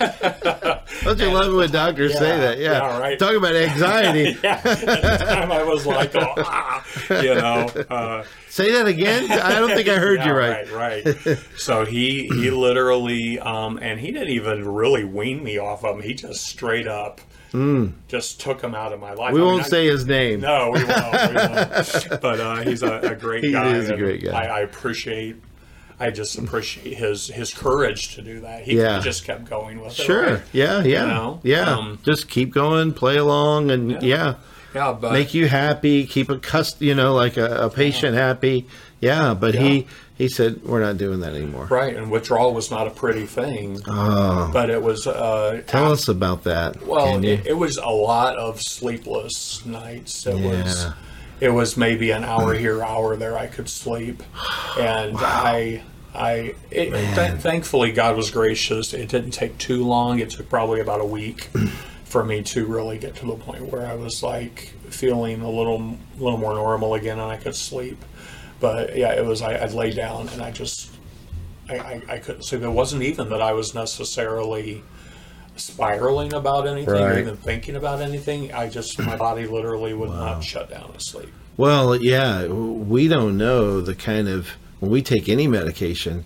Don't 1.02 1.18
you 1.18 1.32
love 1.32 1.52
it 1.52 1.56
when 1.56 1.70
doctors 1.70 2.12
say 2.18 2.36
that? 2.38 2.58
Yeah. 2.58 2.72
yeah, 2.72 2.98
right. 2.98 3.18
Talk 3.18 3.34
about 3.34 3.54
anxiety. 3.56 4.36
yeah, 4.44 4.60
at 4.64 4.80
the 4.80 5.24
time 5.26 5.50
I 5.52 5.62
was 5.62 5.86
like, 5.86 6.14
oh, 6.14 6.34
ah, 6.38 6.84
you 7.10 7.34
know. 7.34 7.66
Uh, 7.88 8.24
Say 8.48 8.72
that 8.72 8.86
again. 8.86 9.30
I 9.30 9.54
don't 9.58 9.70
think 9.74 9.88
I 9.88 9.96
heard 9.96 10.18
Yeah, 10.18 10.26
you 10.26 10.32
right. 10.32 10.72
Right, 10.72 11.04
right. 11.26 11.38
so 11.56 11.84
he 11.84 12.26
he 12.28 12.50
literally, 12.50 13.38
um, 13.38 13.78
and 13.80 13.98
he 14.00 14.10
didn't 14.10 14.30
even 14.30 14.66
really 14.68 15.04
wean 15.04 15.42
me 15.42 15.58
off 15.58 15.84
of 15.84 15.96
him. 15.96 16.02
He 16.02 16.14
just 16.14 16.44
straight 16.46 16.86
up 16.86 17.20
Mm. 17.52 17.94
just 18.06 18.40
took 18.40 18.62
him 18.62 18.76
out 18.76 18.92
of 18.92 19.00
my 19.00 19.12
life. 19.12 19.32
We 19.34 19.40
I 19.40 19.42
mean, 19.42 19.52
won't 19.52 19.64
I- 19.64 19.68
say 19.68 19.86
his 19.88 20.06
name. 20.06 20.38
No, 20.40 20.70
we 20.72 20.84
won't. 20.84 21.12
We 21.12 21.34
won't. 21.34 22.20
but 22.20 22.38
uh, 22.40 22.56
he's 22.62 22.84
a, 22.84 22.98
a 23.00 23.14
great 23.16 23.42
He 23.42 23.50
guy. 23.50 23.72
is 23.74 23.90
a 23.90 23.96
great 23.96 24.22
guy. 24.22 24.30
I, 24.30 24.58
I 24.58 24.60
appreciate. 24.60 25.34
I 26.00 26.10
just 26.10 26.38
appreciate 26.38 26.96
his 26.96 27.26
his 27.28 27.52
courage 27.52 28.14
to 28.16 28.22
do 28.22 28.40
that. 28.40 28.62
He 28.62 28.78
Yeah. 28.78 29.00
just 29.00 29.24
kept 29.24 29.48
going 29.48 29.80
with 29.80 29.98
it. 29.98 30.02
Sure. 30.02 30.22
right? 30.34 30.42
Yeah. 30.52 30.82
Yeah. 30.82 31.04
know, 31.06 31.40
yeah. 31.42 31.70
um, 31.76 31.98
Just 32.04 32.28
keep 32.28 32.52
going, 32.52 32.92
play 32.92 33.16
along, 33.18 33.70
and 33.70 34.02
yeah, 34.02 34.34
Yeah, 34.74 34.96
but 34.98 35.12
make 35.12 35.34
you 35.34 35.46
happy. 35.48 36.06
Keep 36.06 36.30
a 36.30 36.38
cust, 36.38 36.80
you 36.80 36.94
know, 36.94 37.14
like 37.14 37.36
a, 37.36 37.66
a 37.66 37.70
patient 37.70 38.16
happy. 38.16 38.66
Yeah. 39.00 39.34
But 39.34 39.54
he 39.54 39.86
he 40.16 40.28
said 40.28 40.62
we're 40.64 40.80
not 40.80 40.96
doing 40.98 41.20
that 41.20 41.34
anymore. 41.34 41.66
right, 41.70 41.94
and 41.96 42.10
withdrawal 42.10 42.52
was 42.54 42.70
not 42.70 42.86
a 42.86 42.90
pretty 42.90 43.26
thing. 43.26 43.80
Oh, 43.86 44.50
but 44.52 44.68
it 44.70 44.82
was. 44.82 45.06
Uh, 45.06 45.62
tell 45.66 45.92
us 45.92 46.08
about 46.08 46.44
that. 46.44 46.82
Well, 46.86 47.22
it, 47.24 47.46
it 47.46 47.56
was 47.58 47.76
a 47.78 47.88
lot 47.88 48.36
of 48.36 48.60
sleepless 48.60 49.64
nights. 49.66 50.26
It 50.26 50.34
was 50.34 50.84
Yeah. 50.84 50.92
It 51.40 51.50
was 51.50 51.76
maybe 51.76 52.10
an 52.10 52.24
hour 52.24 52.54
here, 52.54 52.82
hour 52.82 53.16
there. 53.16 53.36
I 53.36 53.46
could 53.46 53.68
sleep, 53.68 54.22
and 54.78 55.16
I 55.18 55.82
I 56.14 56.54
it, 56.70 56.90
th- 56.90 57.40
thankfully 57.40 57.92
God 57.92 58.16
was 58.16 58.30
gracious. 58.30 58.92
It 58.92 59.08
didn't 59.08 59.30
take 59.30 59.56
too 59.58 59.84
long. 59.84 60.18
It 60.18 60.30
took 60.30 60.48
probably 60.48 60.80
about 60.80 61.00
a 61.00 61.04
week 61.04 61.48
for 62.04 62.24
me 62.24 62.42
to 62.42 62.66
really 62.66 62.98
get 62.98 63.14
to 63.16 63.26
the 63.26 63.36
point 63.36 63.72
where 63.72 63.86
I 63.86 63.94
was 63.94 64.22
like 64.22 64.74
feeling 64.90 65.40
a 65.42 65.50
little 65.50 65.96
little 66.18 66.38
more 66.38 66.54
normal 66.54 66.94
again, 66.94 67.18
and 67.18 67.30
I 67.30 67.36
could 67.36 67.56
sleep. 67.56 68.04
But 68.58 68.96
yeah, 68.96 69.12
it 69.12 69.24
was 69.24 69.40
I, 69.40 69.62
I'd 69.62 69.72
lay 69.72 69.92
down 69.92 70.28
and 70.28 70.42
I 70.42 70.50
just 70.50 70.92
I, 71.68 71.78
I, 71.78 72.02
I 72.08 72.18
couldn't 72.18 72.42
sleep. 72.42 72.62
It 72.62 72.68
wasn't 72.68 73.02
even 73.02 73.30
that 73.30 73.40
I 73.40 73.52
was 73.52 73.74
necessarily 73.74 74.82
spiraling 75.60 76.32
about 76.32 76.66
anything 76.66 76.94
or 76.94 77.18
even 77.18 77.36
thinking 77.36 77.76
about 77.76 78.00
anything. 78.00 78.52
I 78.52 78.68
just 78.68 78.98
my 78.98 79.16
body 79.16 79.46
literally 79.46 79.94
would 79.94 80.10
not 80.10 80.42
shut 80.42 80.70
down 80.70 80.92
to 80.92 81.00
sleep. 81.00 81.30
Well, 81.56 81.96
yeah, 81.96 82.46
we 82.46 83.08
don't 83.08 83.36
know 83.36 83.80
the 83.80 83.94
kind 83.94 84.28
of 84.28 84.50
when 84.80 84.90
we 84.90 85.02
take 85.02 85.28
any 85.28 85.46
medication, 85.46 86.24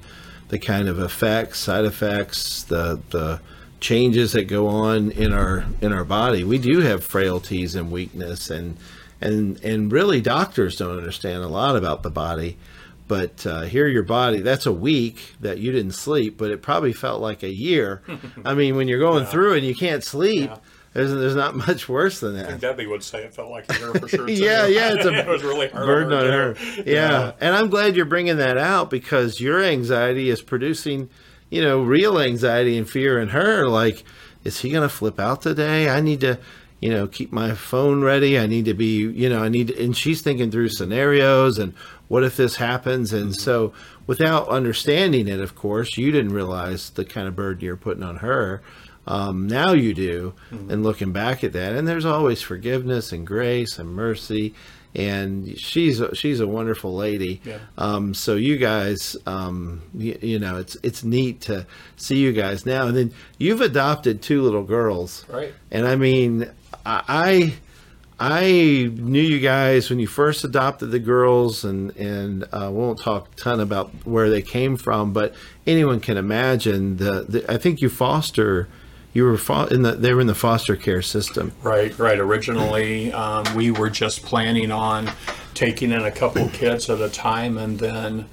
the 0.48 0.58
kind 0.58 0.88
of 0.88 0.98
effects, 0.98 1.58
side 1.58 1.84
effects, 1.84 2.62
the 2.62 3.00
the 3.10 3.40
changes 3.80 4.32
that 4.32 4.44
go 4.44 4.66
on 4.66 5.10
in 5.10 5.32
our 5.32 5.66
in 5.80 5.92
our 5.92 6.04
body. 6.04 6.44
We 6.44 6.58
do 6.58 6.80
have 6.80 7.04
frailties 7.04 7.74
and 7.74 7.90
weakness, 7.90 8.48
and 8.48 8.76
and 9.20 9.62
and 9.62 9.92
really 9.92 10.20
doctors 10.20 10.76
don't 10.76 10.96
understand 10.96 11.42
a 11.42 11.48
lot 11.48 11.76
about 11.76 12.02
the 12.02 12.10
body. 12.10 12.56
But 13.06 13.46
uh, 13.46 13.62
here, 13.62 13.86
your 13.86 14.02
body, 14.02 14.40
that's 14.40 14.64
a 14.66 14.72
week 14.72 15.34
that 15.40 15.58
you 15.58 15.72
didn't 15.72 15.92
sleep, 15.92 16.38
but 16.38 16.50
it 16.50 16.62
probably 16.62 16.92
felt 16.94 17.20
like 17.20 17.42
a 17.42 17.52
year. 17.52 18.02
I 18.44 18.54
mean, 18.54 18.76
when 18.76 18.88
you're 18.88 18.98
going 18.98 19.26
through 19.26 19.54
and 19.54 19.64
you 19.66 19.74
can't 19.74 20.02
sleep, 20.02 20.48
Yeah. 20.50 20.56
there's 20.94 21.10
there's 21.12 21.36
not 21.36 21.54
much 21.54 21.86
worse 21.88 22.20
than 22.20 22.34
that. 22.36 22.60
Debbie 22.60 22.86
would 22.86 23.02
say 23.02 23.24
it 23.24 23.34
felt 23.34 23.50
like 23.50 23.70
a 23.70 23.78
year 23.78 23.92
for 23.94 24.08
sure. 24.08 24.28
Yeah, 24.30 24.66
yeah, 24.66 24.94
it's 24.94 25.04
a 25.04 25.12
it 25.18 25.26
was 25.26 25.42
really 25.42 25.68
hard 25.68 25.86
burden 25.86 26.12
on 26.14 26.24
too. 26.24 26.30
her. 26.80 26.82
Yeah. 26.86 27.32
and 27.40 27.54
I'm 27.54 27.68
glad 27.68 27.94
you're 27.94 28.06
bringing 28.06 28.38
that 28.38 28.56
out 28.56 28.88
because 28.88 29.38
your 29.38 29.62
anxiety 29.62 30.30
is 30.30 30.40
producing, 30.40 31.10
you 31.50 31.60
know, 31.62 31.82
real 31.82 32.18
anxiety 32.18 32.78
and 32.78 32.88
fear 32.88 33.20
in 33.20 33.28
her. 33.28 33.68
Like, 33.68 34.02
is 34.44 34.60
he 34.60 34.70
going 34.70 34.82
to 34.88 34.94
flip 34.94 35.20
out 35.20 35.42
today? 35.42 35.90
I 35.90 36.00
need 36.00 36.20
to, 36.20 36.38
you 36.80 36.90
know, 36.90 37.06
keep 37.06 37.32
my 37.32 37.54
phone 37.54 38.02
ready. 38.02 38.38
I 38.38 38.46
need 38.46 38.66
to 38.66 38.74
be, 38.74 38.98
you 38.98 39.28
know, 39.28 39.42
I 39.42 39.48
need, 39.48 39.68
to, 39.68 39.82
and 39.82 39.96
she's 39.96 40.20
thinking 40.20 40.50
through 40.50 40.68
scenarios 40.68 41.58
and 41.58 41.72
what 42.08 42.24
if 42.24 42.36
this 42.36 42.56
happens, 42.56 43.12
and 43.12 43.34
so 43.34 43.72
without 44.06 44.48
understanding 44.48 45.26
it, 45.26 45.40
of 45.40 45.54
course, 45.54 45.96
you 45.96 46.12
didn't 46.12 46.34
realize 46.34 46.90
the 46.90 47.04
kind 47.04 47.26
of 47.26 47.34
burden 47.34 47.64
you're 47.64 47.76
putting 47.76 48.02
on 48.02 48.16
her. 48.16 48.62
Um, 49.06 49.46
now 49.46 49.72
you 49.72 49.94
do, 49.94 50.34
and 50.50 50.82
looking 50.82 51.12
back 51.12 51.42
at 51.44 51.52
that, 51.54 51.74
and 51.74 51.86
there's 51.88 52.04
always 52.06 52.40
forgiveness 52.42 53.12
and 53.12 53.26
grace 53.26 53.78
and 53.78 53.88
mercy, 53.90 54.54
and 54.94 55.58
she's 55.58 56.00
a, 56.00 56.14
she's 56.14 56.40
a 56.40 56.46
wonderful 56.46 56.94
lady. 56.94 57.40
Yeah. 57.44 57.58
Um, 57.76 58.14
so 58.14 58.34
you 58.36 58.56
guys, 58.56 59.16
um, 59.26 59.82
you, 59.94 60.18
you 60.22 60.38
know, 60.38 60.58
it's 60.58 60.76
it's 60.82 61.04
neat 61.04 61.40
to 61.42 61.66
see 61.96 62.16
you 62.16 62.32
guys 62.32 62.64
now, 62.64 62.86
and 62.86 62.96
then 62.96 63.12
you've 63.38 63.60
adopted 63.60 64.22
two 64.22 64.42
little 64.42 64.62
girls, 64.62 65.24
Right. 65.28 65.52
And 65.70 65.86
I 65.86 65.96
mean, 65.96 66.50
I 66.86 67.54
I 68.18 68.90
knew 68.94 69.20
you 69.20 69.40
guys 69.40 69.90
when 69.90 69.98
you 69.98 70.06
first 70.06 70.44
adopted 70.44 70.90
the 70.90 70.98
girls, 70.98 71.64
and 71.64 71.94
and 71.96 72.44
uh, 72.52 72.70
won't 72.72 73.00
talk 73.00 73.28
a 73.32 73.36
ton 73.36 73.60
about 73.60 73.90
where 74.04 74.30
they 74.30 74.42
came 74.42 74.76
from, 74.76 75.12
but 75.12 75.34
anyone 75.66 76.00
can 76.00 76.16
imagine 76.16 76.98
the, 76.98 77.24
the 77.28 77.52
I 77.52 77.58
think 77.58 77.80
you 77.80 77.88
foster. 77.88 78.68
You 79.12 79.24
were 79.24 79.38
fo- 79.38 79.66
in 79.66 79.82
the. 79.82 79.92
They 79.92 80.12
were 80.12 80.20
in 80.20 80.26
the 80.26 80.34
foster 80.34 80.74
care 80.74 81.00
system. 81.02 81.52
Right, 81.62 81.96
right. 82.00 82.18
Originally, 82.18 83.12
um, 83.12 83.44
we 83.54 83.70
were 83.70 83.90
just 83.90 84.22
planning 84.22 84.72
on 84.72 85.08
taking 85.54 85.92
in 85.92 86.02
a 86.02 86.10
couple 86.10 86.48
kids 86.48 86.90
at 86.90 87.00
a 87.00 87.08
time, 87.08 87.56
and 87.56 87.78
then 87.78 88.28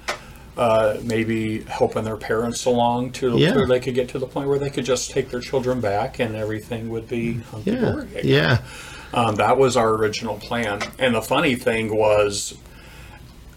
uh, 0.56 0.98
maybe 1.02 1.60
helping 1.62 2.04
their 2.04 2.16
parents 2.16 2.64
along 2.66 3.12
to 3.12 3.38
Yeah. 3.38 3.54
where 3.54 3.66
they 3.66 3.80
could 3.80 3.94
get 3.94 4.08
to 4.10 4.18
the 4.18 4.26
point 4.26 4.48
where 4.48 4.58
they 4.58 4.70
could 4.70 4.84
just 4.84 5.10
take 5.10 5.30
their 5.30 5.40
children 5.40 5.80
back, 5.80 6.18
and 6.18 6.36
everything 6.36 6.90
would 6.90 7.08
be 7.08 7.34
hunky 7.50 7.70
Yeah, 7.72 8.04
yeah, 8.22 8.58
Um, 9.14 9.36
that 9.36 9.56
was 9.58 9.76
our 9.76 9.90
original 9.94 10.36
plan. 10.36 10.80
And 10.98 11.14
the 11.14 11.22
funny 11.22 11.54
thing 11.54 11.96
was, 11.96 12.54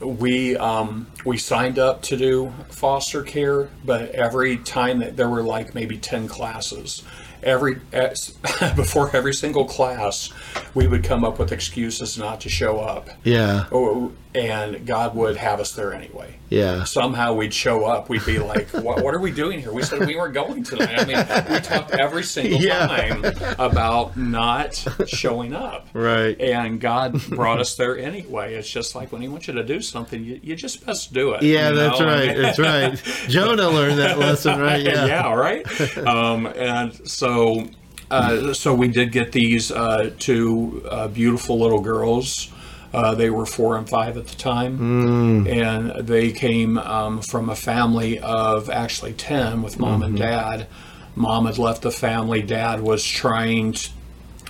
we 0.02 0.56
um, 0.58 1.08
we 1.26 1.38
signed 1.38 1.80
up 1.80 2.02
to 2.04 2.18
do 2.18 2.54
foster 2.70 3.24
care, 3.24 3.70
but 3.86 4.10
every 4.12 4.58
time 4.58 5.00
that 5.00 5.16
there 5.16 5.30
were 5.30 5.42
like 5.44 5.74
maybe 5.74 5.98
ten 5.98 6.28
classes, 6.28 7.02
every 7.42 7.76
before 8.76 9.16
every 9.16 9.34
single 9.34 9.66
class, 9.66 10.30
we 10.74 10.86
would 10.88 11.04
come 11.04 11.24
up 11.24 11.40
with 11.40 11.52
excuses 11.54 12.18
not 12.18 12.42
to 12.42 12.50
show 12.50 12.80
up. 12.80 13.10
yeah, 13.24 13.66
Oh, 13.72 14.12
and 14.36 14.86
God 14.86 15.16
would 15.16 15.38
have 15.38 15.60
us 15.60 15.72
there 15.74 15.94
anyway. 15.94 16.36
yeah. 16.50 16.84
Somehow 16.84 17.34
we'd 17.34 17.54
show 17.54 17.86
up. 17.86 18.10
We'd 18.10 18.26
be 18.26 18.38
like, 18.40 18.68
what, 18.70 19.02
"What 19.04 19.16
are 19.16 19.20
we 19.20 19.32
doing 19.32 19.60
here?" 19.62 19.72
We 19.74 19.82
said 19.84 20.06
we 20.06 20.16
weren't 20.16 20.34
going 20.34 20.64
tonight. 20.64 21.00
I 21.00 21.06
mean, 21.06 21.54
we 21.54 21.60
talked 21.62 21.92
every 21.92 22.24
single 22.24 22.60
Yeah. 22.62 22.86
time 22.88 23.26
about 23.58 24.16
not 24.18 24.76
showing 25.08 25.54
up. 25.54 25.88
Right. 25.94 26.40
And 26.40 26.80
God 26.80 27.20
brought 27.30 27.60
us 27.60 27.76
there 27.76 27.98
anyway. 27.98 28.56
It's 28.56 28.70
just 28.70 28.94
like 28.96 29.12
when 29.12 29.22
He 29.22 29.28
wants 29.28 29.48
you 29.48 29.54
to 29.56 29.64
do 29.64 29.82
something, 29.82 30.24
you, 30.24 30.40
you 30.44 30.56
just 30.56 30.86
best 30.86 31.14
do 31.14 31.32
it. 31.34 31.42
Yeah, 31.44 31.70
you 31.70 31.76
that's 31.76 32.00
know? 32.00 32.08
I 32.08 32.14
right. 32.28 32.38
That's 32.38 32.60
right. 32.60 33.04
Jonah 33.30 33.70
learned 33.70 34.00
that 34.00 34.20
lesson, 34.20 34.60
right? 34.60 34.82
Yeah. 34.86 35.06
yeah, 35.06 35.34
right. 35.34 35.98
Um, 36.00 36.46
and 36.48 36.94
so, 37.10 37.66
uh, 38.12 38.54
so 38.54 38.74
we 38.76 38.88
did 38.90 39.12
get 39.12 39.32
these 39.32 39.72
uh, 39.72 40.12
two 40.20 40.84
uh, 40.90 41.08
beautiful 41.08 41.58
little 41.60 41.82
girls. 41.82 42.52
Uh, 42.96 43.14
they 43.16 43.30
were 43.30 43.46
four 43.46 43.78
and 43.78 43.90
five 43.90 44.16
at 44.18 44.28
the 44.28 44.36
time, 44.36 45.46
and 45.48 46.08
they 46.08 46.32
came 46.32 46.78
um, 46.78 47.22
from 47.22 47.50
a 47.50 47.56
family 47.56 48.20
of 48.20 48.70
actually 48.70 49.14
ten 49.14 49.62
with 49.62 49.78
mom 49.80 50.02
and 50.04 50.18
dad. 50.18 50.68
Mom 51.16 51.46
had 51.46 51.58
left 51.58 51.82
the 51.82 51.92
family. 51.92 52.42
Dad 52.42 52.80
was 52.82 53.04
trying, 53.04 53.74
t- 53.74 53.92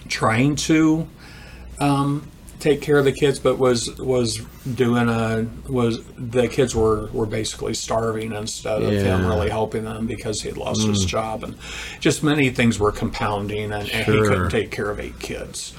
trying 0.09 0.55
to 0.55 1.07
um, 1.79 2.27
take 2.59 2.81
care 2.81 2.97
of 2.97 3.05
the 3.05 3.11
kids, 3.11 3.37
but 3.39 3.57
was 3.57 3.95
was 3.99 4.39
doing 4.75 5.07
a 5.09 5.47
was 5.69 6.03
the 6.17 6.47
kids 6.47 6.73
were 6.75 7.07
were 7.13 7.27
basically 7.27 7.73
starving 7.73 8.31
instead 8.33 8.81
of 8.81 8.91
him 9.05 9.25
really 9.27 9.49
helping 9.49 9.83
them 9.83 10.07
because 10.07 10.41
he 10.41 10.49
had 10.49 10.57
lost 10.57 10.81
his 10.87 11.05
job. 11.05 11.43
And 11.43 11.55
just 11.99 12.23
many 12.23 12.49
things 12.49 12.79
were 12.79 12.91
compounding 12.91 13.71
and, 13.71 13.73
and 13.73 14.05
he 14.05 14.11
couldn't 14.29 14.49
take 14.49 14.71
care 14.71 14.89
of 14.89 14.99
eight 14.99 15.19
kids. 15.19 15.73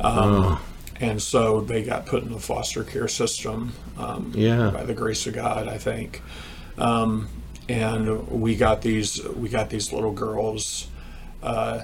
Um, 0.00 0.58
And 1.00 1.20
so 1.22 1.62
they 1.62 1.82
got 1.82 2.04
put 2.06 2.22
in 2.22 2.32
the 2.32 2.38
foster 2.38 2.84
care 2.84 3.08
system 3.08 3.72
um, 3.98 4.32
Yeah. 4.34 4.70
by 4.70 4.84
the 4.84 4.92
grace 4.94 5.26
of 5.26 5.34
God, 5.34 5.66
I 5.66 5.78
think. 5.78 6.22
Um, 6.76 7.28
and 7.68 8.28
we 8.28 8.56
got 8.56 8.82
these 8.82 9.22
we 9.36 9.48
got 9.48 9.70
these 9.70 9.92
little 9.92 10.12
girls, 10.12 10.88
uh, 11.42 11.82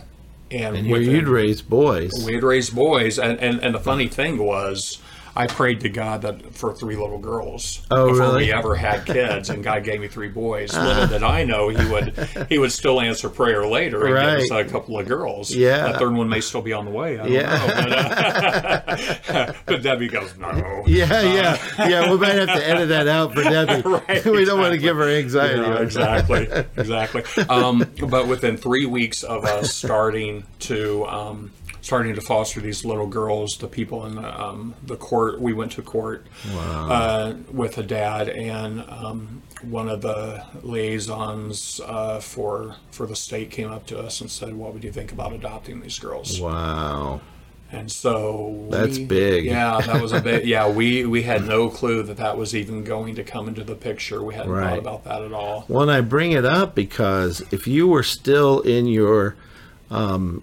and, 0.51 0.77
and 0.77 0.87
you'd 0.87 1.29
raise 1.29 1.63
boys. 1.63 2.13
we 2.27 2.35
had 2.35 2.43
raised 2.45 2.75
boys, 2.75 3.19
and, 3.19 3.39
and, 3.41 3.61
and 3.61 3.75
the 3.75 3.81
funny 3.81 4.09
thing 4.09 4.39
was, 4.39 4.99
I 5.37 5.47
prayed 5.47 5.81
to 5.81 5.89
God 5.91 6.23
that 6.23 6.55
for 6.55 6.73
three 6.73 6.97
little 6.97 7.19
girls 7.19 7.87
Oh, 7.91 8.09
before 8.09 8.21
really? 8.29 8.45
we 8.47 8.53
ever 8.53 8.75
had 8.75 9.05
kids, 9.05 9.51
and 9.51 9.63
God 9.63 9.85
gave 9.85 10.01
me 10.01 10.09
three 10.09 10.29
boys. 10.29 10.75
Little 10.77 11.07
did 11.07 11.23
I 11.23 11.45
know 11.45 11.69
He 11.69 11.85
would 11.91 12.15
He 12.49 12.59
would 12.59 12.73
still 12.73 13.01
answer 13.01 13.29
prayer 13.29 13.67
later 13.67 14.07
and 14.07 14.15
give 14.41 14.51
us 14.51 14.67
a 14.67 14.71
couple 14.71 14.99
of 14.99 15.07
girls. 15.07 15.55
Yeah. 15.55 15.79
that 15.93 15.99
third 15.99 16.15
one 16.15 16.29
may 16.29 16.41
still 16.41 16.63
be 16.63 16.73
on 16.73 16.85
the 16.87 16.91
way. 16.91 17.19
I 17.19 17.23
don't 17.25 17.33
Yeah. 17.33 17.43
know. 17.43 17.67
But, 19.27 19.35
uh, 19.37 19.53
but 19.67 19.83
Debbie 19.83 20.09
goes, 20.09 20.37
no. 20.39 20.83
Yeah, 20.87 21.21
yeah, 21.23 21.87
yeah. 21.89 22.11
We 22.11 22.17
might 22.19 22.35
have 22.35 22.49
to 22.49 22.67
edit 22.69 22.89
that 22.89 23.09
out 23.09 23.35
for 23.35 23.43
Debbie. 23.43 23.83
Right, 23.87 24.25
we 24.25 24.45
don't 24.45 24.59
want 24.61 24.73
to 24.73 24.79
give 24.79 24.97
her 24.97 25.09
anxiety. 25.09 25.61
Yeah, 25.61 25.81
exactly, 25.81 26.49
exactly. 26.77 27.23
Um, 27.49 27.85
but 28.09 28.27
within 28.27 28.57
three 28.57 28.87
weeks 28.87 29.23
of 29.23 29.45
us 29.45 29.75
starting 29.75 30.45
to 30.61 31.05
um, 31.07 31.51
starting 31.87 32.17
to 32.17 32.21
foster 32.21 32.61
these 32.61 32.85
little 32.85 33.07
girls, 33.07 33.57
the 33.59 33.69
people 33.69 34.05
in 34.07 34.17
the 34.17 34.45
um, 34.45 34.75
the 34.83 34.97
court, 34.97 35.41
we 35.41 35.53
went 35.53 35.71
to 35.71 35.83
court 35.83 36.27
uh, 36.53 37.35
with 37.53 37.79
a 37.79 37.83
dad 37.85 38.29
and 38.29 38.81
um, 38.89 39.41
one 39.63 39.89
of 39.89 40.01
the 40.03 40.43
liaisons 40.63 41.81
uh, 41.87 42.19
for 42.21 42.75
for 42.91 43.07
the 43.07 43.15
state 43.17 43.51
came 43.53 43.71
up 43.71 43.87
to 43.87 43.99
us 43.99 44.21
and 44.21 44.29
said, 44.31 44.53
"What 44.55 44.73
would 44.75 44.83
you 44.85 44.91
think 44.93 45.13
about 45.13 45.33
adopting 45.33 45.81
these 45.81 45.99
girls?" 45.99 46.41
Wow. 46.41 47.21
And 47.73 47.91
so 47.91 48.67
That's 48.71 48.99
we- 48.99 49.07
big. 49.07 49.45
Yeah, 49.45 49.81
that 49.81 50.01
was 50.01 50.13
a 50.13 50.21
bit. 50.21 50.45
Yeah, 50.55 50.69
we 50.69 51.05
we 51.07 51.23
had 51.23 51.45
no 51.47 51.69
clue 51.69 52.03
that 52.05 52.17
that 52.17 52.37
was 52.37 52.55
even 52.55 52.83
going 52.85 53.15
to 53.17 53.25
come 53.25 53.49
into 53.49 53.65
the 53.65 53.75
picture. 53.75 54.23
We 54.23 54.35
hadn't 54.35 54.51
Right. 54.53 54.71
thought 54.71 54.79
about 54.79 55.05
that 55.05 55.23
at 55.23 55.33
all. 55.33 55.65
Well, 55.69 55.83
and 55.83 55.91
I 55.91 56.01
bring 56.01 56.33
it 56.33 56.45
up 56.45 56.75
because 56.75 57.43
if 57.53 57.67
you 57.67 57.87
were 57.89 58.05
still 58.05 58.61
in 58.61 58.87
your 58.87 59.37
um, 59.91 60.43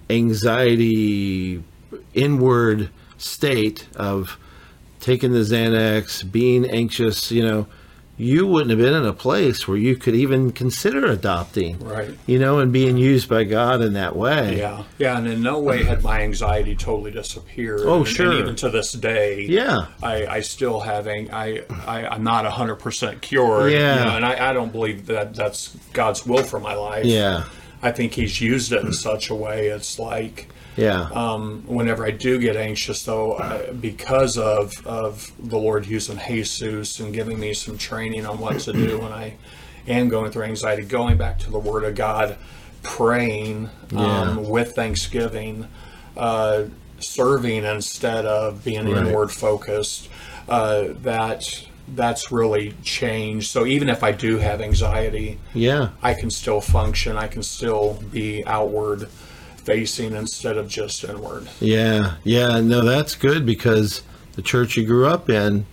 anxiety 0.53 1.63
inward 2.13 2.89
state 3.17 3.87
of 3.95 4.37
taking 4.99 5.33
the 5.33 5.39
Xanax, 5.39 6.29
being 6.29 6.65
anxious, 6.69 7.31
you 7.31 7.43
know, 7.43 7.67
you 8.15 8.45
wouldn't 8.45 8.69
have 8.69 8.77
been 8.79 8.93
in 8.93 9.05
a 9.07 9.11
place 9.13 9.67
where 9.67 9.75
you 9.75 9.95
could 9.95 10.13
even 10.13 10.51
consider 10.51 11.07
adopting, 11.07 11.79
Right. 11.79 12.11
you 12.27 12.37
know, 12.37 12.59
and 12.59 12.71
being 12.71 12.95
used 12.95 13.27
by 13.27 13.43
God 13.43 13.81
in 13.81 13.93
that 13.93 14.15
way. 14.15 14.59
Yeah, 14.59 14.83
yeah, 14.99 15.17
and 15.17 15.27
in 15.27 15.41
no 15.41 15.59
way 15.59 15.83
had 15.83 16.03
my 16.03 16.21
anxiety 16.21 16.75
totally 16.75 17.09
disappeared. 17.09 17.81
Oh, 17.83 17.97
And- 17.97 18.07
sure. 18.07 18.29
And 18.29 18.39
even 18.39 18.55
to 18.57 18.69
this 18.69 18.91
day, 18.93 19.41
Yeah. 19.49 19.87
I, 20.03 20.27
I 20.27 20.39
still 20.41 20.79
having 20.79 21.33
I, 21.33 21.63
I 21.87 22.05
I'm 22.07 22.23
not 22.23 22.45
hundred 22.45 22.75
percent 22.75 23.21
cured. 23.21 23.71
you 23.71 23.79
Yeah. 23.79 24.03
know, 24.05 24.15
and 24.17 24.25
I, 24.25 24.51
I 24.51 24.53
don't 24.53 24.71
believe 24.71 25.07
that 25.07 25.33
that's 25.33 25.75
God's 25.91 26.23
will 26.25 26.43
for 26.43 26.59
my 26.59 26.75
life. 26.75 27.05
Yeah. 27.05 27.43
I 27.83 27.91
think 27.91 28.13
He's 28.13 28.41
used 28.41 28.71
it 28.71 28.83
in 28.83 28.93
such 28.93 29.29
a 29.29 29.35
way. 29.35 29.67
It's 29.67 29.99
like 29.99 30.47
Yeah. 30.75 31.01
um, 31.11 31.63
whenever 31.67 32.03
I 32.05 32.11
do 32.11 32.39
get 32.39 32.55
anxious, 32.55 33.03
though, 33.03 33.37
I, 33.37 33.71
because 33.73 34.37
of 34.37 34.71
of 34.87 35.31
the 35.37 35.57
Lord 35.57 35.85
using 35.85 36.19
Jesus 36.27 36.99
and 36.99 37.13
giving 37.13 37.39
me 37.39 37.53
some 37.53 37.77
training 37.77 38.25
on 38.25 38.39
what 38.39 38.57
to 38.59 38.73
do 38.73 38.97
when 38.99 39.11
I 39.11 39.35
am 39.87 40.07
going 40.09 40.31
through 40.31 40.43
anxiety, 40.45 40.83
going 40.83 41.17
back 41.17 41.37
to 41.39 41.51
the 41.51 41.59
Word 41.59 41.83
of 41.83 41.93
God, 41.93 42.37
praying 42.83 43.69
um, 43.95 44.49
with 44.49 44.73
Thanksgiving, 44.75 45.67
uh, 46.17 46.63
serving 46.99 47.65
instead 47.65 48.25
of 48.25 48.63
being 48.63 48.85
Right. 48.87 49.05
inward 49.05 49.29
focused. 49.31 50.07
Uh, 50.47 50.85
that 51.03 51.63
that's 51.89 52.31
really 52.31 52.73
changed. 52.83 53.49
So 53.49 53.65
even 53.65 53.89
if 53.89 54.03
I 54.03 54.11
do 54.11 54.37
have 54.37 54.61
anxiety, 54.61 55.39
yeah. 55.53 55.89
I 56.01 56.13
can 56.13 56.29
still 56.29 56.61
function. 56.61 57.17
I 57.17 57.27
can 57.27 57.43
still 57.43 58.01
be 58.11 58.45
outward 58.45 59.09
facing 59.57 60.13
instead 60.13 60.57
of 60.57 60.67
just 60.67 61.03
inward. 61.03 61.47
Yeah, 61.59 62.15
yeah, 62.23 62.59
no, 62.59 62.81
that's 62.81 63.15
good 63.15 63.45
because 63.45 64.03
the 64.33 64.41
church 64.41 64.75
you 64.75 64.85
grew 64.85 65.07
up 65.07 65.29
in 65.29 65.65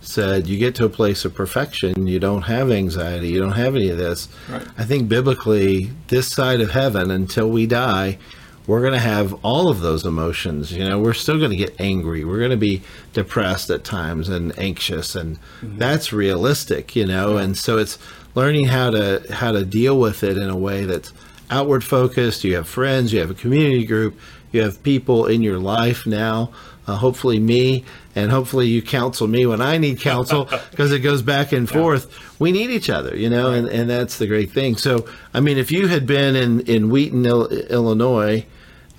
said 0.00 0.46
you 0.46 0.58
get 0.58 0.74
to 0.76 0.84
a 0.84 0.88
place 0.88 1.24
of 1.24 1.34
perfection, 1.34 2.06
you 2.06 2.18
don't 2.18 2.42
have 2.42 2.70
anxiety, 2.70 3.28
you 3.28 3.38
don't 3.38 3.52
have 3.52 3.76
any 3.76 3.90
of 3.90 3.98
this. 3.98 4.28
Right. 4.48 4.66
I 4.78 4.84
think 4.84 5.08
biblically, 5.08 5.90
this 6.08 6.28
side 6.28 6.60
of 6.60 6.70
heaven, 6.70 7.10
until 7.10 7.50
we 7.50 7.66
die, 7.66 8.18
we're 8.66 8.80
going 8.80 8.92
to 8.92 8.98
have 8.98 9.32
all 9.44 9.68
of 9.68 9.80
those 9.80 10.04
emotions. 10.04 10.72
You 10.72 10.88
know, 10.88 10.98
we're 10.98 11.14
still 11.14 11.38
going 11.38 11.50
to 11.50 11.56
get 11.56 11.80
angry. 11.80 12.24
We're 12.24 12.38
going 12.38 12.50
to 12.50 12.56
be 12.56 12.82
depressed 13.12 13.70
at 13.70 13.84
times 13.84 14.28
and 14.28 14.56
anxious, 14.58 15.14
and 15.14 15.36
mm-hmm. 15.36 15.78
that's 15.78 16.12
realistic. 16.12 16.94
You 16.94 17.06
know, 17.06 17.36
yeah. 17.36 17.44
and 17.44 17.58
so 17.58 17.78
it's 17.78 17.98
learning 18.34 18.66
how 18.66 18.90
to 18.90 19.24
how 19.30 19.52
to 19.52 19.64
deal 19.64 19.98
with 19.98 20.22
it 20.22 20.36
in 20.36 20.48
a 20.48 20.56
way 20.56 20.84
that's 20.84 21.12
outward 21.50 21.84
focused. 21.84 22.44
You 22.44 22.56
have 22.56 22.68
friends, 22.68 23.12
you 23.12 23.20
have 23.20 23.30
a 23.30 23.34
community 23.34 23.84
group, 23.84 24.18
you 24.52 24.62
have 24.62 24.82
people 24.82 25.26
in 25.26 25.42
your 25.42 25.58
life 25.58 26.06
now. 26.06 26.52
Uh, 26.90 26.96
hopefully, 26.96 27.38
me, 27.38 27.84
and 28.16 28.32
hopefully 28.32 28.66
you 28.66 28.82
counsel 28.82 29.28
me 29.28 29.46
when 29.46 29.60
I 29.60 29.78
need 29.78 30.00
counsel 30.00 30.46
because 30.70 30.90
it 30.90 31.00
goes 31.00 31.22
back 31.22 31.52
and 31.52 31.68
forth. 31.68 32.08
Yeah. 32.10 32.36
We 32.40 32.50
need 32.52 32.70
each 32.70 32.90
other, 32.90 33.16
you 33.16 33.30
know, 33.30 33.52
and, 33.52 33.68
and 33.68 33.88
that's 33.88 34.18
the 34.18 34.26
great 34.26 34.50
thing. 34.50 34.76
So, 34.76 35.06
I 35.32 35.38
mean, 35.38 35.56
if 35.56 35.70
you 35.70 35.86
had 35.86 36.04
been 36.04 36.34
in 36.34 36.60
in 36.62 36.90
Wheaton, 36.90 37.24
Illinois, 37.24 38.44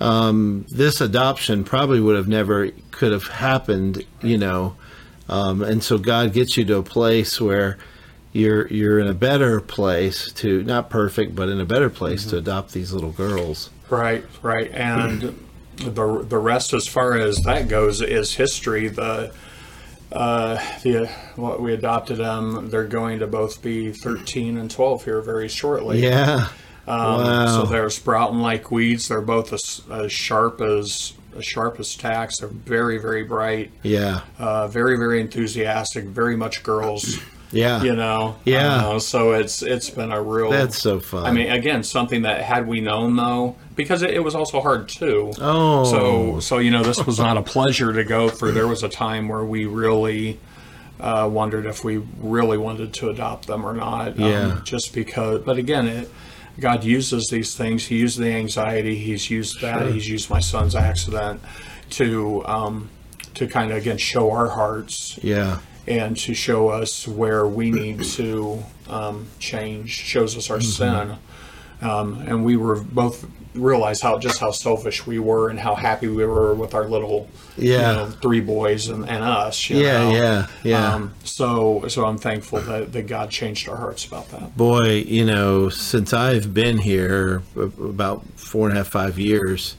um, 0.00 0.64
this 0.70 1.02
adoption 1.02 1.64
probably 1.64 2.00
would 2.00 2.16
have 2.16 2.28
never 2.28 2.70
could 2.92 3.12
have 3.12 3.26
happened, 3.26 4.06
you 4.22 4.38
know. 4.38 4.74
Um, 5.28 5.62
and 5.62 5.84
so 5.84 5.98
God 5.98 6.32
gets 6.32 6.56
you 6.56 6.64
to 6.64 6.78
a 6.78 6.82
place 6.82 7.40
where 7.40 7.76
you're 8.32 8.68
you're 8.68 8.98
in 9.00 9.06
a 9.06 9.14
better 9.14 9.60
place 9.60 10.32
to 10.32 10.62
not 10.62 10.88
perfect, 10.88 11.34
but 11.34 11.50
in 11.50 11.60
a 11.60 11.66
better 11.66 11.90
place 11.90 12.22
mm-hmm. 12.22 12.30
to 12.30 12.36
adopt 12.38 12.72
these 12.72 12.90
little 12.92 13.12
girls. 13.12 13.68
Right, 13.90 14.24
right, 14.40 14.70
and 14.72 15.38
the 15.76 16.24
the 16.28 16.38
rest, 16.38 16.72
as 16.72 16.86
far 16.86 17.14
as 17.14 17.38
that 17.42 17.68
goes, 17.68 18.00
is 18.00 18.34
history. 18.34 18.88
The 18.88 19.32
uh, 20.12 20.56
the 20.82 21.06
what 21.36 21.60
we 21.60 21.72
adopted 21.72 22.18
them, 22.18 22.68
they're 22.70 22.84
going 22.84 23.20
to 23.20 23.26
both 23.26 23.62
be 23.62 23.92
13 23.92 24.58
and 24.58 24.70
12 24.70 25.04
here 25.04 25.20
very 25.22 25.48
shortly. 25.48 26.02
Yeah. 26.02 26.48
Um, 26.86 26.98
wow. 26.98 27.46
So 27.46 27.62
they're 27.64 27.90
sprouting 27.90 28.40
like 28.40 28.70
weeds. 28.70 29.08
They're 29.08 29.20
both 29.20 29.52
as, 29.52 29.82
as 29.90 30.12
sharp 30.12 30.60
as 30.60 31.14
as 31.36 31.46
sharp 31.46 31.80
as 31.80 31.94
tacks. 31.94 32.38
They're 32.38 32.48
very 32.48 32.98
very 32.98 33.24
bright. 33.24 33.70
Yeah. 33.82 34.20
Uh, 34.38 34.68
very 34.68 34.96
very 34.96 35.20
enthusiastic. 35.20 36.04
Very 36.04 36.36
much 36.36 36.62
girls. 36.62 37.18
Yeah. 37.52 37.82
You 37.82 37.94
know. 37.94 38.36
Yeah. 38.44 38.86
Uh, 38.86 38.98
so 38.98 39.32
it's 39.32 39.62
it's 39.62 39.90
been 39.90 40.10
a 40.10 40.20
real. 40.20 40.50
That's 40.50 40.78
so 40.78 41.00
fun. 41.00 41.24
I 41.24 41.30
mean, 41.30 41.50
again, 41.50 41.82
something 41.84 42.22
that 42.22 42.42
had 42.42 42.66
we 42.66 42.80
known 42.80 43.16
though, 43.16 43.56
because 43.76 44.02
it, 44.02 44.10
it 44.10 44.20
was 44.20 44.34
also 44.34 44.60
hard 44.60 44.88
too. 44.88 45.32
Oh. 45.40 45.84
So 45.84 46.40
so 46.40 46.58
you 46.58 46.70
know 46.70 46.82
this 46.82 47.04
was 47.06 47.18
not 47.18 47.36
a 47.36 47.42
pleasure 47.42 47.92
to 47.92 48.04
go 48.04 48.28
through. 48.28 48.52
There 48.52 48.68
was 48.68 48.82
a 48.82 48.88
time 48.88 49.28
where 49.28 49.44
we 49.44 49.66
really. 49.66 50.40
Uh, 51.00 51.28
wondered 51.28 51.66
if 51.66 51.82
we 51.82 51.96
really 52.20 52.56
wanted 52.56 52.94
to 52.94 53.08
adopt 53.08 53.48
them 53.48 53.66
or 53.66 53.72
not. 53.72 54.16
Um, 54.20 54.20
yeah. 54.20 54.60
just 54.62 54.94
because, 54.94 55.40
but 55.40 55.56
again, 55.56 55.88
it, 55.88 56.08
God 56.60 56.84
uses 56.84 57.26
these 57.26 57.56
things. 57.56 57.86
He 57.86 57.98
used 57.98 58.20
the 58.20 58.30
anxiety. 58.30 58.94
He's 58.94 59.28
used 59.28 59.60
that. 59.62 59.80
Sure. 59.80 59.90
He's 59.90 60.08
used 60.08 60.30
my 60.30 60.38
son's 60.38 60.76
accident 60.76 61.42
to 61.90 62.46
um, 62.46 62.88
to 63.34 63.48
kind 63.48 63.72
of 63.72 63.78
again 63.78 63.98
show 63.98 64.30
our 64.30 64.50
hearts. 64.50 65.18
Yeah 65.24 65.58
and 65.86 66.16
to 66.16 66.34
show 66.34 66.68
us 66.68 67.08
where 67.08 67.46
we 67.46 67.70
need 67.70 68.02
to 68.02 68.62
um, 68.88 69.26
change, 69.38 69.90
shows 69.90 70.36
us 70.36 70.50
our 70.50 70.58
mm-hmm. 70.58 71.08
sin. 71.08 71.18
Um, 71.80 72.22
and 72.26 72.44
we 72.44 72.56
were 72.56 72.80
both 72.80 73.26
realized 73.54 74.02
how 74.02 74.18
just 74.18 74.38
how 74.38 74.50
selfish 74.50 75.06
we 75.06 75.18
were 75.18 75.50
and 75.50 75.58
how 75.58 75.74
happy 75.74 76.08
we 76.08 76.24
were 76.24 76.54
with 76.54 76.74
our 76.74 76.88
little 76.88 77.28
yeah 77.58 77.90
you 77.90 77.96
know, 77.96 78.10
three 78.22 78.40
boys 78.40 78.88
and, 78.88 79.06
and 79.08 79.22
us 79.22 79.68
yeah 79.68 79.78
know? 79.78 80.10
yeah 80.12 80.46
yeah 80.62 80.94
um, 80.94 81.14
so 81.22 81.86
so 81.88 82.06
i'm 82.06 82.16
thankful 82.16 82.60
that, 82.60 82.92
that 82.92 83.06
god 83.06 83.30
changed 83.30 83.68
our 83.68 83.76
hearts 83.76 84.06
about 84.06 84.26
that 84.30 84.56
boy 84.56 85.04
you 85.06 85.24
know 85.24 85.68
since 85.68 86.14
i've 86.14 86.54
been 86.54 86.78
here 86.78 87.42
about 87.54 88.24
four 88.36 88.68
and 88.68 88.76
a 88.76 88.80
half 88.80 88.88
five 88.88 89.18
years 89.18 89.76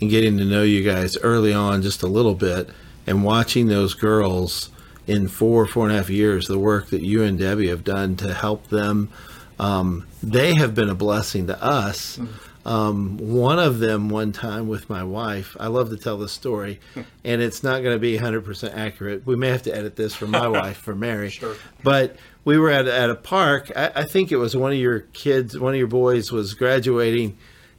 and 0.00 0.10
getting 0.10 0.36
to 0.36 0.44
know 0.44 0.62
you 0.62 0.82
guys 0.82 1.16
early 1.18 1.52
on 1.52 1.80
just 1.80 2.02
a 2.02 2.06
little 2.06 2.34
bit 2.34 2.68
and 3.06 3.24
watching 3.24 3.68
those 3.68 3.94
girls 3.94 4.68
in 5.06 5.28
four, 5.28 5.66
four 5.66 5.86
and 5.86 5.94
a 5.94 5.98
half 5.98 6.10
years, 6.10 6.46
the 6.46 6.58
work 6.58 6.88
that 6.88 7.02
you 7.02 7.22
and 7.22 7.38
Debbie 7.38 7.68
have 7.68 7.84
done 7.84 8.16
to 8.16 8.32
help 8.32 8.68
them. 8.68 9.10
Um, 9.58 10.06
they 10.22 10.54
have 10.54 10.74
been 10.74 10.88
a 10.88 10.94
blessing 10.94 11.46
to 11.48 11.62
us. 11.62 12.18
Um, 12.64 13.18
one 13.18 13.58
of 13.58 13.78
them, 13.78 14.08
one 14.08 14.32
time 14.32 14.68
with 14.68 14.88
my 14.88 15.04
wife, 15.04 15.54
I 15.60 15.66
love 15.66 15.90
to 15.90 15.98
tell 15.98 16.16
the 16.16 16.28
story, 16.30 16.80
and 17.24 17.42
it's 17.42 17.62
not 17.62 17.82
going 17.82 17.94
to 17.94 18.00
be 18.00 18.18
100% 18.18 18.74
accurate. 18.74 19.26
We 19.26 19.36
may 19.36 19.48
have 19.48 19.62
to 19.64 19.76
edit 19.76 19.96
this 19.96 20.14
for 20.14 20.26
my 20.26 20.48
wife, 20.48 20.78
for 20.78 20.94
Mary. 20.94 21.30
Sure. 21.34 21.56
But 21.82 22.16
we 22.44 22.58
were 22.58 22.70
at, 22.70 22.86
at 22.86 23.10
a 23.10 23.14
park. 23.14 23.70
I, 23.74 23.90
I 23.96 24.04
think 24.04 24.30
it 24.30 24.36
was 24.36 24.56
one 24.56 24.72
of 24.72 24.78
your 24.78 25.00
kids, 25.00 25.58
one 25.58 25.74
of 25.74 25.78
your 25.78 25.88
boys 25.88 26.30
was 26.30 26.54
graduating 26.54 27.36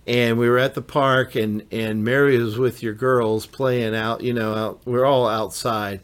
and 0.08 0.38
we 0.38 0.50
were 0.50 0.60
at 0.60 0.74
the 0.74 0.82
park 0.82 1.36
and 1.36 1.66
and 1.72 2.04
Mary 2.04 2.38
was 2.38 2.58
with 2.58 2.84
your 2.84 2.94
girls 2.94 3.46
playing 3.46 3.96
out 3.96 4.22
you 4.22 4.34
know 4.34 4.54
out, 4.54 4.82
we're 4.86 5.06
all 5.06 5.28
outside 5.28 6.00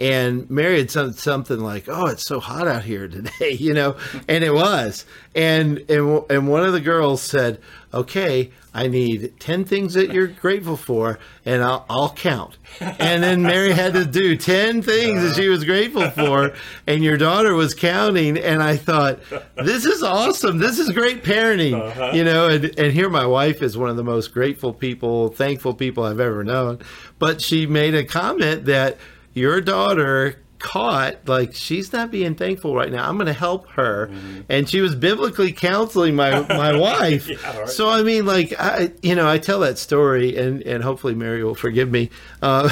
and 0.00 0.50
Mary 0.50 0.78
had 0.78 0.90
said 0.90 1.14
something 1.14 1.60
like, 1.60 1.88
"Oh, 1.88 2.06
it's 2.06 2.26
so 2.26 2.40
hot 2.40 2.66
out 2.66 2.82
here 2.82 3.06
today," 3.06 3.52
you 3.58 3.72
know, 3.72 3.96
and 4.28 4.42
it 4.42 4.52
was. 4.52 5.04
And 5.34 5.78
and 5.88 6.22
and 6.30 6.48
one 6.48 6.64
of 6.64 6.72
the 6.72 6.80
girls 6.80 7.22
said, 7.22 7.60
"Okay, 7.92 8.50
I 8.72 8.88
need 8.88 9.34
ten 9.38 9.64
things 9.64 9.94
that 9.94 10.12
you're 10.12 10.26
grateful 10.26 10.76
for, 10.76 11.20
and 11.44 11.62
I'll 11.62 11.86
I'll 11.88 12.10
count." 12.10 12.58
And 12.80 13.22
then 13.22 13.42
Mary 13.42 13.72
had 13.72 13.94
to 13.94 14.04
do 14.04 14.36
ten 14.36 14.82
things 14.82 15.22
that 15.22 15.36
she 15.36 15.48
was 15.48 15.62
grateful 15.62 16.10
for, 16.10 16.54
and 16.88 17.04
your 17.04 17.16
daughter 17.16 17.54
was 17.54 17.72
counting. 17.72 18.36
And 18.36 18.64
I 18.64 18.76
thought, 18.76 19.20
"This 19.56 19.84
is 19.84 20.02
awesome. 20.02 20.58
This 20.58 20.80
is 20.80 20.90
great 20.90 21.22
parenting," 21.22 21.80
uh-huh. 21.80 22.10
you 22.14 22.24
know. 22.24 22.48
And 22.48 22.76
and 22.78 22.92
here 22.92 23.08
my 23.08 23.26
wife 23.26 23.62
is 23.62 23.78
one 23.78 23.90
of 23.90 23.96
the 23.96 24.04
most 24.04 24.34
grateful 24.34 24.72
people, 24.72 25.28
thankful 25.28 25.74
people 25.74 26.02
I've 26.02 26.20
ever 26.20 26.42
known. 26.42 26.80
But 27.20 27.40
she 27.40 27.64
made 27.66 27.94
a 27.94 28.02
comment 28.02 28.64
that 28.64 28.98
your 29.34 29.60
daughter 29.60 30.36
caught 30.64 31.28
like 31.28 31.54
she's 31.54 31.92
not 31.92 32.10
being 32.10 32.34
thankful 32.34 32.74
right 32.74 32.90
now 32.90 33.06
i'm 33.06 33.16
going 33.16 33.26
to 33.26 33.34
help 33.34 33.68
her 33.68 34.06
mm-hmm. 34.06 34.40
and 34.48 34.66
she 34.66 34.80
was 34.80 34.94
biblically 34.94 35.52
counseling 35.52 36.14
my 36.14 36.40
my 36.48 36.74
wife 36.74 37.28
yeah, 37.28 37.58
right. 37.58 37.68
so 37.68 37.90
i 37.90 38.02
mean 38.02 38.24
like 38.24 38.54
i 38.58 38.90
you 39.02 39.14
know 39.14 39.28
i 39.28 39.36
tell 39.36 39.60
that 39.60 39.76
story 39.76 40.34
and 40.38 40.62
and 40.62 40.82
hopefully 40.82 41.14
mary 41.14 41.44
will 41.44 41.54
forgive 41.54 41.90
me 41.90 42.08
uh, 42.40 42.70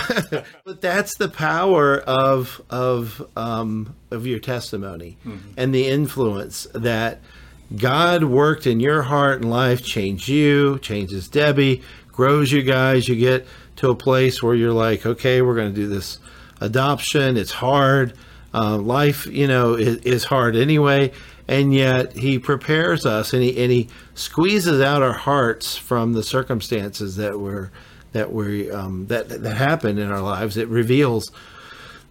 but 0.65 0.81
that's 0.81 1.17
the 1.17 1.29
power 1.29 1.99
of 2.01 2.63
of 2.71 3.23
um 3.37 3.95
of 4.11 4.27
your 4.27 4.39
testimony 4.39 5.19
mm-hmm. 5.23 5.51
and 5.59 5.75
the 5.75 5.87
influence 5.87 6.67
that 6.75 7.21
god 7.77 8.25
worked 8.25 8.67
in 8.67 8.81
your 8.81 9.03
heart 9.03 9.43
and 9.43 9.51
life 9.51 9.85
changed 9.85 10.29
you 10.29 10.79
changes 10.79 11.29
debbie 11.29 11.83
grows 12.09 12.51
you 12.51 12.63
guys 12.63 13.07
you 13.07 13.17
get 13.17 13.47
to 13.77 13.91
a 13.91 13.95
place 13.95 14.43
where 14.43 14.55
you're 14.55 14.73
like 14.73 15.05
okay 15.05 15.43
we're 15.43 15.55
going 15.55 15.69
to 15.69 15.79
do 15.79 15.89
this 15.89 16.19
adoption. 16.63 17.37
It's 17.37 17.53
hard. 17.53 18.15
Uh, 18.55 18.77
life, 18.77 19.27
you 19.27 19.47
know, 19.47 19.75
is, 19.75 19.97
is, 19.99 20.25
hard 20.25 20.57
anyway. 20.57 21.11
And 21.49 21.73
yet 21.73 22.13
he 22.13 22.39
prepares 22.39 23.07
us 23.07 23.33
and 23.33 23.43
he, 23.43 23.63
and 23.63 23.73
he 23.73 23.89
squeezes 24.15 24.81
out 24.81 25.03
our 25.03 25.15
hearts 25.15 25.77
from 25.77 26.13
the 26.13 26.23
circumstances 26.23 27.17
that 27.17 27.41
were 27.41 27.71
that 28.13 28.33
we 28.33 28.71
um, 28.71 29.07
that 29.07 29.29
that 29.29 29.57
happen 29.57 29.99
in 29.99 30.11
our 30.11 30.21
lives. 30.21 30.57
It 30.57 30.69
reveals 30.69 31.33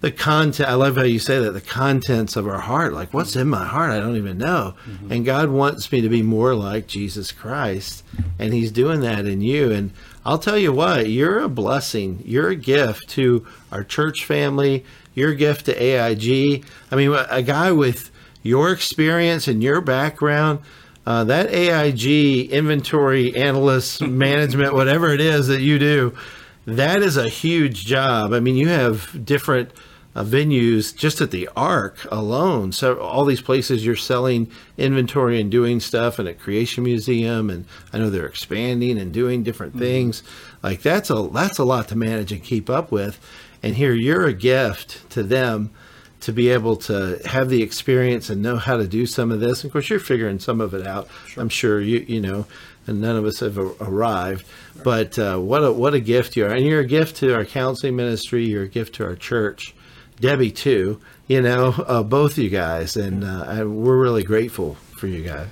the 0.01 0.11
content. 0.11 0.67
I 0.67 0.73
love 0.73 0.97
how 0.97 1.03
you 1.03 1.19
say 1.19 1.39
that 1.39 1.51
the 1.51 1.61
contents 1.61 2.35
of 2.35 2.47
our 2.47 2.59
heart. 2.59 2.93
Like 2.93 3.13
what's 3.13 3.35
in 3.35 3.47
my 3.47 3.65
heart, 3.65 3.91
I 3.91 3.99
don't 3.99 4.17
even 4.17 4.37
know. 4.37 4.73
Mm-hmm. 4.85 5.11
And 5.11 5.25
God 5.25 5.49
wants 5.49 5.91
me 5.91 6.01
to 6.01 6.09
be 6.09 6.23
more 6.23 6.55
like 6.55 6.87
Jesus 6.87 7.31
Christ, 7.31 8.03
and 8.37 8.53
He's 8.53 8.71
doing 8.71 9.01
that 9.01 9.25
in 9.25 9.41
you. 9.41 9.71
And 9.71 9.91
I'll 10.25 10.39
tell 10.39 10.57
you 10.57 10.73
what, 10.73 11.09
you're 11.09 11.39
a 11.39 11.49
blessing. 11.49 12.21
You're 12.25 12.49
a 12.49 12.55
gift 12.55 13.09
to 13.11 13.45
our 13.71 13.83
church 13.83 14.25
family. 14.25 14.85
You're 15.13 15.33
gift 15.33 15.65
to 15.65 15.81
AIG. 15.81 16.65
I 16.91 16.95
mean, 16.95 17.13
a 17.13 17.41
guy 17.41 17.71
with 17.71 18.11
your 18.43 18.71
experience 18.71 19.47
and 19.47 19.61
your 19.61 19.81
background, 19.81 20.59
uh, 21.05 21.23
that 21.25 21.51
AIG 21.51 22.51
inventory 22.51 23.35
analyst 23.35 24.01
management, 24.07 24.73
whatever 24.73 25.13
it 25.13 25.21
is 25.21 25.47
that 25.47 25.61
you 25.61 25.79
do, 25.79 26.15
that 26.65 27.01
is 27.01 27.17
a 27.17 27.29
huge 27.29 27.85
job. 27.85 28.33
I 28.33 28.39
mean, 28.39 28.55
you 28.55 28.69
have 28.69 29.25
different 29.25 29.71
uh, 30.15 30.23
venues 30.23 30.95
just 30.95 31.21
at 31.21 31.31
the 31.31 31.49
Ark 31.55 32.05
alone. 32.11 32.71
So 32.71 32.99
all 32.99 33.25
these 33.25 33.41
places 33.41 33.85
you're 33.85 33.95
selling 33.95 34.51
inventory 34.77 35.39
and 35.39 35.49
doing 35.49 35.79
stuff, 35.79 36.19
and 36.19 36.27
at 36.27 36.39
Creation 36.39 36.83
Museum, 36.83 37.49
and 37.49 37.65
I 37.93 37.97
know 37.97 38.09
they're 38.09 38.25
expanding 38.25 38.97
and 38.99 39.13
doing 39.13 39.43
different 39.43 39.73
mm-hmm. 39.73 39.83
things. 39.83 40.23
Like 40.61 40.81
that's 40.81 41.09
a 41.09 41.29
that's 41.31 41.59
a 41.59 41.63
lot 41.63 41.87
to 41.89 41.95
manage 41.95 42.31
and 42.31 42.43
keep 42.43 42.69
up 42.69 42.91
with. 42.91 43.19
And 43.63 43.75
here 43.75 43.93
you're 43.93 44.25
a 44.25 44.33
gift 44.33 45.09
to 45.11 45.23
them 45.23 45.71
to 46.21 46.31
be 46.31 46.49
able 46.49 46.75
to 46.75 47.19
have 47.25 47.49
the 47.49 47.63
experience 47.63 48.29
and 48.29 48.41
know 48.41 48.57
how 48.57 48.77
to 48.77 48.87
do 48.87 49.05
some 49.05 49.31
of 49.31 49.39
this. 49.39 49.63
Of 49.63 49.71
course, 49.71 49.89
you're 49.89 49.99
figuring 49.99 50.39
some 50.39 50.61
of 50.61 50.73
it 50.73 50.85
out. 50.85 51.07
Sure. 51.27 51.41
I'm 51.41 51.49
sure 51.49 51.81
you 51.81 52.05
you 52.07 52.21
know, 52.21 52.45
and 52.87 53.01
none 53.01 53.15
of 53.15 53.25
us 53.25 53.39
have 53.39 53.57
arrived. 53.57 54.45
But 54.83 55.17
uh, 55.19 55.37
what 55.39 55.63
a 55.63 55.71
what 55.71 55.93
a 55.93 55.99
gift 55.99 56.35
you 56.35 56.45
are, 56.45 56.49
and 56.49 56.65
you're 56.65 56.81
a 56.81 56.85
gift 56.85 57.17
to 57.17 57.33
our 57.35 57.45
counseling 57.45 57.95
ministry. 57.95 58.45
You're 58.45 58.63
a 58.63 58.69
gift 58.69 58.95
to 58.95 59.05
our 59.05 59.15
church. 59.15 59.73
Debbie 60.19 60.51
too. 60.51 61.01
You 61.27 61.41
know, 61.41 61.73
uh, 61.87 62.03
both 62.03 62.37
you 62.37 62.49
guys, 62.49 62.95
and 62.95 63.23
uh, 63.23 63.63
we're 63.65 63.97
really 63.97 64.23
grateful 64.23 64.75
for 64.95 65.07
you 65.07 65.23
guys. 65.23 65.49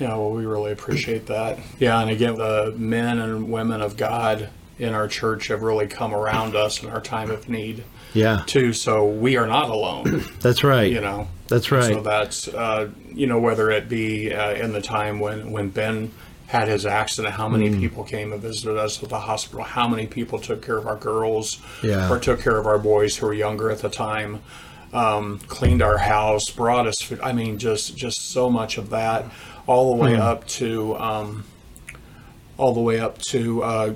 Yeah, 0.00 0.10
well, 0.10 0.30
we 0.30 0.46
really 0.46 0.72
appreciate 0.72 1.26
that. 1.26 1.58
Yeah, 1.78 2.00
and 2.00 2.10
again, 2.10 2.36
the 2.36 2.74
men 2.76 3.18
and 3.18 3.50
women 3.50 3.80
of 3.80 3.96
God 3.96 4.50
in 4.78 4.92
our 4.94 5.08
church 5.08 5.48
have 5.48 5.62
really 5.62 5.86
come 5.86 6.14
around 6.14 6.54
us 6.54 6.82
in 6.82 6.88
our 6.90 7.00
time 7.00 7.30
of 7.30 7.48
need 7.48 7.82
Yeah, 8.12 8.42
too. 8.46 8.72
So 8.72 9.06
we 9.06 9.36
are 9.36 9.46
not 9.46 9.70
alone. 9.70 10.24
that's 10.40 10.62
right. 10.62 10.90
You 10.90 11.00
know, 11.00 11.28
That's 11.48 11.70
right. 11.72 11.84
So 11.94 12.00
that's 12.02 12.48
uh, 12.48 12.90
you 13.14 13.26
know 13.26 13.38
whether 13.38 13.70
it 13.70 13.88
be 13.88 14.32
uh, 14.34 14.52
in 14.54 14.72
the 14.72 14.82
time 14.82 15.18
when 15.20 15.50
when 15.50 15.70
Ben 15.70 16.10
had 16.46 16.68
his 16.68 16.86
accident, 16.86 17.34
how 17.34 17.48
many 17.48 17.68
Mm. 17.70 17.80
people 17.80 18.04
came 18.04 18.32
and 18.32 18.40
visited 18.40 18.76
us 18.78 19.02
at 19.02 19.08
the 19.08 19.18
hospital, 19.18 19.64
how 19.64 19.88
many 19.88 20.06
people 20.06 20.38
took 20.38 20.64
care 20.64 20.76
of 20.78 20.86
our 20.86 20.94
girls, 20.96 21.58
Yeah. 21.82 22.08
or 22.08 22.20
took 22.20 22.40
care 22.40 22.56
of 22.56 22.66
our 22.66 22.78
boys 22.78 23.16
who 23.16 23.26
were 23.26 23.34
younger 23.34 23.68
at 23.68 23.80
the 23.80 23.88
time, 23.88 24.42
um, 24.92 25.40
cleaned 25.48 25.82
our 25.82 25.98
house, 25.98 26.48
brought 26.50 26.86
us 26.86 27.00
food. 27.00 27.18
I 27.20 27.32
mean, 27.32 27.58
just 27.58 27.96
just 27.96 28.30
so 28.30 28.48
much 28.50 28.78
of 28.78 28.90
that, 28.90 29.24
all 29.66 29.96
the 29.96 30.02
way 30.02 30.14
Hmm. 30.14 30.20
up 30.20 30.46
to 30.60 30.94
um, 30.98 31.44
all 32.58 32.72
the 32.74 32.80
way 32.80 33.00
up 33.00 33.18
to. 33.32 33.62
Uh, 33.64 33.94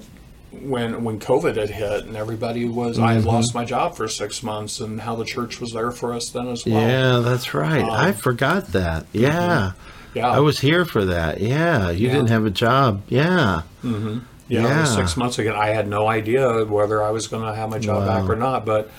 when 0.52 1.04
when 1.04 1.20
COVID 1.20 1.56
had 1.56 1.70
hit 1.70 2.04
and 2.06 2.16
everybody 2.16 2.64
was, 2.64 2.98
I 2.98 3.02
Mm-hmm. 3.02 3.14
had 3.16 3.24
lost 3.24 3.54
my 3.54 3.64
job 3.64 3.96
for 3.96 4.08
six 4.08 4.42
months, 4.42 4.80
and 4.80 5.00
how 5.00 5.14
the 5.16 5.24
church 5.24 5.60
was 5.60 5.72
there 5.72 5.90
for 5.92 6.12
us 6.12 6.30
then 6.30 6.48
as 6.48 6.66
well. 6.66 6.80
Yeah, 6.80 7.18
that's 7.20 7.54
right. 7.54 7.84
I 7.84 8.08
um, 8.08 8.14
forgot 8.14 8.68
that. 8.68 9.04
Mm-hmm. 9.12 9.18
Yeah. 9.24 9.72
Yeah. 10.14 10.28
I 10.28 10.40
was 10.40 10.58
here 10.58 10.84
for 10.84 11.04
that. 11.04 11.40
Yeah. 11.40 11.90
You 11.90 12.08
Yeah. 12.08 12.14
didn't 12.14 12.30
have 12.30 12.44
a 12.46 12.50
job. 12.50 13.02
Yeah. 13.08 13.62
Mm-hmm. 13.84 14.18
Yeah, 14.48 14.58
it 14.58 14.62
was 14.64 14.90
Yeah. 14.90 14.96
six 14.96 15.16
months 15.16 15.38
ago. 15.38 15.54
I 15.54 15.68
had 15.68 15.86
no 15.86 16.08
idea 16.08 16.64
whether 16.64 17.00
I 17.00 17.10
was 17.10 17.28
going 17.28 17.44
to 17.44 17.54
have 17.54 17.70
my 17.70 17.78
job 17.78 18.06
back 18.06 18.28
or 18.28 18.34
not, 18.34 18.66
but 18.66 18.90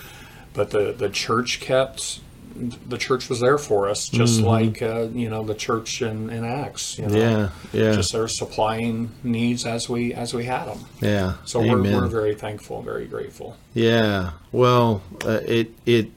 but 0.54 0.70
the 0.70 0.94
the 0.96 1.10
church 1.10 1.60
kept 1.60 2.20
the 2.54 2.98
church 2.98 3.28
was 3.28 3.40
there 3.40 3.58
for 3.58 3.88
us, 3.88 4.08
just 4.08 4.40
like 4.40 4.82
uh, 4.82 5.08
you 5.12 5.28
know 5.28 5.42
the 5.44 5.54
church 5.54 6.02
in, 6.02 6.30
in 6.30 6.44
Acts. 6.44 6.98
You 6.98 7.06
know? 7.06 7.16
Yeah. 7.16 7.50
Yeah. 7.72 7.92
just 7.92 8.12
there 8.12 8.28
supplying 8.28 9.10
needs 9.22 9.66
as 9.66 9.88
we 9.88 10.14
as 10.14 10.34
we 10.34 10.44
had 10.44 10.66
them. 10.66 10.80
yeah. 11.00 11.34
So 11.44 11.60
we're, 11.60 11.82
we're 11.82 12.06
very 12.08 12.34
thankful, 12.34 12.82
very 12.82 13.06
grateful. 13.06 13.56
Yeah. 13.74 14.32
Well, 14.50 15.02
uh, 15.24 15.40
it 15.44 15.72
it 15.86 16.10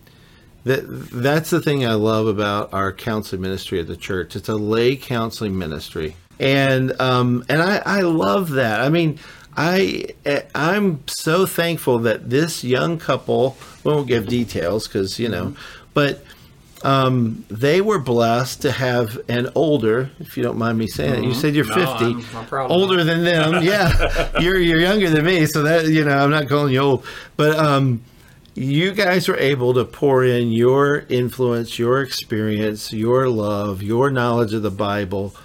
that 0.65 0.83
that's 1.11 1.51
the 1.51 1.61
thing 1.61 1.85
I 1.85 1.93
love 1.93 2.27
about 2.27 2.73
our 2.73 2.91
counseling 2.91 3.41
ministry 3.41 3.79
at 3.79 3.87
the 3.87 3.97
church. 3.97 4.35
It's 4.35 4.49
a 4.49 4.55
lay 4.55 4.95
counseling 4.95 5.57
ministry, 5.57 6.15
and 6.39 6.99
um 6.99 7.45
and 7.49 7.61
I 7.61 7.81
I 7.85 8.01
love 8.01 8.51
that. 8.51 8.81
I 8.81 8.89
mean. 8.89 9.19
I 9.57 10.07
eh, 10.25 10.41
I'm 10.53 11.01
so 11.07 11.45
thankful 11.45 11.99
that 11.99 12.29
this 12.29 12.61
young 12.61 12.97
couple 12.97 13.55
we 13.85 13.93
won't 13.93 14.05
give 14.05 14.27
details 14.27 14.85
because 14.85 15.17
you 15.17 15.29
know, 15.29 15.55
but 15.95 16.23
um, 16.83 17.43
they 17.49 17.81
were 17.81 17.97
blessed 17.97 18.61
to 18.61 18.71
have 18.71 19.17
an 19.27 19.49
older, 19.55 20.11
if 20.19 20.37
you 20.37 20.43
don't 20.43 20.57
mind 20.59 20.77
me 20.77 20.85
saying 20.85 21.23
it. 21.23 21.27
You 21.27 21.33
said 21.33 21.55
you're 21.55 21.65
No, 21.65 21.73
50, 21.73 22.05
I'm- 22.05 22.25
I'm 22.35 22.71
older 22.71 23.03
than 23.03 23.23
them. 23.23 23.63
Yeah, 23.63 24.39
you're 24.39 24.59
you're 24.59 24.79
younger 24.79 25.09
than 25.09 25.25
me, 25.25 25.47
so 25.47 25.63
that 25.63 25.87
you 25.87 26.05
know 26.05 26.15
I'm 26.15 26.29
not 26.29 26.47
calling 26.47 26.71
you 26.73 26.79
old, 26.81 27.05
but 27.37 27.57
um, 27.57 28.03
you 28.53 28.91
guys 28.91 29.27
were 29.27 29.37
able 29.37 29.73
to 29.73 29.83
pour 29.83 30.23
in 30.23 30.51
your 30.51 31.05
influence, 31.09 31.79
your 31.79 32.01
experience, 32.01 32.93
your 32.93 33.27
love, 33.29 33.81
your 33.81 34.11
knowledge 34.11 34.53
of 34.53 34.61
the 34.61 34.69
Bible 34.71 35.35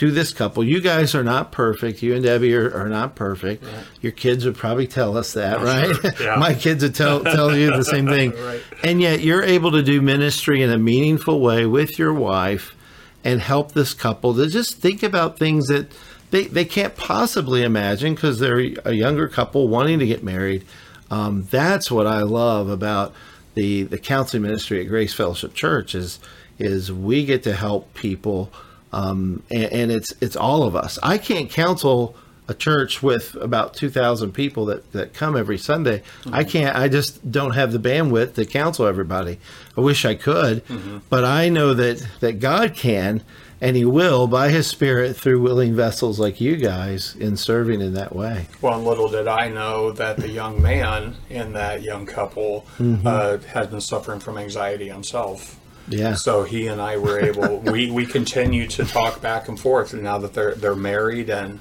to 0.00 0.10
this 0.10 0.32
couple. 0.32 0.64
You 0.64 0.80
guys 0.80 1.14
are 1.14 1.22
not 1.22 1.52
perfect. 1.52 2.02
You 2.02 2.14
and 2.14 2.24
Debbie 2.24 2.56
are, 2.56 2.74
are 2.74 2.88
not 2.88 3.14
perfect. 3.14 3.62
Your 4.00 4.12
kids 4.12 4.46
would 4.46 4.56
probably 4.56 4.86
tell 4.86 5.14
us 5.14 5.34
that, 5.34 5.60
right? 5.60 5.94
Yeah. 6.20 6.36
My 6.36 6.54
kids 6.54 6.82
would 6.82 6.94
tell 6.94 7.22
tell 7.22 7.54
you 7.54 7.70
the 7.70 7.84
same 7.84 8.06
thing. 8.06 8.32
Right. 8.40 8.62
And 8.82 9.02
yet 9.02 9.20
you're 9.20 9.42
able 9.42 9.70
to 9.72 9.82
do 9.82 10.00
ministry 10.00 10.62
in 10.62 10.70
a 10.70 10.78
meaningful 10.78 11.40
way 11.40 11.66
with 11.66 11.98
your 11.98 12.14
wife 12.14 12.74
and 13.22 13.40
help 13.40 13.72
this 13.72 13.92
couple 13.92 14.34
to 14.34 14.46
just 14.46 14.78
think 14.78 15.02
about 15.02 15.38
things 15.38 15.66
that 15.66 15.92
they, 16.30 16.44
they 16.44 16.64
can't 16.64 16.96
possibly 16.96 17.62
imagine 17.62 18.14
because 18.14 18.38
they're 18.38 18.58
a 18.84 18.92
younger 18.92 19.28
couple 19.28 19.68
wanting 19.68 19.98
to 19.98 20.06
get 20.06 20.22
married. 20.24 20.64
Um, 21.10 21.46
that's 21.50 21.90
what 21.90 22.06
I 22.06 22.22
love 22.22 22.70
about 22.70 23.12
the, 23.54 23.82
the 23.82 23.98
counseling 23.98 24.42
ministry 24.42 24.80
at 24.80 24.88
Grace 24.88 25.12
Fellowship 25.12 25.52
Church 25.52 25.94
is 25.94 26.18
is 26.58 26.92
we 26.92 27.24
get 27.24 27.42
to 27.42 27.54
help 27.54 27.92
people 27.94 28.50
um, 28.92 29.42
and, 29.50 29.64
and 29.64 29.90
it's 29.92 30.12
it's 30.20 30.36
all 30.36 30.62
of 30.62 30.74
us. 30.76 30.98
I 31.02 31.18
can't 31.18 31.50
counsel 31.50 32.14
a 32.48 32.54
church 32.54 33.00
with 33.00 33.36
about 33.36 33.74
2,000 33.74 34.32
people 34.32 34.64
that, 34.66 34.90
that 34.90 35.14
come 35.14 35.36
every 35.36 35.56
Sunday. 35.56 36.02
I 36.32 36.42
can't, 36.42 36.74
I 36.74 36.88
just 36.88 37.30
don't 37.30 37.52
have 37.52 37.70
the 37.70 37.78
bandwidth 37.78 38.34
to 38.34 38.44
counsel 38.44 38.86
everybody. 38.88 39.38
I 39.78 39.82
wish 39.82 40.04
I 40.04 40.16
could, 40.16 40.64
but 41.08 41.22
I 41.24 41.48
know 41.48 41.74
that, 41.74 42.04
that 42.18 42.40
God 42.40 42.74
can 42.74 43.22
and 43.60 43.76
He 43.76 43.84
will 43.84 44.26
by 44.26 44.48
His 44.48 44.66
Spirit 44.66 45.16
through 45.16 45.40
willing 45.40 45.76
vessels 45.76 46.18
like 46.18 46.40
you 46.40 46.56
guys 46.56 47.14
in 47.14 47.36
serving 47.36 47.80
in 47.80 47.94
that 47.94 48.16
way. 48.16 48.48
Well, 48.60 48.80
little 48.82 49.08
did 49.08 49.28
I 49.28 49.48
know 49.48 49.92
that 49.92 50.16
the 50.16 50.28
young 50.28 50.60
man 50.60 51.18
in 51.28 51.52
that 51.52 51.82
young 51.82 52.04
couple 52.04 52.66
Mm-hmm. 52.80 53.06
uh, 53.06 53.38
had 53.52 53.70
been 53.70 53.80
suffering 53.80 54.18
from 54.18 54.36
anxiety 54.38 54.88
himself. 54.88 55.59
Yeah. 55.90 56.14
So 56.14 56.44
he 56.44 56.66
and 56.68 56.80
I 56.80 56.96
were 56.96 57.20
able. 57.20 57.58
we 57.72 57.90
we 57.90 58.06
continue 58.06 58.66
to 58.68 58.84
talk 58.84 59.20
back 59.20 59.48
and 59.48 59.58
forth 59.60 59.92
and 59.92 60.02
now 60.02 60.18
that 60.18 60.32
they're 60.34 60.54
they're 60.54 60.74
married 60.76 61.28
and. 61.30 61.60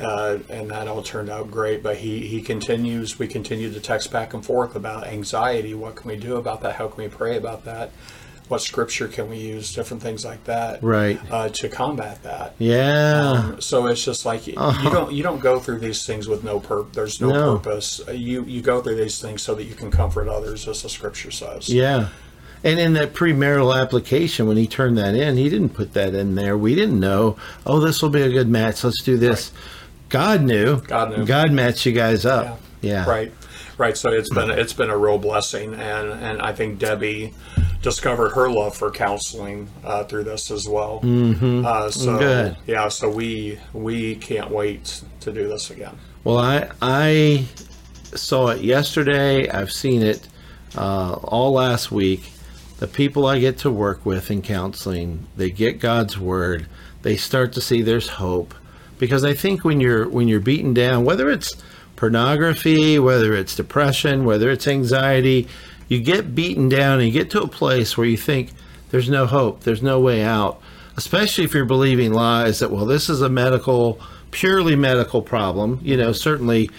Uh, 0.00 0.38
and 0.48 0.70
that 0.70 0.86
all 0.86 1.02
turned 1.02 1.28
out 1.28 1.50
great, 1.50 1.82
but 1.82 1.96
he, 1.96 2.20
he 2.28 2.40
continues. 2.40 3.18
We 3.18 3.26
continue 3.26 3.72
to 3.72 3.80
text 3.80 4.12
back 4.12 4.32
and 4.32 4.46
forth 4.46 4.76
about 4.76 5.08
anxiety. 5.08 5.74
What 5.74 5.96
can 5.96 6.08
we 6.08 6.16
do 6.16 6.36
about 6.36 6.60
that? 6.60 6.76
How 6.76 6.86
can 6.86 7.02
we 7.02 7.08
pray 7.10 7.36
about 7.36 7.64
that? 7.64 7.90
What 8.46 8.60
scripture 8.62 9.08
can 9.08 9.28
we 9.28 9.38
use? 9.38 9.74
Different 9.74 10.00
things 10.00 10.24
like 10.24 10.44
that, 10.44 10.84
Right. 10.84 11.20
Uh, 11.28 11.48
to 11.48 11.68
combat 11.68 12.22
that. 12.22 12.54
Yeah. 12.58 13.56
So 13.58 13.88
it's 13.88 14.04
just 14.04 14.24
like 14.24 14.46
you 14.46 14.54
don't 14.54 15.12
you 15.12 15.24
don't 15.24 15.40
go 15.40 15.58
through 15.58 15.80
these 15.80 16.06
things 16.06 16.28
with 16.28 16.44
no 16.44 16.60
pur. 16.60 16.84
There's 16.92 17.20
no, 17.20 17.30
No. 17.30 17.56
purpose. 17.58 18.00
You 18.12 18.44
you 18.44 18.62
go 18.62 18.80
through 18.80 18.96
these 18.96 19.20
things 19.20 19.42
so 19.42 19.56
that 19.56 19.64
you 19.64 19.74
can 19.74 19.90
comfort 19.90 20.28
others, 20.28 20.68
as 20.68 20.80
the 20.82 20.88
scripture 20.88 21.32
says. 21.32 21.68
Yeah. 21.68 22.08
And 22.64 22.80
in 22.80 22.94
that 22.94 23.14
premarital 23.14 23.80
application, 23.80 24.46
when 24.46 24.56
he 24.56 24.66
turned 24.66 24.98
that 24.98 25.14
in, 25.14 25.36
he 25.36 25.48
didn't 25.48 25.70
put 25.70 25.94
that 25.94 26.14
in 26.14 26.34
there. 26.34 26.58
We 26.58 26.74
didn't 26.74 26.98
know, 26.98 27.36
oh, 27.64 27.80
this 27.80 28.02
will 28.02 28.10
be 28.10 28.22
a 28.22 28.30
good 28.30 28.48
match. 28.48 28.82
Let's 28.82 29.02
do 29.02 29.16
this. 29.16 29.52
God 30.08 30.42
knew. 30.42 30.80
God 30.82 31.16
knew. 31.16 31.24
God 31.24 31.52
matched 31.52 31.86
you 31.86 31.92
guys 31.92 32.24
up. 32.24 32.60
Yeah. 32.80 33.08
Right. 33.08 33.32
Right. 33.76 33.96
So 33.96 34.10
it's 34.10 34.32
been 34.32 34.50
it's 34.50 34.72
been 34.72 34.90
a 34.90 34.96
real 34.96 35.18
blessing, 35.18 35.74
and 35.74 36.10
and 36.10 36.42
I 36.42 36.52
think 36.52 36.78
Debbie 36.78 37.32
discovered 37.80 38.30
her 38.30 38.50
love 38.50 38.76
for 38.76 38.90
counseling 38.90 39.68
uh, 39.84 40.02
through 40.04 40.24
this 40.24 40.50
as 40.50 40.68
well. 40.68 41.00
Mm-hmm. 41.02 41.64
Uh, 41.64 41.90
so 41.90 42.18
Good. 42.18 42.56
yeah. 42.66 42.88
So 42.88 43.08
we 43.08 43.58
we 43.72 44.16
can't 44.16 44.50
wait 44.50 45.02
to 45.20 45.32
do 45.32 45.46
this 45.46 45.70
again. 45.70 45.96
Well, 46.24 46.38
I 46.38 46.70
I 46.82 47.46
saw 48.14 48.48
it 48.48 48.62
yesterday. 48.62 49.48
I've 49.48 49.72
seen 49.72 50.02
it 50.02 50.26
uh, 50.76 51.12
all 51.22 51.52
last 51.52 51.92
week. 51.92 52.32
The 52.78 52.86
people 52.86 53.26
I 53.26 53.40
get 53.40 53.58
to 53.58 53.70
work 53.70 54.06
with 54.06 54.30
in 54.30 54.40
counseling, 54.40 55.26
they 55.36 55.50
get 55.50 55.80
God's 55.80 56.18
word. 56.18 56.66
They 57.02 57.16
start 57.16 57.52
to 57.54 57.60
see 57.60 57.82
there's 57.82 58.08
hope, 58.08 58.54
because 58.98 59.24
I 59.24 59.34
think 59.34 59.64
when 59.64 59.80
you're 59.80 60.08
when 60.08 60.28
you're 60.28 60.40
beaten 60.40 60.74
down, 60.74 61.04
whether 61.04 61.28
it's 61.30 61.56
pornography, 61.96 62.98
whether 62.98 63.34
it's 63.34 63.56
depression, 63.56 64.24
whether 64.24 64.50
it's 64.50 64.68
anxiety, 64.68 65.48
you 65.88 66.00
get 66.00 66.34
beaten 66.34 66.68
down 66.68 67.00
and 67.00 67.08
you 67.08 67.12
get 67.12 67.30
to 67.30 67.42
a 67.42 67.48
place 67.48 67.96
where 67.96 68.06
you 68.06 68.16
think 68.16 68.52
there's 68.90 69.10
no 69.10 69.26
hope, 69.26 69.64
there's 69.64 69.82
no 69.82 69.98
way 69.98 70.22
out. 70.22 70.60
Especially 70.96 71.44
if 71.44 71.54
you're 71.54 71.64
believing 71.64 72.12
lies 72.12 72.60
that 72.60 72.70
well, 72.70 72.86
this 72.86 73.08
is 73.08 73.22
a 73.22 73.28
medical, 73.28 74.00
purely 74.30 74.76
medical 74.76 75.22
problem. 75.22 75.80
You 75.82 75.96
know, 75.96 76.12
certainly 76.12 76.70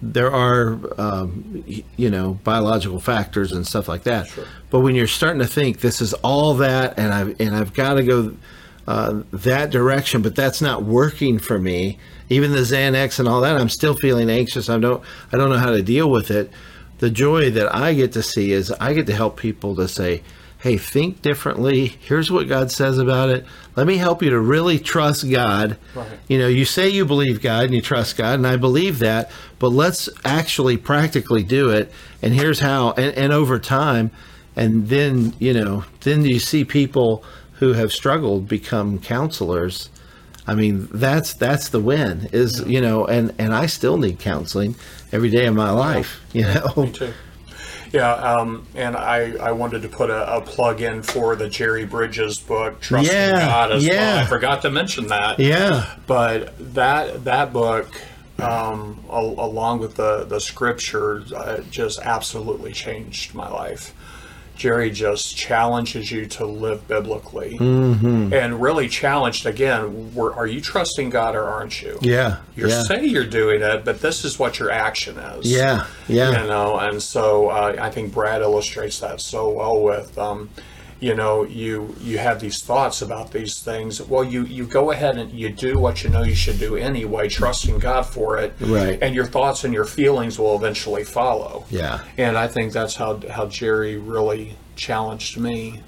there 0.00 0.32
are 0.32 0.78
um, 0.98 1.64
you 1.96 2.10
know 2.10 2.38
biological 2.44 3.00
factors 3.00 3.52
and 3.52 3.66
stuff 3.66 3.88
like 3.88 4.04
that. 4.04 4.28
But 4.70 4.80
when 4.80 4.94
you're 4.94 5.06
starting 5.06 5.40
to 5.40 5.46
think 5.46 5.80
this 5.80 6.00
is 6.00 6.14
all 6.14 6.54
that, 6.54 6.98
and 6.98 7.12
I've 7.12 7.40
and 7.40 7.54
I've 7.54 7.74
got 7.74 7.94
to 7.94 8.02
go 8.02 8.36
uh, 8.86 9.22
that 9.32 9.70
direction, 9.70 10.22
but 10.22 10.34
that's 10.34 10.60
not 10.60 10.84
working 10.84 11.38
for 11.38 11.58
me. 11.58 11.98
Even 12.30 12.52
the 12.52 12.58
Xanax 12.58 13.18
and 13.18 13.28
all 13.28 13.40
that, 13.40 13.56
I'm 13.56 13.68
still 13.68 13.94
feeling 13.94 14.30
anxious. 14.30 14.68
I 14.68 14.78
don't 14.78 15.02
I 15.32 15.36
don't 15.36 15.50
know 15.50 15.58
how 15.58 15.70
to 15.70 15.82
deal 15.82 16.10
with 16.10 16.30
it. 16.30 16.50
The 16.98 17.10
joy 17.10 17.50
that 17.50 17.74
I 17.74 17.94
get 17.94 18.12
to 18.12 18.22
see 18.22 18.52
is 18.52 18.72
I 18.72 18.92
get 18.92 19.06
to 19.06 19.14
help 19.14 19.36
people 19.36 19.76
to 19.76 19.86
say, 19.86 20.22
"Hey, 20.58 20.76
think 20.76 21.22
differently. 21.22 21.98
Here's 22.00 22.30
what 22.30 22.48
God 22.48 22.70
says 22.70 22.98
about 22.98 23.30
it. 23.30 23.44
Let 23.76 23.86
me 23.86 23.96
help 23.96 24.22
you 24.22 24.30
to 24.30 24.40
really 24.40 24.78
trust 24.78 25.30
God." 25.30 25.76
Right. 25.94 26.06
You 26.28 26.38
know, 26.38 26.48
you 26.48 26.64
say 26.64 26.88
you 26.88 27.04
believe 27.04 27.40
God 27.40 27.64
and 27.64 27.74
you 27.74 27.80
trust 27.82 28.16
God, 28.16 28.34
and 28.34 28.46
I 28.46 28.56
believe 28.56 28.98
that, 28.98 29.30
but 29.58 29.68
let's 29.68 30.08
actually 30.24 30.76
practically 30.76 31.42
do 31.42 31.70
it. 31.70 31.92
And 32.22 32.34
here's 32.34 32.60
how. 32.60 32.92
And, 32.92 33.14
and 33.16 33.32
over 33.32 33.58
time, 33.58 34.10
and 34.56 34.88
then 34.88 35.34
you 35.38 35.52
know, 35.52 35.84
then 36.00 36.24
you 36.24 36.38
see 36.38 36.64
people 36.64 37.24
who 37.54 37.72
have 37.72 37.92
struggled 37.92 38.48
become 38.48 38.98
counselors. 38.98 39.90
I 40.46 40.54
mean, 40.54 40.88
that's 40.92 41.34
that's 41.34 41.68
the 41.68 41.80
win. 41.80 42.28
Is 42.32 42.60
you 42.66 42.80
know, 42.80 43.04
and 43.04 43.34
and 43.38 43.52
I 43.54 43.66
still 43.66 43.96
need 43.98 44.18
counseling 44.18 44.76
every 45.12 45.30
day 45.30 45.46
of 45.46 45.54
my 45.54 45.70
life. 45.70 46.20
You 46.32 46.42
know, 46.42 46.72
Me 46.76 46.92
too. 46.92 47.12
Yeah, 47.92 48.12
um, 48.12 48.66
and 48.74 48.96
I, 48.96 49.32
I 49.36 49.52
wanted 49.52 49.82
to 49.82 49.88
put 49.88 50.10
a, 50.10 50.36
a 50.36 50.40
plug 50.40 50.80
in 50.82 51.02
for 51.02 51.36
the 51.36 51.48
Jerry 51.48 51.84
Bridges 51.86 52.38
book, 52.38 52.80
Trusting 52.80 53.12
Yeah, 53.14 53.40
God 53.40 53.72
as 53.72 53.86
yeah. 53.86 53.94
well. 53.94 54.18
I 54.18 54.26
forgot 54.26 54.62
to 54.62 54.70
mention 54.70 55.06
that. 55.08 55.38
Yeah. 55.38 55.94
But 56.06 56.54
that 56.74 57.24
that 57.24 57.52
book, 57.52 57.88
um, 58.38 59.02
al- 59.10 59.36
along 59.38 59.78
with 59.80 59.94
the 59.96 60.24
the 60.24 60.40
scriptures, 60.40 61.32
uh, 61.32 61.62
just 61.70 61.98
absolutely 62.00 62.72
changed 62.72 63.34
my 63.34 63.48
life. 63.48 63.94
Jerry 64.58 64.90
just 64.90 65.36
challenges 65.36 66.10
you 66.10 66.26
to 66.26 66.44
live 66.44 66.86
biblically, 66.88 67.56
Mm-hmm. 67.58 68.34
and 68.34 68.60
really 68.60 68.88
challenged 68.88 69.46
again. 69.46 70.14
Were, 70.14 70.34
are 70.34 70.46
you 70.48 70.60
trusting 70.60 71.10
God 71.10 71.36
or 71.36 71.44
aren't 71.44 71.80
you? 71.80 71.96
Yeah. 72.02 72.38
You 72.56 72.68
yeah. 72.68 72.82
say 72.82 73.06
you're 73.06 73.24
doing 73.24 73.62
it, 73.62 73.84
but 73.84 74.00
this 74.00 74.24
is 74.24 74.38
what 74.38 74.58
your 74.58 74.70
action 74.70 75.16
is. 75.16 75.50
Yeah. 75.50 75.86
Yeah. 76.08 76.42
You 76.42 76.48
know, 76.48 76.76
and 76.76 77.00
so 77.00 77.48
uh, 77.50 77.76
I 77.80 77.88
think 77.90 78.12
Brad 78.12 78.42
illustrates 78.42 78.98
that 79.00 79.20
so 79.20 79.48
well 79.50 79.80
with, 79.80 80.18
um, 80.18 80.50
you 81.00 81.14
know, 81.14 81.44
you 81.44 81.94
you 82.00 82.18
have 82.18 82.40
these 82.40 82.62
thoughts 82.62 83.02
about 83.02 83.30
these 83.30 83.60
things. 83.60 84.02
Well, 84.02 84.24
you 84.24 84.44
you 84.44 84.64
go 84.64 84.90
ahead 84.90 85.16
and 85.16 85.30
you 85.30 85.50
do 85.50 85.78
what 85.78 86.02
you 86.02 86.10
know 86.10 86.22
you 86.22 86.34
should 86.34 86.58
do 86.58 86.76
anyway, 86.76 87.28
trusting 87.28 87.78
God 87.78 88.02
for 88.02 88.38
it. 88.38 88.54
Right. 88.60 88.98
And 89.00 89.14
your 89.14 89.26
thoughts 89.26 89.64
and 89.64 89.72
your 89.72 89.84
feelings 89.84 90.38
will 90.38 90.56
eventually 90.56 91.04
follow. 91.04 91.64
Yeah. 91.70 92.00
And 92.16 92.36
I 92.36 92.48
think 92.48 92.72
that's 92.72 92.96
how 92.96 93.20
how 93.30 93.46
Jerry 93.46 93.96
really 93.96 94.56
challenged 94.74 95.38
me 95.38 95.82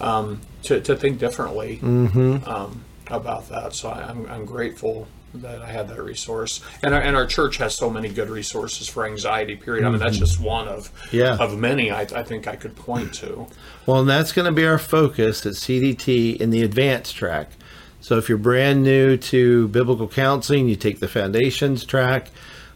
um, 0.00 0.40
to 0.64 0.80
to 0.80 0.96
think 0.96 1.18
differently 1.18 1.80
um, 1.82 2.84
about 3.06 3.48
that. 3.48 3.74
So 3.74 3.88
I, 3.88 4.02
I'm 4.02 4.26
I'm 4.26 4.44
grateful 4.44 5.08
that 5.34 5.62
I 5.62 5.66
had 5.70 5.88
that 5.88 6.02
resource, 6.02 6.60
and 6.82 6.94
our, 6.94 7.00
and 7.00 7.16
our 7.16 7.26
church 7.26 7.56
has 7.56 7.74
so 7.74 7.88
many 7.88 8.08
good 8.08 8.28
resources 8.28 8.88
for 8.88 9.06
anxiety. 9.06 9.56
Period. 9.56 9.84
I 9.84 9.90
mean, 9.90 9.98
that's 9.98 10.18
just 10.18 10.38
one 10.40 10.68
of 10.68 10.90
Yeah. 11.10 11.36
of 11.36 11.58
many 11.58 11.90
I, 11.90 12.02
I 12.02 12.22
think 12.22 12.46
I 12.46 12.56
could 12.56 12.76
point 12.76 13.14
to. 13.14 13.46
Well, 13.86 14.00
and 14.00 14.08
that's 14.08 14.32
going 14.32 14.46
to 14.46 14.52
be 14.52 14.66
our 14.66 14.78
focus 14.78 15.44
at 15.46 15.54
CDT 15.54 16.36
in 16.36 16.50
the 16.50 16.62
advanced 16.62 17.16
track. 17.16 17.50
So 18.00 18.18
if 18.18 18.28
you're 18.28 18.38
brand 18.38 18.82
new 18.82 19.16
to 19.16 19.68
biblical 19.68 20.08
counseling, 20.08 20.68
you 20.68 20.76
take 20.76 21.00
the 21.00 21.08
foundations 21.08 21.84
track. 21.84 22.28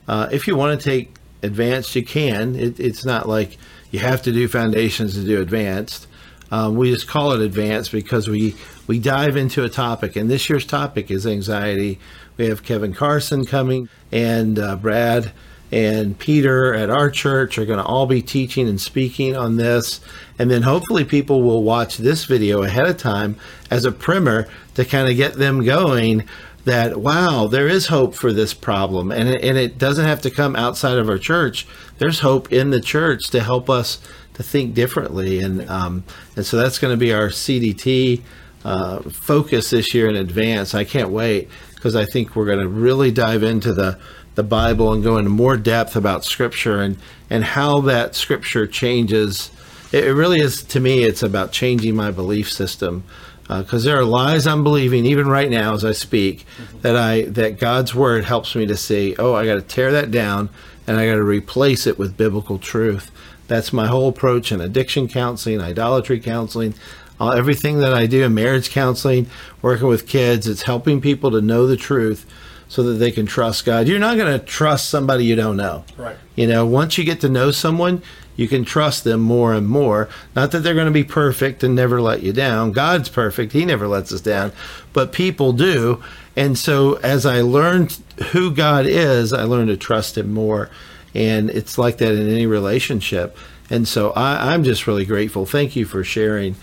Uh, 0.09 0.29
if 0.31 0.47
you 0.47 0.55
want 0.57 0.81
to 0.81 0.89
take 0.89 1.17
advanced, 1.43 1.95
you 1.97 2.05
can. 2.05 2.55
It, 2.55 2.79
it's 2.81 3.05
not 3.05 3.29
like 3.29 3.59
you 3.91 3.99
have 3.99 4.23
to 4.23 4.33
do 4.33 4.47
foundations 4.49 5.15
to 5.15 5.25
do 5.25 5.41
advanced. 5.41 6.07
Um, 6.53 6.77
we 6.77 6.93
just 6.93 7.09
call 7.09 7.33
it 7.33 7.41
advanced 7.41 7.91
because 7.91 8.29
we 8.29 8.55
we 8.87 9.01
dive 9.01 9.37
into 9.37 9.65
a 9.65 9.69
topic, 9.69 10.15
and 10.15 10.31
this 10.31 10.49
year's 10.49 10.65
topic 10.65 11.11
is 11.11 11.27
anxiety. 11.27 11.99
We 12.37 12.47
have 12.47 12.63
Kevin 12.63 12.93
Carson 12.93 13.45
coming 13.47 13.89
and 14.13 14.59
uh, 14.59 14.77
Brad 14.77 15.33
and 15.73 16.19
Peter 16.19 16.75
at 16.75 16.91
our 16.91 17.11
church 17.11 17.59
are 17.59 17.65
going 17.65 17.79
to 17.79 17.85
all 17.85 18.07
be 18.07 18.23
teaching 18.23 18.69
and 18.69 18.81
speaking 18.81 19.37
on 19.37 19.57
this. 19.57 20.01
And 20.39 20.51
then 20.51 20.63
hopefully 20.63 21.05
people 21.05 21.43
will 21.43 21.63
watch 21.63 21.97
this 21.97 22.25
video 22.25 22.63
ahead 22.63 22.87
of 22.87 22.99
time 22.99 23.37
as 23.71 23.85
a 23.85 23.93
primer 23.93 24.49
to 24.75 24.85
kind 24.85 25.09
of 25.11 25.17
get 25.17 25.35
them 25.35 25.65
going 25.65 26.29
that, 26.65 26.99
wow, 26.99 27.47
there 27.47 27.69
is 27.69 27.87
hope 27.87 28.15
for 28.15 28.33
this 28.33 28.53
problem. 28.53 29.11
And 29.11 29.29
it, 29.29 29.43
and 29.43 29.57
it 29.57 29.79
doesn't 29.79 30.05
have 30.05 30.21
to 30.23 30.31
come 30.31 30.57
outside 30.57 30.99
of 30.99 31.09
our 31.09 31.19
church. 31.19 31.67
There's 31.99 32.21
hope 32.21 32.53
in 32.53 32.71
the 32.71 32.81
church 32.81 33.29
to 33.29 33.43
help 33.43 33.71
us 33.71 34.01
to 34.35 34.43
think 34.43 34.75
differently. 34.75 35.41
And, 35.41 35.69
um, 35.71 36.05
and 36.37 36.45
so 36.45 36.57
that's 36.57 36.79
going 36.79 36.93
to 36.93 36.99
be 36.99 37.13
our 37.13 37.29
CDT 37.29 38.23
uh, 38.65 39.01
focus 39.03 39.71
this 39.71 39.95
year 39.95 40.09
in 40.09 40.17
advance. 40.17 40.75
I 40.75 40.85
can't 40.85 41.11
wait 41.11 41.49
because 41.87 41.95
I 41.95 42.05
think 42.05 42.35
we're 42.35 42.47
going 42.47 42.59
to 42.59 42.69
really 42.69 43.13
dive 43.13 43.45
into 43.45 43.73
the 43.73 43.97
the 44.35 44.43
Bible 44.43 44.93
and 44.93 45.05
go 45.05 45.19
into 45.19 45.31
more 45.31 45.57
depth 45.57 45.95
about 45.95 46.25
Scripture 46.25 46.83
and 46.83 46.99
and 47.31 47.45
how 47.45 47.81
that 47.83 48.17
Scripture 48.17 48.67
changes. 48.67 49.53
It, 49.93 50.03
it 50.03 50.13
really 50.15 50.41
is 50.41 50.65
to 50.65 50.81
me. 50.81 51.05
It's 51.05 51.23
about 51.23 51.53
changing 51.53 51.95
my 51.95 52.11
belief 52.11 52.51
system 52.51 53.05
uh, 53.49 53.63
because 53.63 53.85
there 53.85 53.97
are 53.97 54.05
lies 54.05 54.49
I'm 54.49 54.65
believing 54.65 55.07
even 55.07 55.29
right 55.29 55.49
now 55.49 55.75
as 55.75 55.85
I 55.85 55.93
speak 55.93 56.45
mm-hmm. 56.57 56.81
that 56.81 56.97
I 56.97 57.23
that 57.23 57.61
God's 57.61 57.95
Word 57.95 58.25
helps 58.25 58.57
me 58.57 58.67
to 58.67 58.77
see. 58.77 59.15
Oh, 59.17 59.35
I 59.35 59.47
got 59.47 59.55
to 59.55 59.63
tear 59.63 59.93
that 59.93 60.11
down 60.11 60.49
and 60.89 60.99
I 60.99 61.07
got 61.07 61.15
to 61.15 61.23
replace 61.23 61.87
it 61.87 62.01
with 62.01 62.17
biblical 62.17 62.59
truth. 62.59 63.13
That's 63.47 63.73
my 63.73 63.87
whole 63.87 64.09
approach 64.09 64.51
in 64.51 64.61
addiction 64.61 65.07
counseling, 65.07 65.61
idolatry 65.61 66.19
counseling, 66.19 66.75
uh, 67.21 67.31
everything 67.31 67.79
that 67.81 67.93
I 67.93 68.07
do 68.07 68.25
in 68.25 68.35
marriage 68.35 68.71
counseling, 68.71 69.29
working 69.63 69.89
with 69.89 70.07
kids. 70.07 70.47
It's 70.47 70.63
helping 70.63 71.01
people 71.01 71.31
to 71.31 71.41
know 71.41 71.67
the 71.67 71.77
truth 71.77 72.27
so 72.69 72.83
that 72.83 72.95
they 72.95 73.11
can 73.11 73.27
trust 73.27 73.65
God. 73.65 73.87
You're 73.89 73.99
not 73.99 74.17
going 74.17 74.39
to 74.39 74.45
trust 74.45 74.91
somebody 74.91 75.25
you 75.25 75.37
don't 75.37 75.57
know. 75.57 75.85
Right. 75.97 76.17
You 76.35 76.47
know, 76.47 76.67
once 76.67 76.99
you 76.99 77.05
get 77.05 77.21
to 77.21 77.29
know 77.29 77.51
someone, 77.51 78.03
you 78.35 78.49
can 78.49 78.65
trust 78.65 79.05
them 79.05 79.21
more 79.21 79.55
and 79.55 79.67
more. 79.67 80.09
Not 80.35 80.51
that 80.51 80.61
they're 80.61 80.75
going 80.75 80.87
to 80.87 80.93
be 80.93 81.05
perfect 81.05 81.63
and 81.63 81.75
never 81.75 82.01
let 82.01 82.23
you 82.23 82.33
down. 82.33 82.73
God's 82.73 83.09
perfect. 83.09 83.53
He 83.53 83.65
never 83.65 83.89
lets 83.89 84.13
us 84.13 84.21
down. 84.21 84.53
But 84.93 85.13
people 85.13 85.53
do. 85.53 86.03
And 86.35 86.59
so 86.59 86.95
as 86.97 87.25
I 87.25 87.41
learned 87.41 87.97
who 88.33 88.51
God 88.51 88.85
is, 88.85 89.33
I 89.33 89.45
learned 89.45 89.69
to 89.69 89.77
trust 89.77 90.19
him 90.19 90.33
more. 90.33 90.71
And 91.15 91.49
it's 91.49 91.79
like 91.79 91.97
that 91.99 92.13
in 92.13 92.29
any 92.29 92.47
relationship. 92.47 93.39
And 93.71 93.89
so 93.89 94.11
I, 94.11 94.53
I'm 94.53 94.65
just 94.65 94.87
really 94.87 95.07
grateful. 95.07 95.47
Thank 95.47 95.75
you 95.75 95.87
for 95.87 96.05
sharing 96.05 96.57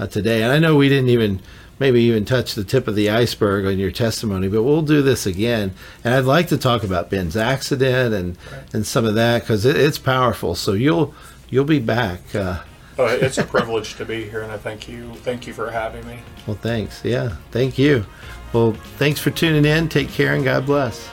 uh, 0.00 0.06
today. 0.06 0.42
And 0.42 0.50
I 0.52 0.58
know 0.58 0.76
we 0.76 0.88
didn't 0.88 1.10
even 1.10 1.40
maybe 1.78 2.00
even 2.02 2.24
touch 2.24 2.54
the 2.54 2.64
tip 2.64 2.88
of 2.88 2.94
the 2.94 3.08
iceberg 3.10 3.64
on 3.66 3.78
your 3.78 3.90
testimony, 3.90 4.48
but 4.48 4.62
we'll 4.62 4.82
do 4.82 5.00
this 5.02 5.26
again. 5.26 5.72
And 6.04 6.14
I'd 6.14 6.24
like 6.24 6.48
to 6.48 6.58
talk 6.58 6.82
about 6.82 7.10
Ben's 7.10 7.36
accident 7.36 8.14
and 8.14 8.38
and 8.72 8.86
some 8.86 9.04
of 9.04 9.14
that 9.14 9.42
because 9.42 9.64
it, 9.64 9.76
it's 9.76 9.98
powerful. 9.98 10.54
So 10.54 10.72
you'll 10.72 11.14
you'll 11.50 11.64
be 11.64 11.78
back. 11.80 12.34
Uh, 12.34 12.60
Uh, 12.98 13.16
it's 13.20 13.38
a 13.38 13.44
privilege 13.44 13.94
to 13.96 14.04
be 14.04 14.28
here, 14.28 14.42
and 14.42 14.52
I 14.52 14.58
thank 14.58 14.86
you. 14.86 15.14
Thank 15.24 15.46
you 15.46 15.54
for 15.54 15.70
having 15.70 16.06
me. 16.06 16.18
well, 16.46 16.56
thanks. 16.60 17.02
Yeah, 17.04 17.36
thank 17.50 17.78
you. 17.78 18.04
Well, 18.52 18.72
thanks 18.98 19.20
for 19.20 19.30
tuning 19.30 19.64
in. 19.64 19.88
Take 19.88 20.10
care 20.10 20.34
and 20.34 20.44
God 20.44 20.66
bless. 20.66 21.08